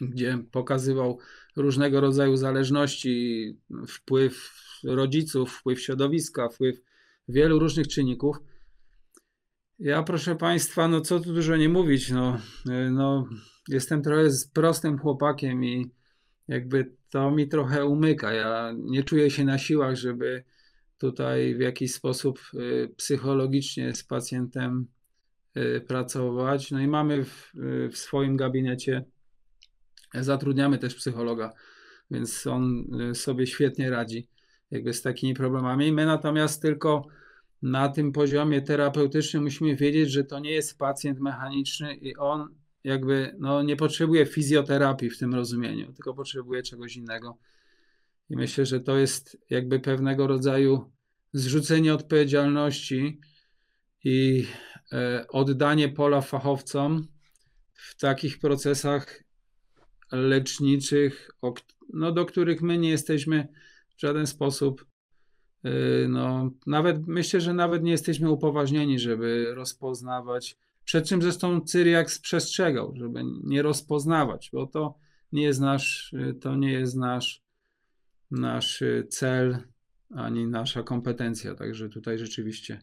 gdzie 0.00 0.38
pokazywał 0.52 1.18
różnego 1.56 2.00
rodzaju 2.00 2.36
zależności, 2.36 3.56
wpływ 3.88 4.52
rodziców, 4.84 5.52
wpływ 5.52 5.80
środowiska, 5.80 6.48
wpływ 6.48 6.80
wielu 7.28 7.58
różnych 7.58 7.88
czynników. 7.88 8.36
Ja, 9.78 10.02
proszę 10.02 10.36
Państwa, 10.36 10.88
no 10.88 11.00
co 11.00 11.20
tu 11.20 11.34
dużo 11.34 11.56
nie 11.56 11.68
mówić, 11.68 12.10
no, 12.10 12.38
y, 12.68 12.90
no 12.90 13.28
jestem 13.68 14.02
trochę 14.02 14.28
prostym 14.52 14.98
chłopakiem 14.98 15.64
i 15.64 15.90
jakby 16.48 16.96
to 17.10 17.30
mi 17.30 17.48
trochę 17.48 17.86
umyka. 17.86 18.32
Ja 18.32 18.74
nie 18.76 19.02
czuję 19.02 19.30
się 19.30 19.44
na 19.44 19.58
siłach, 19.58 19.96
żeby 19.96 20.44
tutaj 20.98 21.54
w 21.54 21.60
jakiś 21.60 21.94
sposób 21.94 22.40
y, 22.54 22.94
psychologicznie 22.96 23.94
z 23.94 24.04
pacjentem 24.04 24.86
y, 25.56 25.80
pracować. 25.88 26.70
No 26.70 26.80
i 26.80 26.88
mamy 26.88 27.24
w, 27.24 27.52
w 27.92 27.96
swoim 27.96 28.36
gabinecie, 28.36 29.04
zatrudniamy 30.14 30.78
też 30.78 30.94
psychologa, 30.94 31.52
więc 32.10 32.46
on 32.46 32.84
sobie 33.14 33.46
świetnie 33.46 33.90
radzi 33.90 34.28
jakby 34.70 34.92
z 34.92 35.02
takimi 35.02 35.34
problemami. 35.34 35.92
My 35.92 36.06
natomiast 36.06 36.62
tylko 36.62 37.06
na 37.64 37.88
tym 37.88 38.12
poziomie 38.12 38.62
terapeutycznym 38.62 39.42
musimy 39.42 39.76
wiedzieć, 39.76 40.10
że 40.10 40.24
to 40.24 40.38
nie 40.38 40.50
jest 40.50 40.78
pacjent 40.78 41.20
mechaniczny 41.20 41.94
i 41.94 42.16
on 42.16 42.54
jakby 42.84 43.36
no, 43.38 43.62
nie 43.62 43.76
potrzebuje 43.76 44.26
fizjoterapii 44.26 45.10
w 45.10 45.18
tym 45.18 45.34
rozumieniu, 45.34 45.92
tylko 45.92 46.14
potrzebuje 46.14 46.62
czegoś 46.62 46.96
innego. 46.96 47.38
I 48.30 48.36
myślę, 48.36 48.66
że 48.66 48.80
to 48.80 48.98
jest 48.98 49.38
jakby 49.50 49.80
pewnego 49.80 50.26
rodzaju 50.26 50.92
zrzucenie 51.32 51.94
odpowiedzialności 51.94 53.20
i 54.04 54.46
e, 54.92 55.26
oddanie 55.28 55.88
pola 55.88 56.20
fachowcom 56.20 57.08
w 57.72 57.96
takich 57.96 58.38
procesach 58.38 59.24
leczniczych, 60.12 61.30
no, 61.92 62.12
do 62.12 62.26
których 62.26 62.62
my 62.62 62.78
nie 62.78 62.90
jesteśmy 62.90 63.48
w 63.96 64.00
żaden 64.00 64.26
sposób, 64.26 64.86
no, 66.08 66.50
nawet 66.66 67.06
myślę, 67.06 67.40
że 67.40 67.54
nawet 67.54 67.82
nie 67.82 67.90
jesteśmy 67.90 68.30
upoważnieni, 68.30 68.98
żeby 68.98 69.46
rozpoznawać 69.54 70.56
przed 70.84 71.08
czym 71.08 71.22
zresztą 71.22 71.60
Cyriak 71.60 72.08
przestrzegał, 72.22 72.94
żeby 72.96 73.22
nie 73.44 73.62
rozpoznawać, 73.62 74.50
bo 74.52 74.66
to 74.66 74.94
nie 75.32 75.42
jest 75.42 75.60
nasz, 75.60 76.14
to 76.40 76.56
nie 76.56 76.72
jest 76.72 76.96
nasz, 76.96 77.42
nasz 78.30 78.82
cel 79.08 79.58
ani 80.10 80.46
nasza 80.46 80.82
kompetencja. 80.82 81.54
Także 81.54 81.88
tutaj 81.88 82.18
rzeczywiście. 82.18 82.80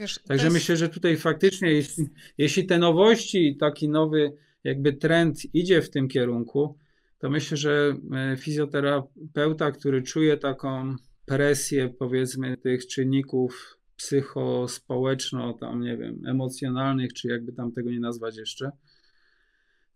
Wiesz, 0.00 0.18
Także 0.18 0.46
jest... 0.46 0.54
myślę, 0.54 0.76
że 0.76 0.88
tutaj 0.88 1.16
faktycznie, 1.16 1.72
jeśli, 1.72 2.04
jeśli 2.38 2.66
te 2.66 2.78
nowości, 2.78 3.56
taki 3.60 3.88
nowy 3.88 4.32
jakby 4.64 4.92
trend 4.92 5.54
idzie 5.54 5.82
w 5.82 5.90
tym 5.90 6.08
kierunku, 6.08 6.78
to 7.18 7.30
myślę, 7.30 7.56
że 7.56 7.96
fizjoterapeuta, 8.36 9.72
który 9.72 10.02
czuje 10.02 10.36
taką 10.36 10.96
presję, 11.30 11.88
powiedzmy, 11.88 12.56
tych 12.56 12.86
czynników 12.86 13.78
psychospołeczno, 13.96 15.52
tam 15.52 15.82
nie 15.82 15.96
wiem, 15.96 16.22
emocjonalnych, 16.26 17.12
czy 17.12 17.28
jakby 17.28 17.52
tam 17.52 17.72
tego 17.72 17.90
nie 17.90 18.00
nazwać 18.00 18.36
jeszcze, 18.36 18.70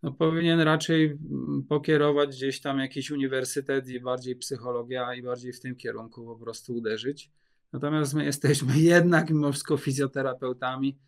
no 0.03 0.13
powinien 0.13 0.61
raczej 0.61 1.05
mm, 1.05 1.65
pokierować 1.69 2.37
gdzieś 2.37 2.61
tam 2.61 2.79
jakiś 2.79 3.11
uniwersytet 3.11 3.89
i 3.89 4.01
bardziej 4.01 4.37
psychologia 4.37 5.15
i 5.15 5.23
bardziej 5.23 5.53
w 5.53 5.61
tym 5.61 5.77
kierunku 5.77 6.25
po 6.25 6.37
prostu 6.37 6.75
uderzyć. 6.75 7.31
Natomiast 7.73 8.15
my 8.15 8.25
jesteśmy 8.25 8.79
jednak 8.95 9.31
mimo 9.31 9.53
wszystko 9.53 9.77
fizjoterapeutami, 9.77 10.99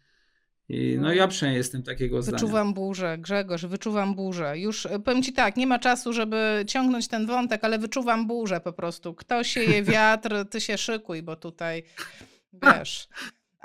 i 0.69 0.99
no 1.01 1.13
ja 1.13 1.23
no. 1.23 1.29
przynajmniej 1.29 1.59
jestem 1.59 1.83
takiego 1.83 2.23
zdania. 2.23 2.39
Wyczuwam 2.39 2.75
burzę, 2.75 3.19
Grzegorz, 3.19 3.67
wyczuwam 3.67 4.15
burzę. 4.15 4.59
Już 4.59 4.87
e, 4.87 4.99
powiem 4.99 5.23
ci 5.23 5.33
tak, 5.33 5.57
nie 5.57 5.67
ma 5.67 5.79
czasu, 5.79 6.13
żeby 6.13 6.65
ciągnąć 6.67 7.09
ten 7.09 7.27
wątek, 7.27 7.65
ale 7.65 7.79
wyczuwam 7.79 8.27
burzę 8.27 8.61
po 8.61 8.73
prostu. 8.73 9.15
Kto 9.15 9.45
sieje 9.45 9.83
wiatr, 9.93 10.45
ty 10.51 10.61
się 10.61 10.79
szykuj, 10.79 11.23
bo 11.23 11.37
tutaj 11.37 11.83
wiesz. 12.53 13.09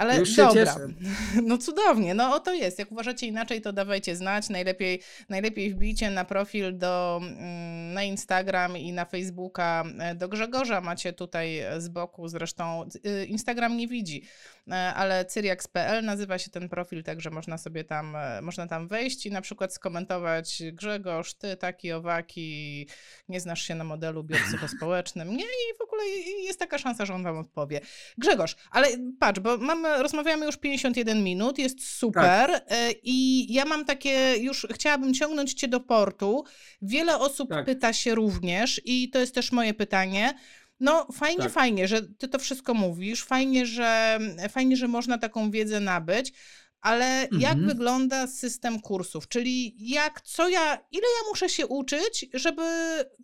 Ale 0.02 0.20
Już 0.20 0.36
dobra, 0.36 0.66
cieszę. 0.66 0.88
no 1.48 1.58
cudownie, 1.58 2.14
no 2.14 2.36
o 2.36 2.40
to 2.40 2.54
jest. 2.54 2.80
Jak 2.80 2.92
uważacie 2.92 3.28
inaczej, 3.28 3.62
to 3.62 3.74
dawajcie 3.74 4.16
znać. 4.16 4.50
Najlepiej, 4.50 5.02
najlepiej 5.30 5.74
wbijcie 5.74 6.10
na 6.10 6.26
profil 6.26 6.78
do, 6.78 7.20
mm, 7.24 7.94
na 7.94 8.04
Instagram 8.04 8.78
i 8.78 8.94
na 8.94 9.06
Facebooka 9.06 9.84
e, 10.00 10.16
do 10.16 10.30
Grzegorza. 10.30 10.82
Macie 10.82 11.14
tutaj 11.14 11.62
z 11.78 11.88
boku, 11.88 12.28
zresztą 12.28 12.90
Instagram 13.28 13.78
nie 13.78 13.88
widzi, 13.88 14.24
e, 14.24 14.61
ale 14.70 15.26
cyriax.pl 15.26 16.06
nazywa 16.06 16.38
się 16.38 16.52
ten 16.52 16.70
profil, 16.70 17.04
także 17.04 17.30
można 17.30 17.58
sobie 17.58 17.84
tam, 17.84 18.16
e, 18.16 18.42
można 18.42 18.68
tam 18.68 18.88
wejść 18.88 19.26
i 19.26 19.32
na 19.32 19.42
przykład 19.42 19.74
skomentować 19.74 20.64
Grzegorz, 20.74 21.34
ty 21.34 21.56
taki, 21.56 21.92
owaki, 21.92 22.88
nie 23.30 23.40
znasz 23.40 23.62
się 23.62 23.76
na 23.76 23.84
modelu 23.84 24.24
biopsychospołecznym. 24.24 25.38
Nie, 25.38 25.44
i 25.44 25.78
w 25.80 25.82
ogóle 25.82 26.04
jest 26.44 26.60
taka 26.60 26.78
szansa, 26.78 27.06
że 27.06 27.14
on 27.14 27.24
wam 27.24 27.38
odpowie. 27.38 27.82
Grzegorz, 28.18 28.56
ale 28.72 28.88
patrz, 29.20 29.40
bo 29.40 29.58
mamy 29.58 30.04
rozmawiamy 30.04 30.46
już 30.46 30.58
51 30.58 31.24
minut, 31.24 31.58
jest 31.58 31.98
super. 31.98 32.52
Tak. 32.52 32.64
E, 32.70 32.92
I 33.04 33.48
ja 33.54 33.66
mam 33.66 33.86
takie, 33.86 34.38
już 34.38 34.68
chciałabym 34.74 35.14
ciągnąć 35.14 35.54
cię 35.54 35.68
do 35.68 35.80
portu. 35.80 36.44
Wiele 36.82 37.20
osób 37.20 37.50
tak. 37.50 37.66
pyta 37.66 37.94
się 37.94 38.16
również, 38.16 38.82
i 38.86 39.10
to 39.10 39.20
jest 39.20 39.36
też 39.36 39.52
moje 39.52 39.74
pytanie. 39.74 40.34
No, 40.82 41.08
fajnie, 41.14 41.44
tak. 41.44 41.52
fajnie, 41.52 41.88
że 41.88 42.02
ty 42.02 42.28
to 42.28 42.40
wszystko 42.40 42.74
mówisz, 42.74 43.24
fajnie 43.24 43.66
że, 43.66 44.20
fajnie, 44.50 44.78
że 44.78 44.88
można 44.88 45.18
taką 45.18 45.52
wiedzę 45.52 45.80
nabyć, 45.80 46.34
ale 46.82 47.22
mhm. 47.22 47.42
jak 47.42 47.60
wygląda 47.60 48.28
system 48.28 48.80
kursów? 48.80 49.28
Czyli 49.28 49.76
jak, 49.80 50.22
co 50.22 50.50
ja, 50.50 50.78
ile 50.92 51.08
ja 51.08 51.30
muszę 51.30 51.50
się 51.50 51.68
uczyć, 51.68 52.30
żeby 52.34 52.62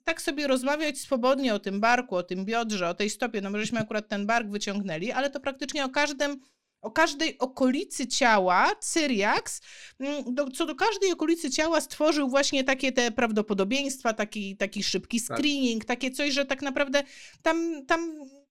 tak 0.04 0.22
sobie 0.22 0.48
rozmawiać 0.48 0.98
swobodnie 0.98 1.54
o 1.54 1.60
tym 1.60 1.80
barku, 1.80 2.16
o 2.16 2.24
tym 2.24 2.46
biodrze, 2.46 2.90
o 2.90 2.94
tej 2.94 3.10
stopie? 3.10 3.42
No, 3.42 3.50
my 3.50 3.60
żeśmy 3.60 3.80
akurat 3.80 4.08
ten 4.08 4.26
bark 4.26 4.50
wyciągnęli, 4.50 5.12
ale 5.12 5.30
to 5.30 5.40
praktycznie 5.40 5.86
o 5.86 5.90
każdym 5.90 6.40
o 6.82 6.92
każdej 6.92 7.38
okolicy 7.38 8.08
ciała 8.08 8.72
Cyriax, 8.80 9.62
mm, 10.00 10.36
do, 10.36 10.52
co 10.52 10.66
do 10.66 10.76
każdej 10.76 11.12
okolicy 11.12 11.52
ciała 11.52 11.82
stworzył 11.82 12.30
właśnie 12.30 12.64
takie 12.64 12.92
te 12.92 13.12
prawdopodobieństwa, 13.12 14.14
taki, 14.14 14.58
taki 14.58 14.84
szybki 14.84 15.22
tak. 15.22 15.38
screening, 15.38 15.86
tak. 15.86 15.88
takie 15.88 16.12
coś, 16.12 16.34
że 16.34 16.46
tak 16.46 16.62
naprawdę 16.62 17.04
tam, 17.42 17.86
tam 17.86 18.00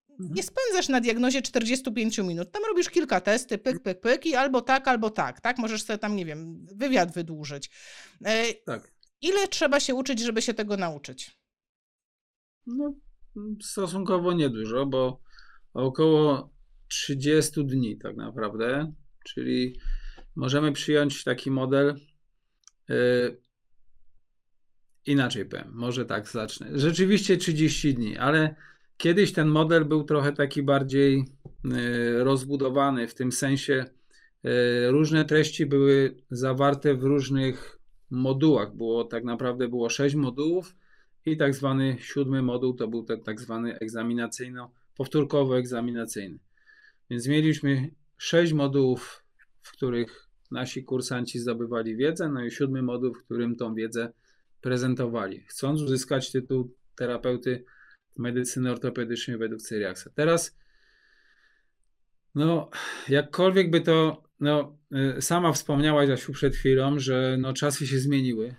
mhm. 0.09 0.33
nie 0.33 0.43
spędzasz 0.43 0.89
na 0.89 1.01
diagnozie 1.01 1.41
45 1.41 2.17
minut. 2.17 2.51
Tam 2.51 2.63
robisz 2.69 2.89
kilka 2.89 3.21
testy, 3.21 3.57
pyk, 3.57 3.83
pyk, 3.83 4.01
pyk 4.01 4.25
i 4.25 4.35
albo 4.35 4.61
tak, 4.61 4.87
albo 4.87 5.09
tak, 5.09 5.41
tak? 5.41 5.57
Możesz 5.57 5.83
sobie 5.83 5.99
tam, 5.99 6.15
nie 6.15 6.25
wiem, 6.25 6.65
wywiad 6.75 7.13
wydłużyć. 7.13 7.69
E, 8.25 8.53
tak. 8.53 8.91
Ile 9.21 9.47
trzeba 9.47 9.79
się 9.79 9.95
uczyć, 9.95 10.19
żeby 10.19 10.41
się 10.41 10.53
tego 10.53 10.77
nauczyć? 10.77 11.37
No, 12.65 12.93
stosunkowo 13.61 14.33
niedużo, 14.33 14.85
bo 14.85 15.21
około 15.73 16.56
30 16.87 17.65
dni 17.65 17.97
tak 17.97 18.15
naprawdę, 18.17 18.93
czyli 19.25 19.79
możemy 20.35 20.71
przyjąć 20.71 21.23
taki 21.23 21.51
model. 21.51 21.95
Yy, 22.89 23.41
inaczej 25.05 25.45
powiem, 25.45 25.71
może 25.73 26.05
tak 26.05 26.27
zacznę. 26.27 26.67
Rzeczywiście 26.73 27.37
30 27.37 27.93
dni, 27.93 28.17
ale 28.17 28.55
kiedyś 28.97 29.33
ten 29.33 29.47
model 29.47 29.85
był 29.85 30.03
trochę 30.03 30.33
taki 30.33 30.63
bardziej 30.63 31.25
yy, 31.63 32.23
rozbudowany, 32.23 33.07
w 33.07 33.15
tym 33.15 33.31
sensie 33.31 33.85
yy, 34.43 34.91
różne 34.91 35.25
treści 35.25 35.65
były 35.65 36.15
zawarte 36.31 36.95
w 36.95 37.03
różnych 37.03 37.79
modułach. 38.09 38.75
Było 38.75 39.03
tak 39.03 39.23
naprawdę 39.23 39.67
było 39.67 39.89
6 39.89 40.15
modułów 40.15 40.75
i 41.25 41.37
tak 41.37 41.53
zwany 41.53 41.97
siódmy 41.99 42.41
moduł 42.41 42.73
to 42.73 42.87
był 42.87 43.03
ten 43.03 43.23
tak 43.23 43.41
zwany 43.41 43.79
egzaminacyjno, 43.79 44.71
powtórkowo-egzaminacyjny. 44.99 46.37
Więc 47.09 47.27
mieliśmy 47.27 47.89
sześć 48.17 48.53
modułów, 48.53 49.23
w 49.61 49.71
których 49.71 50.27
nasi 50.51 50.83
kursanci 50.83 51.39
zdobywali 51.39 51.95
wiedzę, 51.95 52.29
no 52.29 52.45
i 52.45 52.51
siódmy 52.51 52.81
moduł, 52.81 53.13
w 53.13 53.23
którym 53.23 53.55
tą 53.55 53.75
wiedzę 53.75 54.13
prezentowali, 54.61 55.43
chcąc 55.47 55.81
uzyskać 55.81 56.31
tytuł 56.31 56.73
terapeuty 56.95 57.63
medycyny 58.17 58.71
ortopedycznej 58.71 59.37
według 59.37 59.61
Cyriaksa. 59.61 60.09
Teraz, 60.15 60.57
no, 62.35 62.69
jakkolwiek 63.09 63.71
by 63.71 63.81
to, 63.81 64.23
no, 64.39 64.77
y, 65.17 65.21
sama 65.21 65.53
wspomniałaś, 65.53 66.09
Asiu, 66.09 66.33
przed 66.33 66.55
chwilą, 66.55 66.99
że 66.99 67.37
no, 67.39 67.53
czasy 67.53 67.87
się 67.87 67.99
zmieniły. 67.99 68.55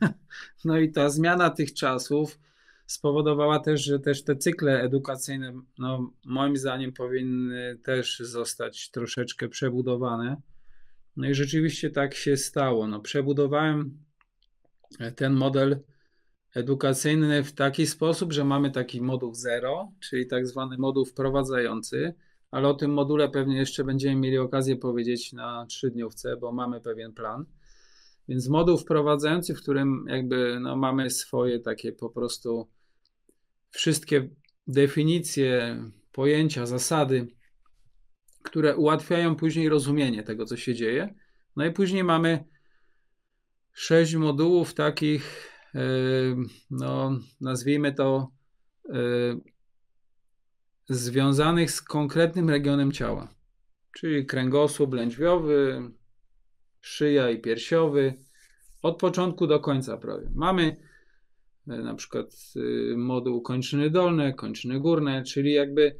no 0.64 0.78
i 0.78 0.92
ta 0.92 1.10
zmiana 1.10 1.50
tych 1.50 1.74
czasów 1.74 2.38
spowodowała 2.86 3.58
też, 3.60 3.84
że 3.84 3.98
też 3.98 4.24
te 4.24 4.36
cykle 4.36 4.82
edukacyjne, 4.82 5.52
no, 5.78 6.12
moim 6.24 6.56
zdaniem, 6.56 6.92
powinny 6.92 7.78
też 7.84 8.18
zostać 8.18 8.90
troszeczkę 8.90 9.48
przebudowane. 9.48 10.36
No 11.16 11.28
i 11.28 11.34
rzeczywiście 11.34 11.90
tak 11.90 12.14
się 12.14 12.36
stało. 12.36 12.86
No, 12.86 13.00
przebudowałem 13.00 13.98
ten 15.16 15.32
model 15.32 15.80
edukacyjny 16.54 17.44
w 17.44 17.52
taki 17.52 17.86
sposób, 17.86 18.32
że 18.32 18.44
mamy 18.44 18.70
taki 18.70 19.02
moduł 19.02 19.34
zero, 19.34 19.92
czyli 20.00 20.26
tak 20.26 20.46
zwany 20.46 20.78
moduł 20.78 21.04
wprowadzający, 21.04 22.14
ale 22.50 22.68
o 22.68 22.74
tym 22.74 22.92
module 22.92 23.28
pewnie 23.28 23.56
jeszcze 23.56 23.84
będziemy 23.84 24.16
mieli 24.16 24.38
okazję 24.38 24.76
powiedzieć 24.76 25.32
na 25.32 25.66
trzydniówce, 25.66 26.36
bo 26.36 26.52
mamy 26.52 26.80
pewien 26.80 27.12
plan. 27.12 27.44
Więc 28.28 28.48
moduł 28.48 28.78
wprowadzający, 28.78 29.54
w 29.54 29.62
którym 29.62 30.04
jakby 30.08 30.60
no, 30.60 30.76
mamy 30.76 31.10
swoje 31.10 31.60
takie 31.60 31.92
po 31.92 32.10
prostu 32.10 32.68
wszystkie 33.76 34.28
definicje, 34.66 35.82
pojęcia, 36.12 36.66
zasady, 36.66 37.26
które 38.42 38.76
ułatwiają 38.76 39.36
później 39.36 39.68
rozumienie 39.68 40.22
tego, 40.22 40.44
co 40.44 40.56
się 40.56 40.74
dzieje. 40.74 41.14
No 41.56 41.64
i 41.64 41.70
później 41.72 42.04
mamy 42.04 42.44
sześć 43.72 44.14
modułów 44.14 44.74
takich, 44.74 45.52
e, 45.74 45.80
no, 46.70 47.18
nazwijmy 47.40 47.92
to, 47.92 48.32
e, 48.88 48.98
związanych 50.88 51.70
z 51.70 51.82
konkretnym 51.82 52.50
regionem 52.50 52.92
ciała, 52.92 53.28
czyli 53.92 54.26
kręgosłup 54.26 54.94
lędźwiowy, 54.94 55.90
szyja 56.80 57.30
i 57.30 57.40
piersiowy, 57.40 58.14
od 58.82 58.98
początku 58.98 59.46
do 59.46 59.60
końca 59.60 59.96
prawie. 59.96 60.30
Mamy 60.34 60.76
na 61.66 61.94
przykład 61.94 62.52
y, 62.56 62.94
moduł 62.96 63.42
kończyny 63.42 63.90
dolne, 63.90 64.32
kończyny 64.34 64.80
górne, 64.80 65.22
czyli 65.22 65.52
jakby 65.52 65.96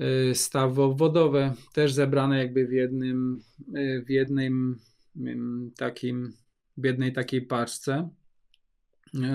y, 0.00 0.34
stawo-wodowe, 0.34 1.52
też 1.72 1.92
zebrane 1.92 2.38
jakby 2.38 2.66
w 2.66 2.72
jednym, 2.72 3.40
y, 3.76 4.04
w 4.06 4.10
jednym 4.10 4.80
takim, 5.76 6.32
w 6.76 6.84
jednej 6.84 7.12
takiej 7.12 7.42
paczce. 7.42 8.08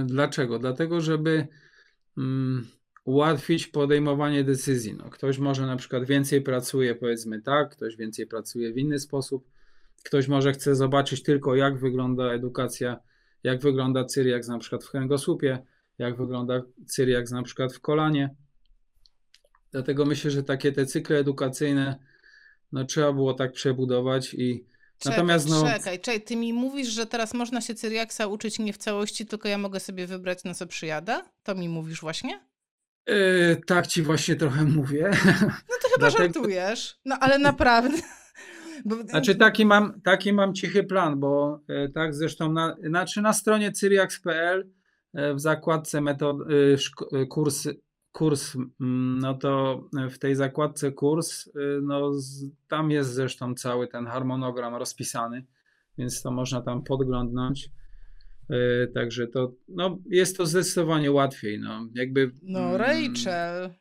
Dlaczego? 0.06 0.60
Dlatego, 0.60 1.02
żeby 1.02 1.48
ułatwić 3.04 3.68
podejmowanie 3.68 4.44
decyzji. 4.44 4.94
No, 4.94 5.10
ktoś 5.10 5.38
może 5.38 5.66
na 5.66 5.76
przykład 5.76 6.06
więcej 6.06 6.42
pracuje, 6.42 6.96
powiedzmy 6.96 7.42
tak, 7.42 7.70
ktoś 7.70 7.96
więcej 7.96 8.28
pracuje 8.28 8.74
w 8.74 8.78
inny 8.78 9.00
sposób, 9.00 9.50
ktoś 10.04 10.28
może 10.28 10.52
chce 10.52 10.76
zobaczyć 10.76 11.24
tylko, 11.24 11.56
jak 11.56 11.78
wygląda 11.78 12.34
edukacja 12.34 13.00
jak 13.44 13.62
wygląda 13.62 14.06
cyriaks 14.06 14.48
na 14.48 14.60
przykład 14.60 14.84
w 14.84 14.92
kręgosłupie, 14.92 15.60
jak 15.98 16.18
wygląda 16.18 16.62
cyriaks 16.88 17.32
na 17.32 17.44
przykład 17.44 17.74
w 17.74 17.80
kolanie. 17.80 18.36
Dlatego 19.72 20.06
myślę, 20.06 20.32
że 20.32 20.44
takie 20.44 20.72
te 20.72 20.86
cykle 20.86 21.18
edukacyjne 21.18 22.00
no, 22.72 22.86
trzeba 22.86 23.14
było 23.14 23.34
tak 23.34 23.52
przebudować 23.52 24.34
i 24.34 24.70
Czekaj, 25.00 25.18
Natomiast 25.18 25.50
no... 25.50 25.64
czekaj, 25.64 26.00
czekaj, 26.00 26.22
ty 26.22 26.36
mi 26.36 26.54
mówisz, 26.54 26.88
że 26.88 27.06
teraz 27.06 27.34
można 27.34 27.62
się 27.62 27.76
cyriaksa 27.76 28.28
uczyć 28.28 28.60
nie 28.60 28.74
w 28.74 28.78
całości, 28.78 29.26
tylko 29.26 29.48
ja 29.48 29.58
mogę 29.58 29.80
sobie 29.80 30.08
wybrać 30.08 30.44
na 30.44 30.54
co 30.54 30.68
przyjadę? 30.68 31.22
To 31.44 31.56
mi 31.56 31.70
mówisz 31.70 32.02
właśnie? 32.02 32.40
Yy, 33.08 33.62
tak 33.68 33.88
ci 33.88 34.02
właśnie 34.02 34.36
trochę 34.36 34.64
mówię. 34.64 35.10
No 35.44 35.76
to 35.82 35.90
chyba 35.94 35.98
Dlatego... 36.10 36.34
żartujesz. 36.34 37.00
No 37.06 37.18
ale 37.20 37.40
naprawdę. 37.40 37.98
Bo... 38.86 38.96
Znaczy 38.96 39.36
taki 39.36 39.66
mam, 39.66 40.02
taki 40.02 40.34
mam 40.34 40.54
cichy 40.54 40.84
plan, 40.84 41.20
bo 41.20 41.62
e, 41.68 41.90
tak 41.90 42.16
zresztą 42.16 42.52
na, 42.52 42.76
znaczy 42.84 43.22
na 43.22 43.34
stronie 43.34 43.72
cyriax.pl 43.72 44.70
e, 45.14 45.34
w 45.34 45.40
zakładce 45.40 46.02
metod, 46.02 46.38
e, 47.14 47.26
kurs, 47.26 47.68
kurs, 48.12 48.56
mm, 48.56 49.20
no 49.20 49.34
to 49.34 49.84
w 50.12 50.20
tej 50.20 50.36
zakładce 50.36 50.92
kurs, 50.92 51.50
no 51.82 52.12
tam 52.68 52.92
jest 52.92 53.14
zresztą 53.14 53.56
cały 53.56 53.88
ten 53.88 54.06
harmonogram 54.06 54.76
rozpisany, 54.76 55.46
więc 55.98 56.22
to 56.22 56.32
można 56.32 56.62
tam 56.62 56.84
podglądnąć. 56.84 57.70
Także 58.94 59.28
to, 59.28 59.52
no 59.68 59.98
jest 60.10 60.38
to 60.38 60.46
zdecydowanie 60.46 61.12
łatwiej, 61.12 61.60
no 61.60 61.88
jakby... 61.94 62.32
No 62.44 62.60
mm, 62.60 62.76
Rachel... 62.76 63.74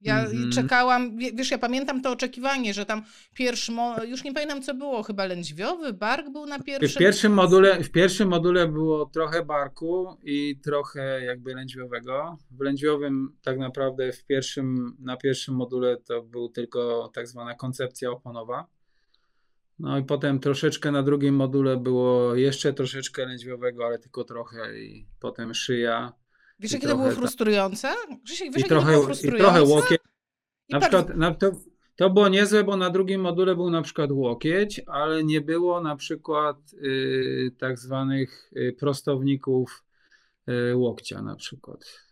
Ja 0.00 0.20
mm 0.20 0.32
-hmm. 0.32 0.54
czekałam, 0.54 1.18
wiesz, 1.18 1.50
ja 1.50 1.58
pamiętam 1.58 2.02
to 2.02 2.10
oczekiwanie, 2.10 2.74
że 2.74 2.86
tam 2.86 3.02
pierwszy, 3.34 3.72
już 4.08 4.24
nie 4.24 4.34
pamiętam 4.34 4.62
co 4.62 4.74
było, 4.74 5.02
chyba 5.02 5.24
lędźwiowy, 5.26 5.92
bark 5.92 6.30
był 6.30 6.46
na 6.46 6.58
pierwszym. 6.58 6.88
W 6.88 6.98
pierwszym 6.98 7.32
module, 7.32 7.82
w 7.82 7.90
pierwszym 7.90 8.28
module 8.28 8.68
było 8.68 9.06
trochę 9.06 9.44
barku 9.44 10.16
i 10.22 10.60
trochę 10.64 11.24
jakby 11.24 11.54
lędźwiowego. 11.54 12.38
W 12.50 12.60
lędźwiowym 12.60 13.36
tak 13.42 13.58
naprawdę 13.58 14.12
w 14.12 14.24
pierwszym, 14.24 14.96
na 14.98 15.16
pierwszym 15.16 15.54
module 15.54 15.96
to 15.96 16.22
był 16.22 16.48
tylko 16.48 17.10
tak 17.14 17.28
zwana 17.28 17.54
koncepcja 17.54 18.10
oponowa. 18.10 18.66
No 19.78 19.98
i 19.98 20.04
potem 20.04 20.40
troszeczkę 20.40 20.92
na 20.92 21.02
drugim 21.02 21.34
module 21.34 21.76
było 21.76 22.34
jeszcze 22.34 22.72
troszeczkę 22.72 23.26
lędźwiowego, 23.26 23.86
ale 23.86 23.98
tylko 23.98 24.24
trochę 24.24 24.78
i 24.78 25.06
potem 25.20 25.54
szyja 25.54 26.12
Wiesz, 26.58 26.72
jakie 26.72 26.88
to 26.88 26.96
było 26.96 27.10
frustrujące? 27.10 27.94
Grzesiek, 28.24 28.52
wiesz, 28.52 28.64
I 28.64 28.68
trochę, 28.68 28.92
było 28.92 29.04
frustrujące? 29.04 29.38
I 29.38 29.40
trochę 29.40 29.62
łokieć. 29.62 30.00
Na 30.68 30.80
przykład 30.80 31.16
na, 31.16 31.34
to, 31.34 31.50
to 31.96 32.10
było 32.10 32.28
niezłe, 32.28 32.64
bo 32.64 32.76
na 32.76 32.90
drugim 32.90 33.20
module 33.20 33.54
był 33.54 33.70
na 33.70 33.82
przykład 33.82 34.10
łokieć, 34.12 34.80
ale 34.86 35.24
nie 35.24 35.40
było 35.40 35.80
na 35.80 35.96
przykład 35.96 36.56
y, 36.72 37.54
tak 37.58 37.78
zwanych 37.78 38.50
y, 38.56 38.76
prostowników 38.78 39.84
y, 40.48 40.76
łokcia 40.76 41.22
na 41.22 41.36
przykład. 41.36 42.05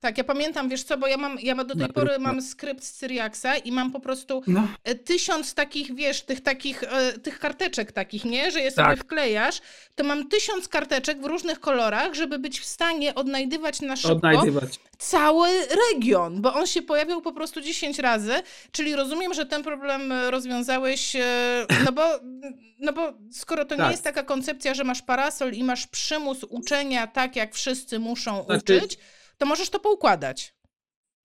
Tak, 0.00 0.18
ja 0.18 0.24
pamiętam, 0.24 0.68
wiesz 0.68 0.82
co, 0.82 0.98
bo 0.98 1.06
ja 1.06 1.16
mam, 1.16 1.38
ja 1.42 1.64
do 1.64 1.76
tej 1.76 1.88
pory 1.88 2.18
mam 2.18 2.42
skrypt 2.42 2.84
z 2.84 2.92
Cyriaxa 2.92 3.56
i 3.64 3.72
mam 3.72 3.92
po 3.92 4.00
prostu 4.00 4.42
no. 4.46 4.68
E, 4.84 4.94
tysiąc 4.94 5.54
takich, 5.54 5.94
wiesz, 5.94 6.22
tych 6.22 6.40
takich, 6.40 6.82
e, 6.82 7.12
tych 7.12 7.38
karteczek 7.38 7.92
takich, 7.92 8.24
nie, 8.24 8.50
że 8.50 8.60
je 8.60 8.70
sobie 8.70 8.88
tak. 8.88 8.98
wklejasz, 8.98 9.60
to 9.94 10.04
mam 10.04 10.28
tysiąc 10.28 10.68
karteczek 10.68 11.20
w 11.20 11.24
różnych 11.24 11.60
kolorach, 11.60 12.14
żeby 12.14 12.38
być 12.38 12.60
w 12.60 12.64
stanie 12.64 13.14
odnajdywać 13.14 13.80
na 13.80 13.96
szybko 13.96 14.16
odnajdywać. 14.16 14.80
cały 14.98 15.48
region, 15.90 16.42
bo 16.42 16.54
on 16.54 16.66
się 16.66 16.82
pojawiał 16.82 17.22
po 17.22 17.32
prostu 17.32 17.60
10 17.60 17.98
razy, 17.98 18.32
czyli 18.72 18.96
rozumiem, 18.96 19.34
że 19.34 19.46
ten 19.46 19.62
problem 19.62 20.12
rozwiązałeś, 20.12 21.16
e, 21.16 21.66
no 21.84 21.92
bo, 21.92 22.02
no 22.86 22.92
bo 22.92 23.12
skoro 23.32 23.64
to 23.64 23.76
tak. 23.76 23.86
nie 23.86 23.90
jest 23.90 24.04
taka 24.04 24.22
koncepcja, 24.22 24.74
że 24.74 24.84
masz 24.84 25.02
parasol 25.02 25.52
i 25.52 25.64
masz 25.64 25.86
przymus 25.86 26.44
uczenia 26.44 27.06
tak, 27.06 27.36
jak 27.36 27.54
wszyscy 27.54 27.98
muszą 27.98 28.44
znaczy... 28.44 28.76
uczyć, 28.76 28.98
to 29.38 29.46
możesz 29.46 29.70
to 29.70 29.80
poukładać. 29.80 30.54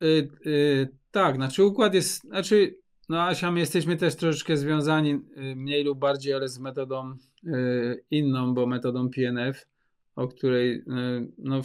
Yy, 0.01 0.29
yy, 0.45 0.89
tak, 1.11 1.35
znaczy 1.35 1.63
układ 1.63 1.93
jest, 1.93 2.21
znaczy 2.21 2.75
no 3.09 3.21
Asia, 3.21 3.51
my 3.51 3.59
jesteśmy 3.59 3.97
też 3.97 4.15
troszeczkę 4.15 4.57
związani 4.57 5.11
y, 5.11 5.55
mniej 5.55 5.83
lub 5.83 5.99
bardziej, 5.99 6.33
ale 6.33 6.47
z 6.47 6.59
metodą 6.59 7.17
yy, 7.43 8.03
inną, 8.11 8.53
bo 8.53 8.67
metodą 8.67 9.09
PNF, 9.09 9.67
o 10.15 10.27
której 10.27 10.75
y, 10.75 10.83
no, 11.37 11.61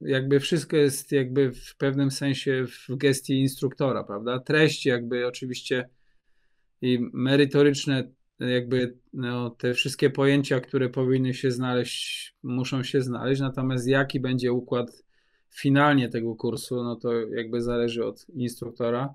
jakby 0.00 0.40
wszystko 0.40 0.76
jest 0.76 1.12
jakby 1.12 1.52
w 1.52 1.76
pewnym 1.76 2.10
sensie 2.10 2.64
w 2.66 2.96
gestii 2.96 3.40
instruktora, 3.40 4.04
prawda? 4.04 4.38
Treści 4.38 4.88
jakby 4.88 5.26
oczywiście 5.26 5.88
i 6.82 6.98
merytoryczne 7.12 8.10
jakby 8.40 8.98
no, 9.12 9.50
te 9.50 9.74
wszystkie 9.74 10.10
pojęcia, 10.10 10.60
które 10.60 10.88
powinny 10.88 11.34
się 11.34 11.50
znaleźć, 11.50 12.34
muszą 12.42 12.82
się 12.82 13.02
znaleźć, 13.02 13.40
natomiast 13.40 13.88
jaki 13.88 14.20
będzie 14.20 14.52
układ 14.52 15.04
finalnie 15.50 16.08
tego 16.08 16.34
kursu, 16.34 16.84
no 16.84 16.96
to 16.96 17.12
jakby 17.12 17.62
zależy 17.62 18.06
od 18.06 18.26
instruktora. 18.28 19.14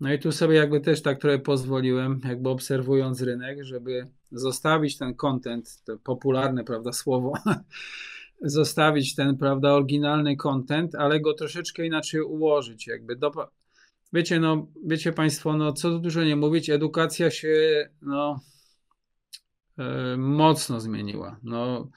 No 0.00 0.12
i 0.12 0.18
tu 0.18 0.32
sobie 0.32 0.56
jakby 0.56 0.80
też 0.80 1.02
tak 1.02 1.20
trochę 1.20 1.38
pozwoliłem, 1.38 2.20
jakby 2.24 2.48
obserwując 2.48 3.22
rynek, 3.22 3.64
żeby 3.64 4.06
zostawić 4.32 4.98
ten 4.98 5.14
content, 5.14 5.82
to 5.84 5.98
popularne, 5.98 6.64
prawda, 6.64 6.92
słowo, 6.92 7.32
zostawić 8.42 9.14
ten, 9.14 9.36
prawda, 9.36 9.72
oryginalny 9.72 10.36
content, 10.36 10.94
ale 10.94 11.20
go 11.20 11.34
troszeczkę 11.34 11.86
inaczej 11.86 12.20
ułożyć, 12.20 12.86
jakby 12.86 13.16
do, 13.16 13.32
wiecie, 14.12 14.40
no, 14.40 14.66
wiecie 14.84 15.12
Państwo, 15.12 15.56
no, 15.56 15.72
co 15.72 15.90
tu 15.90 15.98
dużo 15.98 16.24
nie 16.24 16.36
mówić, 16.36 16.70
edukacja 16.70 17.30
się, 17.30 17.88
no, 18.02 18.40
e, 19.78 20.16
mocno 20.16 20.80
zmieniła, 20.80 21.40
no, 21.42 21.88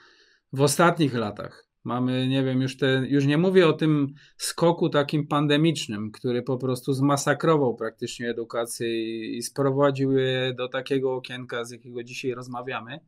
w 0.54 0.62
ostatnich 0.62 1.14
latach. 1.14 1.63
Mamy, 1.84 2.28
nie 2.28 2.44
wiem, 2.44 2.62
już, 2.62 2.78
te, 2.78 2.88
już 3.08 3.26
nie 3.26 3.38
mówię 3.38 3.68
o 3.68 3.74
tym 3.74 4.14
skoku 4.38 4.90
takim 4.90 5.28
pandemicznym, 5.28 6.12
który 6.12 6.42
po 6.42 6.58
prostu 6.58 6.94
zmasakrował 6.94 7.76
praktycznie 7.76 8.30
edukację 8.30 8.88
i, 8.88 9.38
i 9.38 9.42
sprowadził 9.42 10.12
je 10.12 10.54
do 10.58 10.68
takiego 10.68 11.16
okienka, 11.16 11.66
z 11.66 11.72
jakiego 11.72 12.04
dzisiaj 12.04 12.32
rozmawiamy. 12.32 13.00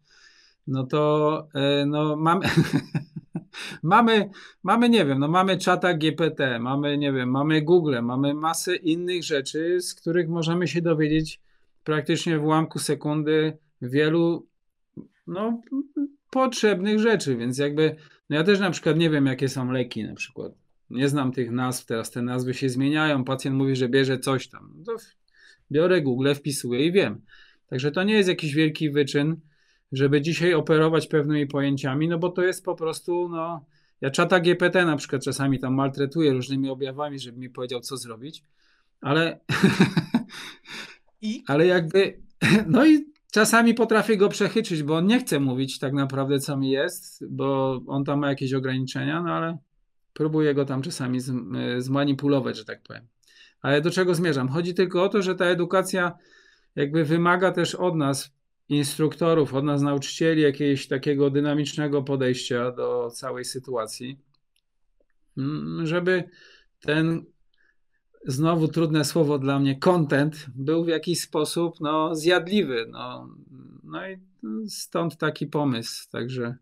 No 0.67 0.83
to 0.83 1.47
e, 1.53 1.85
no, 1.85 2.15
mamy, 2.15 2.45
mamy, 3.83 4.29
mamy, 4.63 4.89
nie 4.89 5.05
wiem, 5.05 5.19
no 5.19 5.27
mamy 5.27 5.57
czata 5.57 5.93
GPT, 5.93 6.59
mamy, 6.59 6.97
nie 6.97 7.13
wiem, 7.13 7.29
mamy 7.31 7.61
Google, 7.61 7.95
mamy 8.01 8.33
masę 8.33 8.75
innych 8.75 9.23
rzeczy, 9.23 9.81
z 9.81 9.95
których 9.95 10.29
możemy 10.29 10.67
się 10.67 10.81
dowiedzieć 10.81 11.41
praktycznie 11.83 12.39
w 12.39 12.43
ułamku 12.43 12.79
sekundy 12.79 13.57
wielu 13.81 14.47
no, 15.27 15.61
potrzebnych 16.29 16.99
rzeczy, 16.99 17.35
więc 17.35 17.57
jakby 17.57 17.95
no 18.29 18.35
ja 18.35 18.43
też 18.43 18.59
na 18.59 18.71
przykład 18.71 18.97
nie 18.97 19.09
wiem, 19.09 19.25
jakie 19.25 19.49
są 19.49 19.71
leki 19.71 20.03
na 20.03 20.15
przykład. 20.15 20.53
Nie 20.89 21.09
znam 21.09 21.31
tych 21.31 21.51
nazw, 21.51 21.85
teraz 21.85 22.11
te 22.11 22.21
nazwy 22.21 22.53
się 22.53 22.69
zmieniają. 22.69 23.23
Pacjent 23.23 23.57
mówi, 23.57 23.75
że 23.75 23.89
bierze 23.89 24.19
coś 24.19 24.47
tam. 24.47 24.73
No 24.77 24.83
to 24.83 25.03
biorę 25.71 26.01
Google, 26.01 26.33
wpisuję 26.33 26.85
i 26.85 26.91
wiem. 26.91 27.21
Także 27.67 27.91
to 27.91 28.03
nie 28.03 28.13
jest 28.13 28.29
jakiś 28.29 28.53
wielki 28.53 28.89
wyczyn, 28.89 29.35
żeby 29.91 30.21
dzisiaj 30.21 30.53
operować 30.53 31.07
pewnymi 31.07 31.47
pojęciami, 31.47 32.07
no 32.07 32.19
bo 32.19 32.29
to 32.29 32.41
jest 32.41 32.65
po 32.65 32.75
prostu, 32.75 33.29
no. 33.29 33.65
Ja 34.01 34.11
czata 34.11 34.39
GPT 34.39 34.85
na 34.85 34.95
przykład 34.97 35.23
czasami 35.23 35.59
tam 35.59 35.73
maltretuję 35.73 36.33
różnymi 36.33 36.69
objawami, 36.69 37.19
żeby 37.19 37.39
mi 37.39 37.49
powiedział, 37.49 37.79
co 37.79 37.97
zrobić, 37.97 38.43
ale. 39.01 39.39
I? 41.21 41.43
ale 41.47 41.67
jakby. 41.67 42.25
No 42.67 42.85
i 42.87 43.14
Czasami 43.35 43.73
potrafię 43.73 44.17
go 44.17 44.29
przechyczyć, 44.29 44.83
bo 44.83 44.95
on 44.95 45.07
nie 45.07 45.19
chce 45.19 45.39
mówić 45.39 45.79
tak 45.79 45.93
naprawdę, 45.93 46.39
co 46.39 46.57
mi 46.57 46.69
jest, 46.71 47.27
bo 47.29 47.81
on 47.87 48.03
tam 48.03 48.19
ma 48.19 48.29
jakieś 48.29 48.53
ograniczenia, 48.53 49.21
no 49.21 49.33
ale 49.33 49.57
próbuję 50.13 50.53
go 50.53 50.65
tam 50.65 50.81
czasami 50.81 51.19
e, 51.19 51.81
zmanipulować, 51.81 52.57
że 52.57 52.65
tak 52.65 52.83
powiem. 52.83 53.07
Ale 53.61 53.81
do 53.81 53.91
czego 53.91 54.15
zmierzam? 54.15 54.49
Chodzi 54.49 54.73
tylko 54.73 55.03
o 55.03 55.09
to, 55.09 55.21
że 55.21 55.35
ta 55.35 55.45
edukacja 55.45 56.17
jakby 56.75 57.05
wymaga 57.05 57.51
też 57.51 57.75
od 57.75 57.95
nas, 57.95 58.31
instruktorów, 58.69 59.53
od 59.53 59.65
nas 59.65 59.81
nauczycieli, 59.81 60.41
jakiegoś 60.41 60.87
takiego 60.87 61.29
dynamicznego 61.29 62.03
podejścia 62.03 62.71
do 62.71 63.09
całej 63.09 63.45
sytuacji, 63.45 64.19
mm, 65.37 65.87
żeby 65.87 66.23
ten 66.79 67.25
znowu 68.25 68.67
trudne 68.67 69.05
słowo 69.05 69.39
dla 69.39 69.59
mnie, 69.59 69.79
content 69.79 70.45
był 70.55 70.85
w 70.85 70.87
jakiś 70.87 71.21
sposób 71.21 71.79
no, 71.79 72.15
zjadliwy. 72.15 72.85
No, 72.91 73.29
no 73.83 74.09
i 74.09 74.19
stąd 74.69 75.17
taki 75.17 75.47
pomysł. 75.47 76.09
Także, 76.11 76.55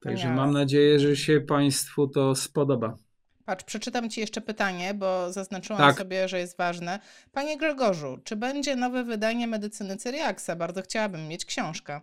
także 0.00 0.34
mam 0.34 0.52
nadzieję, 0.52 0.98
że 0.98 1.16
się 1.16 1.40
Państwu 1.40 2.08
to 2.08 2.34
spodoba. 2.34 2.96
Patrz, 3.44 3.64
przeczytam 3.64 4.10
Ci 4.10 4.20
jeszcze 4.20 4.40
pytanie, 4.40 4.94
bo 4.94 5.32
zaznaczyłam 5.32 5.82
tak. 5.82 5.98
sobie, 5.98 6.28
że 6.28 6.38
jest 6.38 6.58
ważne. 6.58 7.00
Panie 7.32 7.58
Gregorzu, 7.58 8.18
czy 8.24 8.36
będzie 8.36 8.76
nowe 8.76 9.04
wydanie 9.04 9.46
medycyny 9.46 9.96
Cyriaksa? 9.96 10.56
Bardzo 10.56 10.82
chciałabym 10.82 11.28
mieć 11.28 11.44
książkę. 11.44 12.00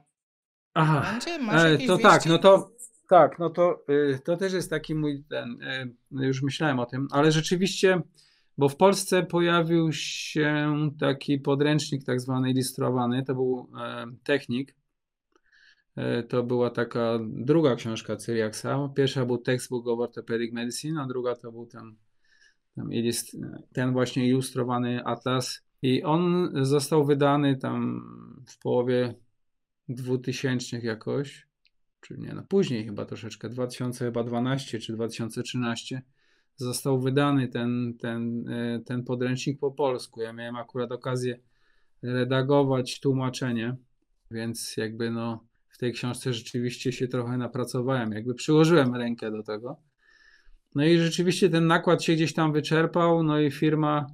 Aha, 0.73 1.11
będzie? 1.11 1.39
Masz 1.39 1.63
e, 1.63 1.77
to 1.87 1.97
tak, 1.97 2.25
no 2.25 2.37
to 2.37 2.71
tak, 3.09 3.39
no 3.39 3.49
to, 3.49 3.83
y, 3.89 4.19
to 4.23 4.37
też 4.37 4.53
jest 4.53 4.69
taki 4.69 4.95
mój 4.95 5.23
ten, 5.29 5.61
y, 6.21 6.25
już 6.25 6.41
myślałem 6.41 6.79
o 6.79 6.85
tym, 6.85 7.07
ale 7.11 7.31
rzeczywiście 7.31 8.01
bo 8.57 8.69
w 8.69 8.75
Polsce 8.75 9.23
pojawił 9.23 9.93
się 9.93 10.73
taki 10.99 11.39
podręcznik 11.39 12.03
tak 12.03 12.21
zwany 12.21 12.51
ilustrowany, 12.51 13.23
to 13.23 13.33
był 13.33 13.69
e, 13.81 14.05
Technik. 14.23 14.75
E, 15.95 16.23
to 16.23 16.43
była 16.43 16.69
taka 16.69 17.19
druga 17.21 17.75
książka 17.75 18.15
Cyriaksa. 18.15 18.89
Pierwsza 18.95 19.25
był 19.25 19.37
Textbook 19.37 19.87
of 19.87 19.99
Orthopedic 19.99 20.53
Medicine, 20.53 21.01
a 21.01 21.07
druga 21.07 21.35
to 21.35 21.51
był 21.51 21.65
ten, 21.65 21.95
ten, 23.73 23.93
właśnie 23.93 24.27
ilustrowany 24.27 25.05
atlas. 25.05 25.61
I 25.81 26.03
on 26.03 26.51
został 26.61 27.05
wydany 27.05 27.57
tam 27.57 28.01
w 28.47 28.57
połowie 28.57 29.15
2000 29.89 30.79
jakoś, 30.79 31.47
czy 32.01 32.17
nie, 32.17 32.33
no 32.33 32.43
później 32.43 32.85
chyba 32.85 33.05
troszeczkę, 33.05 33.49
2012 33.49 34.79
czy 34.79 34.93
2013 34.93 36.01
został 36.55 37.01
wydany 37.01 37.47
ten, 37.47 37.93
ten, 37.99 38.49
e, 38.49 38.79
ten 38.79 39.03
podręcznik 39.03 39.59
po 39.59 39.71
polsku. 39.71 40.21
Ja 40.21 40.33
miałem 40.33 40.55
akurat 40.55 40.91
okazję 40.91 41.39
redagować 42.01 42.99
tłumaczenie, 42.99 43.75
więc 44.31 44.77
jakby 44.77 45.11
no 45.11 45.43
w 45.69 45.77
tej 45.77 45.93
książce 45.93 46.33
rzeczywiście 46.33 46.91
się 46.91 47.07
trochę 47.07 47.37
napracowałem, 47.37 48.11
jakby 48.11 48.33
przyłożyłem 48.33 48.95
rękę 48.95 49.31
do 49.31 49.43
tego. 49.43 49.77
No 50.75 50.85
i 50.85 50.97
rzeczywiście 50.97 51.49
ten 51.49 51.67
nakład 51.67 52.03
się 52.03 52.13
gdzieś 52.13 52.33
tam 52.33 52.53
wyczerpał, 52.53 53.23
no 53.23 53.39
i 53.39 53.51
firma 53.51 54.07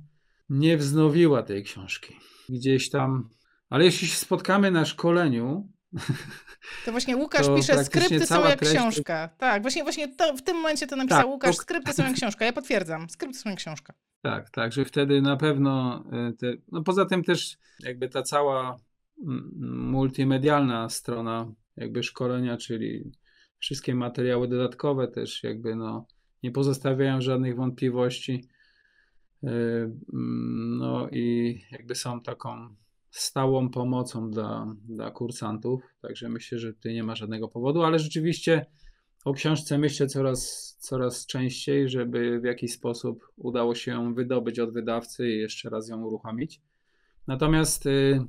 nie 0.49 0.77
wznowiła 0.77 1.43
tej 1.43 1.63
książki. 1.63 2.15
Gdzieś 2.49 2.89
tam, 2.89 3.29
ale 3.69 3.85
jeśli 3.85 4.07
się 4.07 4.15
spotkamy 4.15 4.71
na 4.71 4.85
szkoleniu, 4.85 5.69
to 6.85 6.91
właśnie 6.91 7.17
Łukasz 7.17 7.47
to 7.47 7.55
pisze, 7.55 7.83
skrypty 7.83 8.25
są 8.25 8.43
jak 8.43 8.59
treść... 8.59 8.75
książka. 8.75 9.29
Tak, 9.37 9.61
właśnie, 9.61 9.83
właśnie 9.83 10.15
to, 10.15 10.37
w 10.37 10.41
tym 10.41 10.57
momencie 10.57 10.87
to 10.87 10.95
napisał 10.95 11.21
tak, 11.21 11.27
Łukasz, 11.27 11.55
to... 11.55 11.61
skrypty 11.61 11.93
są 11.93 12.03
jak 12.03 12.13
książka. 12.13 12.45
Ja 12.45 12.53
potwierdzam, 12.53 13.09
skrypty 13.09 13.37
są 13.37 13.49
jak 13.49 13.59
książka. 13.59 13.93
Tak, 14.21 14.49
tak, 14.49 14.73
że 14.73 14.85
wtedy 14.85 15.21
na 15.21 15.37
pewno, 15.37 16.03
e, 16.11 16.33
te, 16.33 16.53
no 16.71 16.83
poza 16.83 17.05
tym 17.05 17.23
też 17.23 17.57
jakby 17.79 18.09
ta 18.09 18.21
cała 18.21 18.77
multimedialna 19.61 20.89
strona 20.89 21.51
jakby 21.75 22.03
szkolenia, 22.03 22.57
czyli 22.57 23.11
wszystkie 23.59 23.95
materiały 23.95 24.47
dodatkowe 24.47 25.07
też 25.07 25.43
jakby 25.43 25.75
no 25.75 26.07
nie 26.43 26.51
pozostawiają 26.51 27.21
żadnych 27.21 27.55
wątpliwości. 27.55 28.49
E, 29.43 29.49
no 30.79 31.09
i 31.09 31.55
jakby 31.71 31.95
są 31.95 32.21
taką 32.21 32.75
stałą 33.11 33.69
pomocą 33.69 34.31
dla, 34.31 34.75
dla 34.83 35.11
kursantów, 35.11 35.81
także 36.01 36.29
myślę, 36.29 36.59
że 36.59 36.73
tutaj 36.73 36.93
nie 36.93 37.03
ma 37.03 37.15
żadnego 37.15 37.47
powodu, 37.47 37.83
ale 37.83 37.99
rzeczywiście 37.99 38.65
o 39.25 39.33
książce 39.33 39.77
myślę 39.77 40.07
coraz, 40.07 40.75
coraz 40.79 41.25
częściej, 41.25 41.89
żeby 41.89 42.39
w 42.39 42.43
jakiś 42.43 42.73
sposób 42.73 43.27
udało 43.37 43.75
się 43.75 43.91
ją 43.91 44.13
wydobyć 44.13 44.59
od 44.59 44.73
wydawcy 44.73 45.29
i 45.29 45.39
jeszcze 45.39 45.69
raz 45.69 45.89
ją 45.89 46.03
uruchomić. 46.03 46.61
Natomiast, 47.27 47.85
y, 47.85 48.21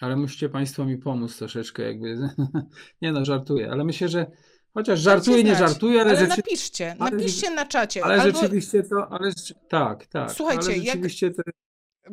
ale 0.00 0.16
musicie 0.16 0.48
Państwo 0.48 0.84
mi 0.84 0.98
pomóc 0.98 1.38
troszeczkę, 1.38 1.82
jakby. 1.82 2.28
nie 3.02 3.12
no, 3.12 3.24
żartuję, 3.24 3.70
ale 3.70 3.84
myślę, 3.84 4.08
że 4.08 4.26
chociaż 4.74 5.00
żartuję, 5.00 5.44
nie 5.44 5.54
żartuję, 5.54 6.00
ale, 6.00 6.10
ale 6.10 6.20
rzeczy... 6.20 6.36
napiszcie, 6.36 6.96
napiszcie 6.98 7.46
ale, 7.46 7.56
na 7.56 7.66
czacie. 7.66 8.04
Ale 8.04 8.22
albo... 8.22 8.40
rzeczywiście 8.40 8.82
to, 8.82 9.12
ale 9.12 9.32
tak, 9.68 10.06
tak. 10.06 10.32
Słuchajcie, 10.32 10.72
ale 10.72 10.82
rzeczywiście 10.82 11.26
jak... 11.26 11.36
to 11.36 11.42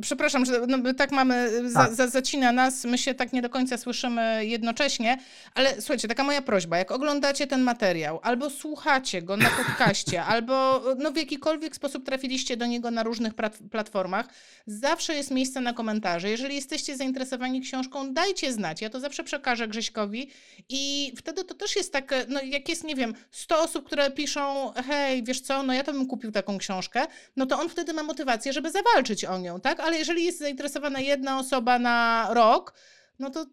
Przepraszam, 0.02 0.46
że 0.46 0.62
no, 0.68 0.94
tak 0.94 1.12
mamy, 1.12 1.52
za, 1.72 1.96
za, 1.96 2.08
zacina 2.08 2.52
nas, 2.52 2.86
my 2.86 2.98
się 2.98 3.14
tak 3.14 3.34
nie 3.34 3.42
do 3.42 3.50
końca 3.50 3.78
słyszymy 3.78 4.46
jednocześnie, 4.46 5.18
ale 5.54 5.82
słuchajcie, 5.82 6.08
taka 6.08 6.24
moja 6.24 6.42
prośba, 6.42 6.78
jak 6.78 6.92
oglądacie 6.92 7.48
ten 7.48 7.62
materiał, 7.62 8.20
albo 8.24 8.50
słuchacie 8.50 9.22
go 9.22 9.38
na 9.38 9.50
podcaście, 9.50 10.24
albo 10.34 10.82
no, 10.98 11.12
w 11.12 11.18
jakikolwiek 11.18 11.76
sposób 11.76 12.06
trafiliście 12.06 12.58
do 12.58 12.66
niego 12.66 12.92
na 12.92 13.04
różnych 13.04 13.34
platformach, 13.72 14.28
zawsze 14.68 15.16
jest 15.16 15.32
miejsce 15.32 15.62
na 15.62 15.74
komentarze. 15.74 16.30
Jeżeli 16.30 16.56
jesteście 16.56 16.98
zainteresowani 16.98 17.62
książką, 17.62 18.14
dajcie 18.14 18.54
znać, 18.54 18.82
ja 18.82 18.90
to 18.90 19.00
zawsze 19.00 19.24
przekażę 19.24 19.68
Grześkowi 19.68 20.30
i 20.70 21.14
wtedy 21.18 21.44
to 21.44 21.54
też 21.54 21.76
jest 21.76 21.94
tak, 21.94 22.14
no 22.28 22.42
jak 22.42 22.70
jest, 22.70 22.84
nie 22.84 22.96
wiem, 22.96 23.14
100 23.32 23.64
osób, 23.64 23.86
które 23.86 24.12
piszą, 24.12 24.74
hej, 24.88 25.24
wiesz 25.24 25.42
co, 25.42 25.64
no 25.64 25.74
ja 25.74 25.84
to 25.84 25.94
bym 25.94 26.08
kupił 26.08 26.32
taką 26.32 26.58
książkę, 26.58 27.06
no 27.36 27.46
to 27.46 27.60
on 27.60 27.70
wtedy 27.70 27.94
ma 27.94 28.04
motywację, 28.04 28.54
żeby 28.54 28.72
zawalczyć 28.72 29.26
o 29.26 29.38
nią, 29.38 29.60
tak? 29.60 29.80
Ale 29.86 29.98
jeżeli 29.98 30.26
jest 30.26 30.40
zainteresowana 30.40 31.00
jedna 31.00 31.40
osoba 31.40 31.80
na 31.80 32.28
rok, 32.34 32.74
no 33.20 33.30
to 33.30 33.46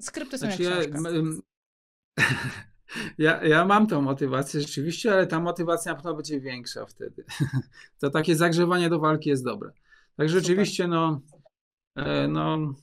skrypty 0.00 0.38
są 0.38 0.46
znaczy 0.46 0.62
jak 0.62 0.72
książka. 0.72 1.10
Ja, 3.18 3.44
ja, 3.44 3.64
mam 3.64 3.86
tą 3.86 4.02
motywację 4.02 4.60
rzeczywiście, 4.60 5.12
ale 5.12 5.26
ta 5.26 5.40
motywacja 5.40 5.92
na 5.92 5.96
pewno 5.96 6.14
będzie 6.14 6.40
większa 6.40 6.86
wtedy. 6.86 7.24
To 8.00 8.10
takie 8.10 8.36
zagrzewanie 8.36 8.88
do 8.88 8.98
walki 8.98 9.30
jest 9.30 9.44
dobre. 9.44 9.70
Tak 10.16 10.28
rzeczywiście, 10.28 10.88
no, 10.88 11.20
e, 11.96 12.28
no, 12.28 12.74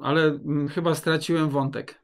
ale 0.00 0.38
chyba 0.74 0.94
straciłem 0.94 1.50
wątek 1.50 2.01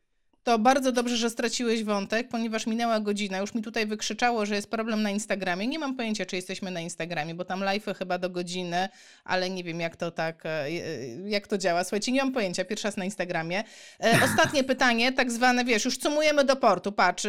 to 0.49 0.59
bardzo 0.59 0.93
dobrze, 0.93 1.17
że 1.17 1.31
straciłeś 1.31 1.85
wątek, 1.85 2.29
ponieważ 2.29 2.67
minęła 2.67 3.01
godzina. 3.01 3.39
Już 3.39 3.55
mi 3.55 3.63
tutaj 3.63 3.87
wykrzyczało, 3.87 4.47
że 4.47 4.55
jest 4.55 4.71
problem 4.71 5.03
na 5.03 5.11
Instagramie. 5.11 5.67
Nie 5.67 5.79
mam 5.79 5.97
pojęcia, 5.97 6.27
czy 6.27 6.37
jesteśmy 6.37 6.71
na 6.71 6.81
Instagramie, 6.81 7.35
bo 7.35 7.45
tam 7.45 7.61
live 7.61 7.87
chyba 7.99 8.19
do 8.19 8.31
godziny, 8.31 8.89
ale 9.25 9.51
nie 9.51 9.65
wiem, 9.65 9.81
jak 9.81 9.97
to 9.97 10.11
tak, 10.11 10.47
e, 10.47 10.49
e, 10.49 10.71
jak 11.29 11.47
to 11.47 11.59
działa. 11.59 11.85
Słuchajcie, 11.85 12.13
nie 12.13 12.25
mam 12.25 12.33
pojęcia. 12.33 12.65
Pierwszy 12.65 12.89
raz 12.89 12.97
na 12.97 13.05
Instagramie. 13.05 13.65
E, 14.01 14.19
ostatnie 14.25 14.65
pytanie, 14.65 15.13
tak 15.13 15.33
zwane, 15.33 15.65
wiesz, 15.65 15.85
już 15.85 15.99
cumujemy 15.99 16.45
do 16.45 16.57
portu, 16.57 16.93
patrz, 16.93 17.27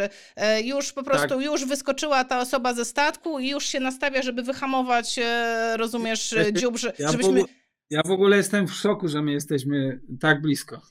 już 0.63 0.93
po 0.93 1.03
prostu, 1.03 1.29
tak. 1.29 1.41
już 1.41 1.65
wyskoczyła 1.65 2.23
ta 2.23 2.39
osoba 2.39 2.73
ze 2.73 2.85
statku 2.85 3.39
i 3.39 3.49
już 3.49 3.65
się 3.65 3.79
nastawia, 3.79 4.21
żeby 4.21 4.43
wyhamować, 4.43 5.19
rozumiesz, 5.75 6.35
dziób, 6.53 6.77
żebyśmy... 6.77 7.43
Ja 7.89 8.01
w 8.05 8.11
ogóle 8.11 8.37
jestem 8.37 8.67
w 8.67 8.73
szoku, 8.73 9.07
że 9.07 9.21
my 9.21 9.31
jesteśmy 9.31 9.99
tak 10.19 10.41
blisko. 10.41 10.81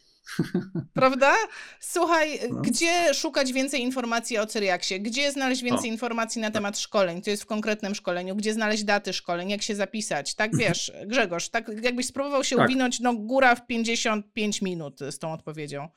Prawda? 0.95 1.35
Słuchaj, 1.81 2.41
no. 2.51 2.61
gdzie 2.61 3.14
szukać 3.14 3.53
więcej 3.53 3.81
informacji 3.81 4.39
o 4.39 4.47
Cyriaksie? 4.47 5.01
Gdzie 5.01 5.33
znaleźć 5.33 5.62
więcej 5.62 5.91
o. 5.91 5.93
informacji 5.93 6.41
na 6.43 6.51
temat 6.51 6.79
szkoleń? 6.79 7.22
Co 7.22 7.31
jest 7.31 7.43
w 7.43 7.47
konkretnym 7.47 7.95
szkoleniu? 7.95 8.37
Gdzie 8.37 8.53
znaleźć 8.53 8.85
daty 8.85 9.12
szkoleń? 9.12 9.51
Jak 9.51 9.62
się 9.62 9.74
zapisać? 9.74 10.35
Tak 10.35 10.57
wiesz, 10.57 10.93
Grzegorz, 11.07 11.49
tak 11.49 11.70
jakbyś 11.83 12.07
spróbował 12.07 12.45
się 12.45 12.57
tak. 12.57 12.66
uwinąć, 12.66 13.01
no 13.01 13.14
góra 13.14 13.55
w 13.55 13.66
55 13.66 14.62
minut 14.62 15.01
z 15.11 15.18
tą 15.18 15.33
odpowiedzią. 15.33 15.89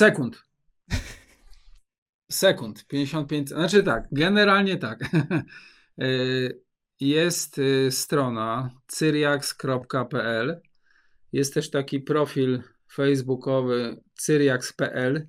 Sekund. 0.00 0.42
Sekund, 2.30 2.86
55. 2.86 3.48
Znaczy 3.48 3.82
tak, 3.82 4.08
generalnie 4.12 4.76
tak. 4.76 4.98
Jest 7.00 7.58
y, 7.58 7.88
strona 7.90 8.70
cyriax.pl. 8.86 10.60
Jest 11.32 11.54
też 11.54 11.70
taki 11.70 12.00
profil 12.00 12.62
facebookowy 12.92 14.00
cyriax.pl 14.14 15.26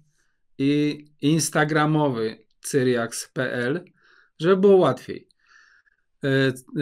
i 0.57 1.05
instagramowy 1.21 2.45
cyriax.pl, 2.61 3.83
żeby 4.39 4.57
było 4.57 4.75
łatwiej. 4.75 5.27
E, 6.23 6.29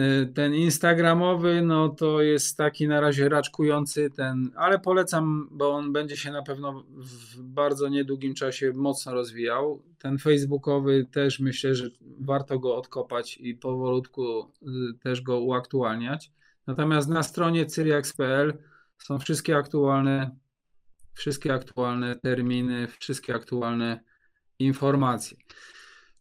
e, 0.02 0.26
ten 0.26 0.54
instagramowy, 0.54 1.62
no 1.62 1.88
to 1.88 2.22
jest 2.22 2.56
taki 2.56 2.88
na 2.88 3.00
razie 3.00 3.28
raczkujący 3.28 4.10
ten, 4.10 4.50
ale 4.56 4.78
polecam, 4.78 5.48
bo 5.50 5.70
on 5.70 5.92
będzie 5.92 6.16
się 6.16 6.30
na 6.32 6.42
pewno 6.42 6.84
w 6.88 7.42
bardzo 7.42 7.88
niedługim 7.88 8.34
czasie 8.34 8.72
mocno 8.74 9.14
rozwijał. 9.14 9.82
Ten 9.98 10.18
facebookowy 10.18 11.06
też 11.12 11.40
myślę, 11.40 11.74
że 11.74 11.90
warto 12.20 12.58
go 12.58 12.76
odkopać 12.76 13.36
i 13.36 13.54
powolutku 13.54 14.40
y, 14.42 14.98
też 15.02 15.20
go 15.20 15.40
uaktualniać. 15.40 16.32
Natomiast 16.66 17.08
na 17.08 17.22
stronie 17.22 17.66
cyriax.pl 17.66 18.58
są 18.98 19.18
wszystkie 19.18 19.56
aktualne 19.56 20.36
wszystkie 21.16 21.54
aktualne 21.54 22.16
terminy, 22.16 22.88
wszystkie 23.00 23.34
aktualne 23.34 24.00
informacje. 24.58 25.36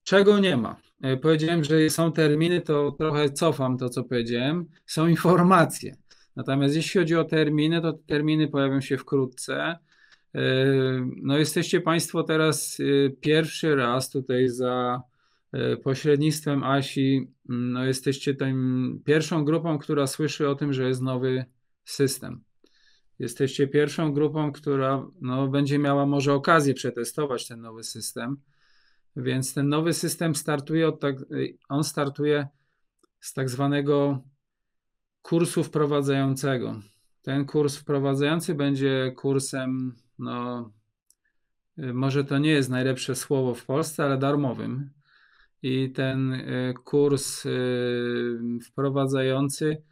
Czego 0.03 0.39
nie 0.39 0.57
ma? 0.57 0.75
E, 1.01 1.17
powiedziałem, 1.17 1.63
że 1.63 1.89
są 1.89 2.11
terminy, 2.11 2.61
to 2.61 2.91
trochę 2.91 3.29
cofam 3.29 3.77
to, 3.77 3.89
co 3.89 4.03
powiedziałem. 4.03 4.65
Są 4.85 5.07
informacje. 5.07 5.95
Natomiast 6.35 6.75
jeśli 6.75 6.99
chodzi 6.99 7.15
o 7.15 7.23
terminy, 7.23 7.81
to 7.81 7.93
terminy 7.93 8.47
pojawią 8.47 8.81
się 8.81 8.97
wkrótce. 8.97 9.55
E, 10.35 10.45
no, 11.21 11.37
jesteście 11.37 11.81
Państwo 11.81 12.23
teraz 12.23 12.77
e, 12.79 13.09
pierwszy 13.09 13.75
raz 13.75 14.09
tutaj 14.09 14.49
za 14.49 15.01
pośrednictwem 15.83 16.63
Asi. 16.63 17.31
No, 17.45 17.85
jesteście 17.85 18.35
tą 18.35 18.45
pierwszą 19.05 19.45
grupą, 19.45 19.77
która 19.77 20.07
słyszy 20.07 20.49
o 20.49 20.55
tym, 20.55 20.73
że 20.73 20.87
jest 20.87 21.01
nowy 21.01 21.45
system. 21.85 22.43
Jesteście 23.19 23.67
pierwszą 23.67 24.13
grupą, 24.13 24.51
która 24.51 25.07
no, 25.21 25.47
będzie 25.47 25.79
miała 25.79 26.05
może 26.05 26.33
okazję 26.33 26.73
przetestować 26.73 27.47
ten 27.47 27.61
nowy 27.61 27.83
system. 27.83 28.37
Więc 29.15 29.53
ten 29.53 29.69
nowy 29.69 29.93
system 29.93 30.35
startuje 30.35 30.87
od 30.87 30.99
tak, 30.99 31.15
on 31.69 31.83
startuje 31.83 32.47
z 33.19 33.33
tak 33.33 33.49
zwanego 33.49 34.23
kursu 35.21 35.63
wprowadzającego. 35.63 36.81
Ten 37.21 37.45
kurs 37.45 37.77
wprowadzający 37.77 38.55
będzie 38.55 39.13
kursem, 39.15 39.95
no, 40.19 40.71
może 41.77 42.23
to 42.23 42.37
nie 42.37 42.51
jest 42.51 42.69
najlepsze 42.69 43.15
słowo 43.15 43.55
w 43.55 43.65
Polsce, 43.65 44.03
ale 44.03 44.17
darmowym. 44.17 44.89
I 45.61 45.91
ten 45.91 46.33
e, 46.33 46.73
kurs 46.73 47.45
e, 47.45 47.49
wprowadzający 48.61 49.83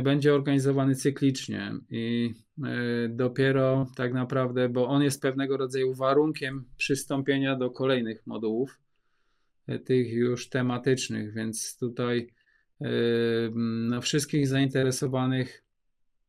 będzie 0.00 0.34
organizowany 0.34 0.94
cyklicznie 0.94 1.72
i 1.90 2.34
e, 2.64 3.08
dopiero 3.08 3.86
tak 3.96 4.12
naprawdę, 4.14 4.68
bo 4.68 4.88
on 4.88 5.02
jest 5.02 5.22
pewnego 5.22 5.56
rodzaju 5.56 5.94
warunkiem 5.94 6.64
przystąpienia 6.76 7.56
do 7.56 7.70
kolejnych 7.70 8.26
modułów, 8.26 8.80
e, 9.66 9.78
tych 9.78 10.12
już 10.12 10.48
tematycznych, 10.48 11.34
więc 11.34 11.78
tutaj 11.78 12.28
e, 12.80 12.88
no, 13.54 14.00
wszystkich 14.00 14.48
zainteresowanych 14.48 15.64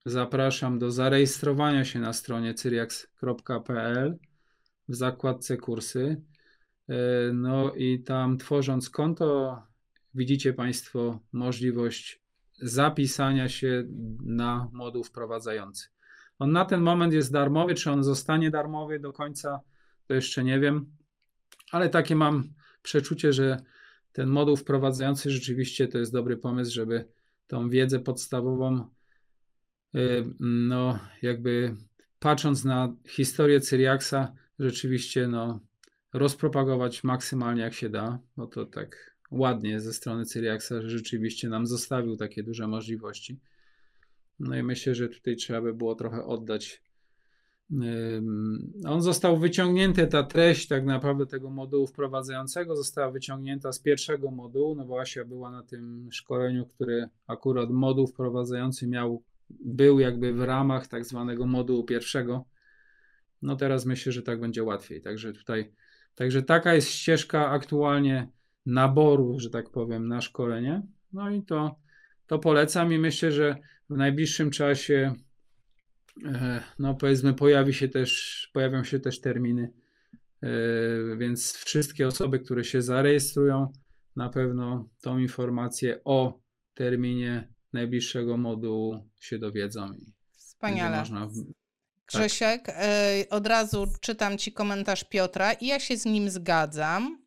zapraszam 0.06 0.80
do 0.80 0.92
zarejestrowania 0.92 1.86
się 1.86 2.00
na 2.00 2.14
stronie 2.14 2.54
cyriax.pl 2.54 4.18
w 4.90 4.96
zakładce 4.96 5.58
kursy. 5.58 6.22
No 7.34 7.74
i 7.74 8.04
tam 8.04 8.38
tworząc 8.38 8.90
konto, 8.90 9.62
widzicie 10.14 10.54
Państwo 10.54 11.20
możliwość 11.32 12.23
zapisania 12.62 13.50
się 13.50 13.84
na 14.24 14.70
moduł 14.72 15.04
wprowadzający. 15.04 15.88
On 16.40 16.52
na 16.52 16.66
ten 16.66 16.82
moment 16.82 17.14
jest 17.14 17.32
darmowy, 17.32 17.76
czy 17.76 17.92
on 17.92 18.04
zostanie 18.04 18.52
darmowy 18.52 19.00
do 19.00 19.14
końca, 19.14 19.60
to 20.08 20.14
jeszcze 20.14 20.44
nie 20.44 20.60
wiem, 20.60 20.96
ale 21.72 21.90
takie 21.90 22.16
mam 22.16 22.54
przeczucie, 22.82 23.34
że 23.34 23.58
ten 24.12 24.30
moduł 24.30 24.56
wprowadzający 24.56 25.32
rzeczywiście 25.32 25.88
to 25.88 25.98
jest 25.98 26.14
dobry 26.14 26.38
pomysł, 26.38 26.74
żeby 26.74 27.06
tą 27.48 27.70
wiedzę 27.70 28.00
podstawową, 28.00 28.90
y, 29.96 30.24
no 30.40 31.00
jakby 31.22 31.76
patrząc 32.20 32.64
na 32.64 32.96
historię 33.08 33.62
Cyriaksa, 33.62 34.34
rzeczywiście 34.60 35.28
no, 35.28 35.60
rozpropagować 36.14 37.04
maksymalnie 37.04 37.62
jak 37.62 37.74
się 37.74 37.90
da, 37.90 38.20
bo 38.38 38.48
to 38.48 38.66
tak 38.66 39.13
ładnie 39.34 39.80
ze 39.80 39.94
strony 39.94 40.26
Cyriaksa, 40.26 40.82
że 40.82 40.90
rzeczywiście 40.90 41.50
nam 41.50 41.68
zostawił 41.68 42.18
takie 42.18 42.44
duże 42.44 42.68
możliwości. 42.68 43.40
No 44.40 44.56
i 44.58 44.64
myślę, 44.64 44.96
że 44.96 45.10
tutaj 45.10 45.36
trzeba 45.36 45.62
by 45.62 45.74
było 45.74 45.96
trochę 45.96 46.26
oddać. 46.26 46.84
On 48.88 49.02
został 49.02 49.40
wyciągnięty, 49.40 50.08
ta 50.08 50.24
treść 50.24 50.68
tak 50.68 50.86
naprawdę 50.86 51.26
tego 51.26 51.50
modułu 51.50 51.88
wprowadzającego 51.88 52.76
została 52.76 53.12
wyciągnięta 53.12 53.72
z 53.72 53.80
pierwszego 53.80 54.32
modułu, 54.32 54.76
no 54.76 55.00
Asia 55.00 55.26
była 55.26 55.52
na 55.52 55.64
tym 55.64 56.10
szkoleniu, 56.12 56.66
który 56.66 57.10
akurat 57.28 57.70
moduł 57.70 58.08
wprowadzający 58.08 58.88
miał, 58.88 59.24
był 59.50 60.00
jakby 60.00 60.34
w 60.34 60.42
ramach 60.42 60.88
tak 60.88 61.06
zwanego 61.06 61.46
modułu 61.46 61.84
pierwszego. 61.84 62.46
No 63.42 63.56
teraz 63.56 63.86
myślę, 63.86 64.12
że 64.12 64.22
tak 64.22 64.40
będzie 64.40 64.64
łatwiej. 64.64 65.02
Także 65.02 65.34
tutaj, 65.34 65.72
także 66.16 66.44
taka 66.44 66.74
jest 66.74 66.90
ścieżka 66.90 67.50
aktualnie 67.50 68.28
naboru, 68.66 69.40
że 69.40 69.50
tak 69.50 69.70
powiem, 69.70 70.08
na 70.08 70.22
szkolenie. 70.22 70.82
No 71.14 71.32
i 71.32 71.42
to, 71.42 71.76
to 72.28 72.40
polecam 72.40 72.94
i 72.94 73.00
myślę, 73.00 73.32
że 73.32 73.56
w 73.90 73.98
najbliższym 73.98 74.52
czasie, 74.52 75.16
e, 76.26 76.64
no 76.80 76.96
powiedzmy, 76.96 77.34
pojawi 77.34 77.74
się 77.74 77.90
też, 77.90 78.50
pojawią 78.54 78.84
się 78.84 79.00
też 79.00 79.22
terminy, 79.22 79.74
e, 80.42 80.48
więc 81.18 81.54
wszystkie 81.54 82.08
osoby, 82.08 82.40
które 82.40 82.64
się 82.64 82.82
zarejestrują, 82.82 83.74
na 84.16 84.30
pewno 84.30 84.90
tą 85.02 85.18
informację 85.18 86.04
o 86.04 86.40
terminie 86.74 87.54
najbliższego 87.74 88.38
modułu 88.38 89.10
się 89.20 89.40
dowiedzą. 89.40 89.94
Wspaniale. 90.32 91.00
Można... 91.00 91.30
Grzesiek, 92.08 92.66
tak. 92.66 92.76
od 93.30 93.48
razu 93.48 93.88
czytam 94.02 94.38
Ci 94.38 94.52
komentarz 94.52 95.04
Piotra 95.04 95.54
i 95.54 95.68
ja 95.68 95.80
się 95.80 95.98
z 95.98 96.06
nim 96.06 96.30
zgadzam. 96.30 97.23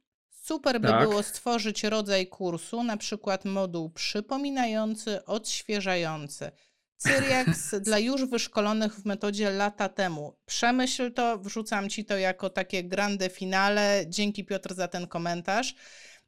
Super 0.46 0.80
by 0.80 0.88
tak. 0.88 1.08
było 1.08 1.22
stworzyć 1.22 1.84
rodzaj 1.84 2.26
kursu, 2.26 2.82
na 2.82 2.96
przykład 2.96 3.44
moduł 3.44 3.90
przypominający, 3.90 5.24
odświeżający. 5.24 6.50
Cyriax 6.96 7.74
dla 7.86 7.98
już 7.98 8.24
wyszkolonych 8.24 8.94
w 8.94 9.04
metodzie 9.04 9.50
lata 9.50 9.88
temu. 9.88 10.36
Przemyśl 10.46 11.12
to, 11.12 11.38
wrzucam 11.38 11.88
ci 11.88 12.04
to 12.04 12.16
jako 12.16 12.50
takie 12.50 12.84
grande 12.84 13.30
finale. 13.30 14.04
Dzięki 14.08 14.44
Piotr 14.44 14.74
za 14.74 14.88
ten 14.88 15.06
komentarz. 15.06 15.74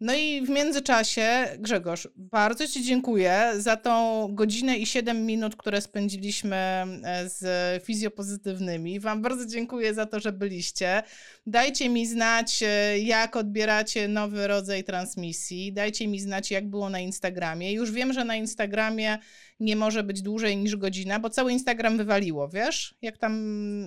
No 0.00 0.14
i 0.14 0.42
w 0.46 0.48
międzyczasie, 0.48 1.28
Grzegorz, 1.58 2.08
bardzo 2.16 2.68
Ci 2.68 2.84
dziękuję 2.84 3.52
za 3.56 3.76
tą 3.76 4.26
godzinę 4.34 4.76
i 4.76 4.86
7 4.86 5.26
minut, 5.26 5.56
które 5.56 5.80
spędziliśmy 5.80 6.56
e, 6.56 7.28
z 7.28 7.84
fizjopozytywnymi. 7.84 9.00
Wam 9.00 9.22
bardzo 9.22 9.46
dziękuję 9.46 9.94
za 9.94 10.06
to, 10.06 10.20
że 10.20 10.32
byliście. 10.32 11.02
Dajcie 11.46 11.88
mi 11.88 12.06
znać, 12.06 12.62
e, 12.62 12.98
jak 12.98 13.36
odbieracie 13.36 14.08
nowy 14.08 14.46
rodzaj 14.46 14.84
transmisji. 14.84 15.72
Dajcie 15.72 16.08
mi 16.08 16.20
znać, 16.20 16.50
jak 16.50 16.70
było 16.70 16.90
na 16.90 17.00
Instagramie. 17.00 17.72
Już 17.72 17.90
wiem, 17.90 18.12
że 18.12 18.24
na 18.24 18.36
Instagramie 18.36 19.18
nie 19.60 19.76
może 19.76 20.02
być 20.02 20.22
dłużej 20.22 20.56
niż 20.56 20.76
godzina, 20.76 21.20
bo 21.20 21.30
cały 21.30 21.52
Instagram 21.52 21.96
wywaliło, 21.96 22.48
wiesz? 22.48 22.94
Jak 23.02 23.18
tam 23.18 23.32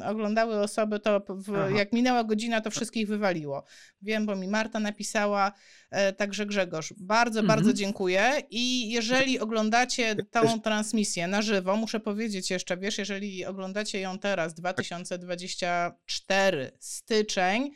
oglądały 0.05 0.59
osoby, 0.59 0.99
to 0.99 1.22
w, 1.30 1.76
jak 1.76 1.93
minęła 1.93 2.24
godzina, 2.24 2.61
to 2.61 2.72
wszystkich 2.72 3.07
wywaliło. 3.07 3.63
Wiem, 4.01 4.26
bo 4.26 4.36
mi 4.36 4.47
Marta 4.47 4.80
napisała, 4.80 5.51
e, 5.89 6.13
także 6.13 6.45
Grzegorz. 6.45 6.93
Bardzo, 6.97 7.39
mhm. 7.39 7.57
bardzo 7.57 7.74
dziękuję 7.74 8.32
i 8.49 8.91
jeżeli 8.91 9.39
oglądacie 9.39 10.15
tą 10.32 10.61
transmisję 10.61 11.28
na 11.28 11.41
żywo, 11.41 11.76
muszę 11.76 11.99
powiedzieć 11.99 12.49
jeszcze, 12.49 12.78
wiesz, 12.78 12.97
jeżeli 12.97 13.45
oglądacie 13.45 13.99
ją 13.99 14.19
teraz, 14.19 14.53
2024 14.53 16.72
styczeń, 16.80 17.72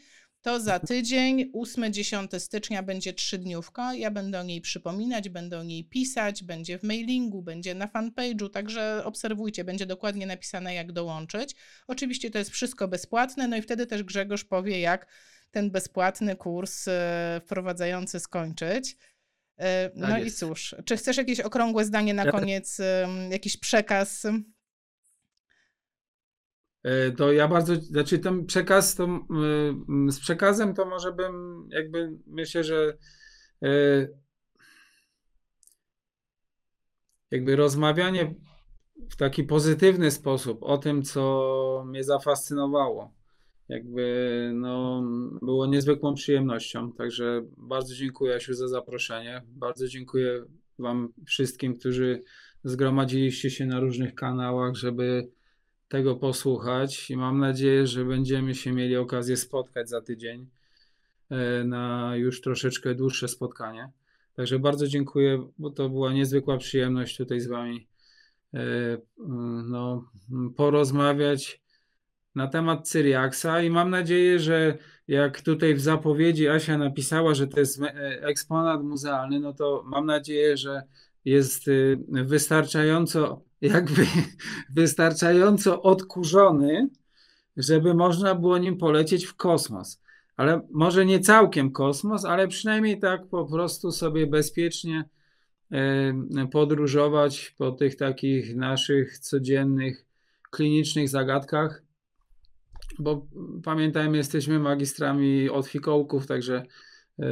to 0.46 0.60
za 0.60 0.80
tydzień, 0.80 1.52
8-10 1.52 2.40
stycznia, 2.40 2.84
będzie 2.84 3.14
trzydniówka. 3.14 3.94
Ja 3.94 4.12
będę 4.12 4.40
o 4.40 4.44
niej 4.44 4.62
przypominać, 4.62 5.30
będę 5.30 5.60
o 5.60 5.64
niej 5.64 5.84
pisać, 5.84 6.44
będzie 6.44 6.80
w 6.80 6.84
mailingu, 6.84 7.42
będzie 7.42 7.76
na 7.76 7.88
fanpage'u, 7.88 8.50
także 8.50 9.02
obserwujcie, 9.06 9.64
będzie 9.64 9.86
dokładnie 9.86 10.26
napisane, 10.26 10.74
jak 10.74 10.92
dołączyć. 10.92 11.56
Oczywiście 11.88 12.32
to 12.32 12.38
jest 12.38 12.52
wszystko 12.52 12.88
bezpłatne, 12.88 13.48
no 13.48 13.58
i 13.58 13.62
wtedy 13.62 13.86
też 13.86 14.04
Grzegorz 14.04 14.44
powie, 14.44 14.80
jak 14.80 15.08
ten 15.52 15.72
bezpłatny 15.72 16.36
kurs 16.36 16.88
e, 16.88 17.42
wprowadzający 17.46 18.20
skończyć. 18.20 18.98
E, 19.60 19.92
no 19.96 20.08
tak 20.08 20.26
i 20.26 20.32
cóż, 20.32 20.76
czy 20.86 20.98
chcesz 20.98 21.18
jakieś 21.18 21.40
okrągłe 21.40 21.86
zdanie 21.86 22.14
na 22.14 22.32
koniec, 22.32 22.78
jakiś 23.30 23.58
przekaz? 23.58 24.28
E, 26.86 27.12
to 27.12 27.32
ja 27.32 27.48
bardzo, 27.48 27.76
znaczy 27.76 28.20
ten 28.20 28.46
przekaz, 28.46 28.96
to, 28.96 29.08
z 30.10 30.20
przekazem 30.20 30.74
to 30.74 30.86
może 30.86 31.12
bym 31.12 31.68
jakby 31.72 32.12
myślę, 32.28 32.64
że 32.64 32.98
e, 33.64 34.08
jakby 37.32 37.56
rozmawianie 37.56 38.36
w 39.10 39.16
taki 39.16 39.44
pozytywny 39.44 40.12
sposób 40.12 40.64
o 40.64 40.78
tym, 40.78 41.04
co 41.04 41.84
mnie 41.88 42.04
zafascynowało, 42.04 43.14
jakby 43.70 44.52
no, 44.54 45.04
było 45.42 45.66
niezwykłą 45.66 46.14
przyjemnością. 46.14 46.92
Także 46.92 47.42
bardzo 47.58 47.96
dziękuję 47.96 48.36
Asiu 48.36 48.54
za 48.54 48.68
zaproszenie. 48.68 49.42
Bardzo 49.48 49.88
dziękuję 49.88 50.46
Wam 50.80 51.14
wszystkim, 51.26 51.80
którzy 51.80 52.24
zgromadziliście 52.64 53.50
się 53.50 53.66
na 53.66 53.80
różnych 53.80 54.16
kanałach, 54.16 54.76
żeby 54.76 55.32
tego 55.88 56.16
posłuchać 56.16 57.12
i 57.12 57.18
mam 57.18 57.40
nadzieję, 57.40 57.88
że 57.88 58.06
będziemy 58.06 58.56
się 58.56 58.72
mieli 58.72 58.98
okazję 58.98 59.38
spotkać 59.38 59.90
za 59.90 60.02
tydzień 60.02 60.50
e, 61.30 61.64
na 61.64 62.16
już 62.16 62.42
troszeczkę 62.42 62.96
dłuższe 62.96 63.28
spotkanie. 63.28 63.92
Także 64.36 64.60
bardzo 64.60 64.88
dziękuję, 64.88 65.48
bo 65.58 65.70
to 65.70 65.90
była 65.90 66.14
niezwykła 66.14 66.58
przyjemność 66.58 67.18
tutaj 67.18 67.40
z 67.40 67.48
Wami 67.48 67.88
e, 68.54 68.60
no, 69.70 70.12
porozmawiać 70.56 71.62
na 72.36 72.48
temat 72.48 72.90
Cyriaksa 72.90 73.62
i 73.62 73.70
mam 73.70 73.90
nadzieję, 73.90 74.40
że 74.40 74.78
jak 75.08 75.42
tutaj 75.42 75.76
w 75.76 75.82
zapowiedzi 75.82 76.48
Asia 76.48 76.78
napisała, 76.78 77.34
że 77.34 77.48
to 77.48 77.60
jest 77.60 77.82
e, 77.82 77.92
eksponat 78.22 78.84
muzealny, 78.84 79.40
no 79.40 79.54
to 79.54 79.84
mam 79.86 80.06
nadzieję, 80.06 80.58
że 80.58 80.82
jest 81.26 81.64
wystarczająco 82.08 83.45
jakby 83.62 84.08
wystarczająco 84.76 85.82
odkurzony, 85.82 86.90
żeby 87.58 87.94
można 87.94 88.36
było 88.36 88.58
nim 88.58 88.78
polecieć 88.78 89.26
w 89.26 89.36
kosmos. 89.36 90.02
Ale 90.38 90.62
może 90.72 91.06
nie 91.06 91.20
całkiem 91.20 91.72
kosmos, 91.72 92.26
ale 92.26 92.48
przynajmniej 92.48 93.00
tak 93.00 93.28
po 93.28 93.46
prostu 93.46 93.92
sobie 93.92 94.28
bezpiecznie 94.28 95.10
e, 95.72 96.48
podróżować 96.52 97.56
po 97.58 97.72
tych 97.72 97.96
takich 97.96 98.56
naszych 98.56 99.20
codziennych 99.20 100.06
klinicznych 100.52 101.10
zagadkach, 101.10 101.84
bo 103.00 103.28
pamiętajmy, 103.64 104.18
jesteśmy 104.18 104.60
magistrami 104.60 105.50
od 105.50 105.68
fikołków, 105.68 106.28
także 106.28 106.64
e, 107.20 107.26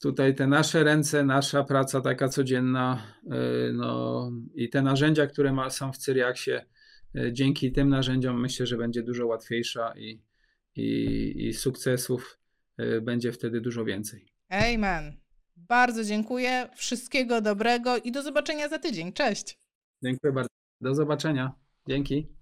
tutaj 0.00 0.34
te 0.34 0.46
nasze 0.46 0.84
ręce, 0.84 1.24
nasza 1.24 1.64
praca 1.64 2.00
taka 2.00 2.28
codzienna 2.28 3.02
y, 3.24 3.72
no, 3.72 4.30
i 4.54 4.68
te 4.68 4.82
narzędzia, 4.82 5.26
które 5.26 5.52
ma, 5.52 5.70
są 5.70 5.92
w 5.92 5.98
Cyriaksie, 5.98 6.50
y, 7.16 7.32
dzięki 7.32 7.72
tym 7.72 7.88
narzędziom 7.88 8.40
myślę, 8.40 8.66
że 8.66 8.76
będzie 8.76 9.02
dużo 9.02 9.26
łatwiejsza 9.26 9.94
i, 9.96 10.22
i, 10.76 11.46
i 11.46 11.54
sukcesów 11.54 12.38
y, 12.80 13.00
będzie 13.00 13.32
wtedy 13.32 13.60
dużo 13.60 13.84
więcej. 13.84 14.32
Amen. 14.48 15.16
Bardzo 15.56 16.04
dziękuję. 16.04 16.68
Wszystkiego 16.76 17.40
dobrego 17.40 17.96
i 17.96 18.12
do 18.12 18.22
zobaczenia 18.22 18.68
za 18.68 18.78
tydzień. 18.78 19.12
Cześć. 19.12 19.58
Dziękuję 20.02 20.32
bardzo. 20.32 20.48
Do 20.80 20.94
zobaczenia. 20.94 21.52
Dzięki. 21.88 22.37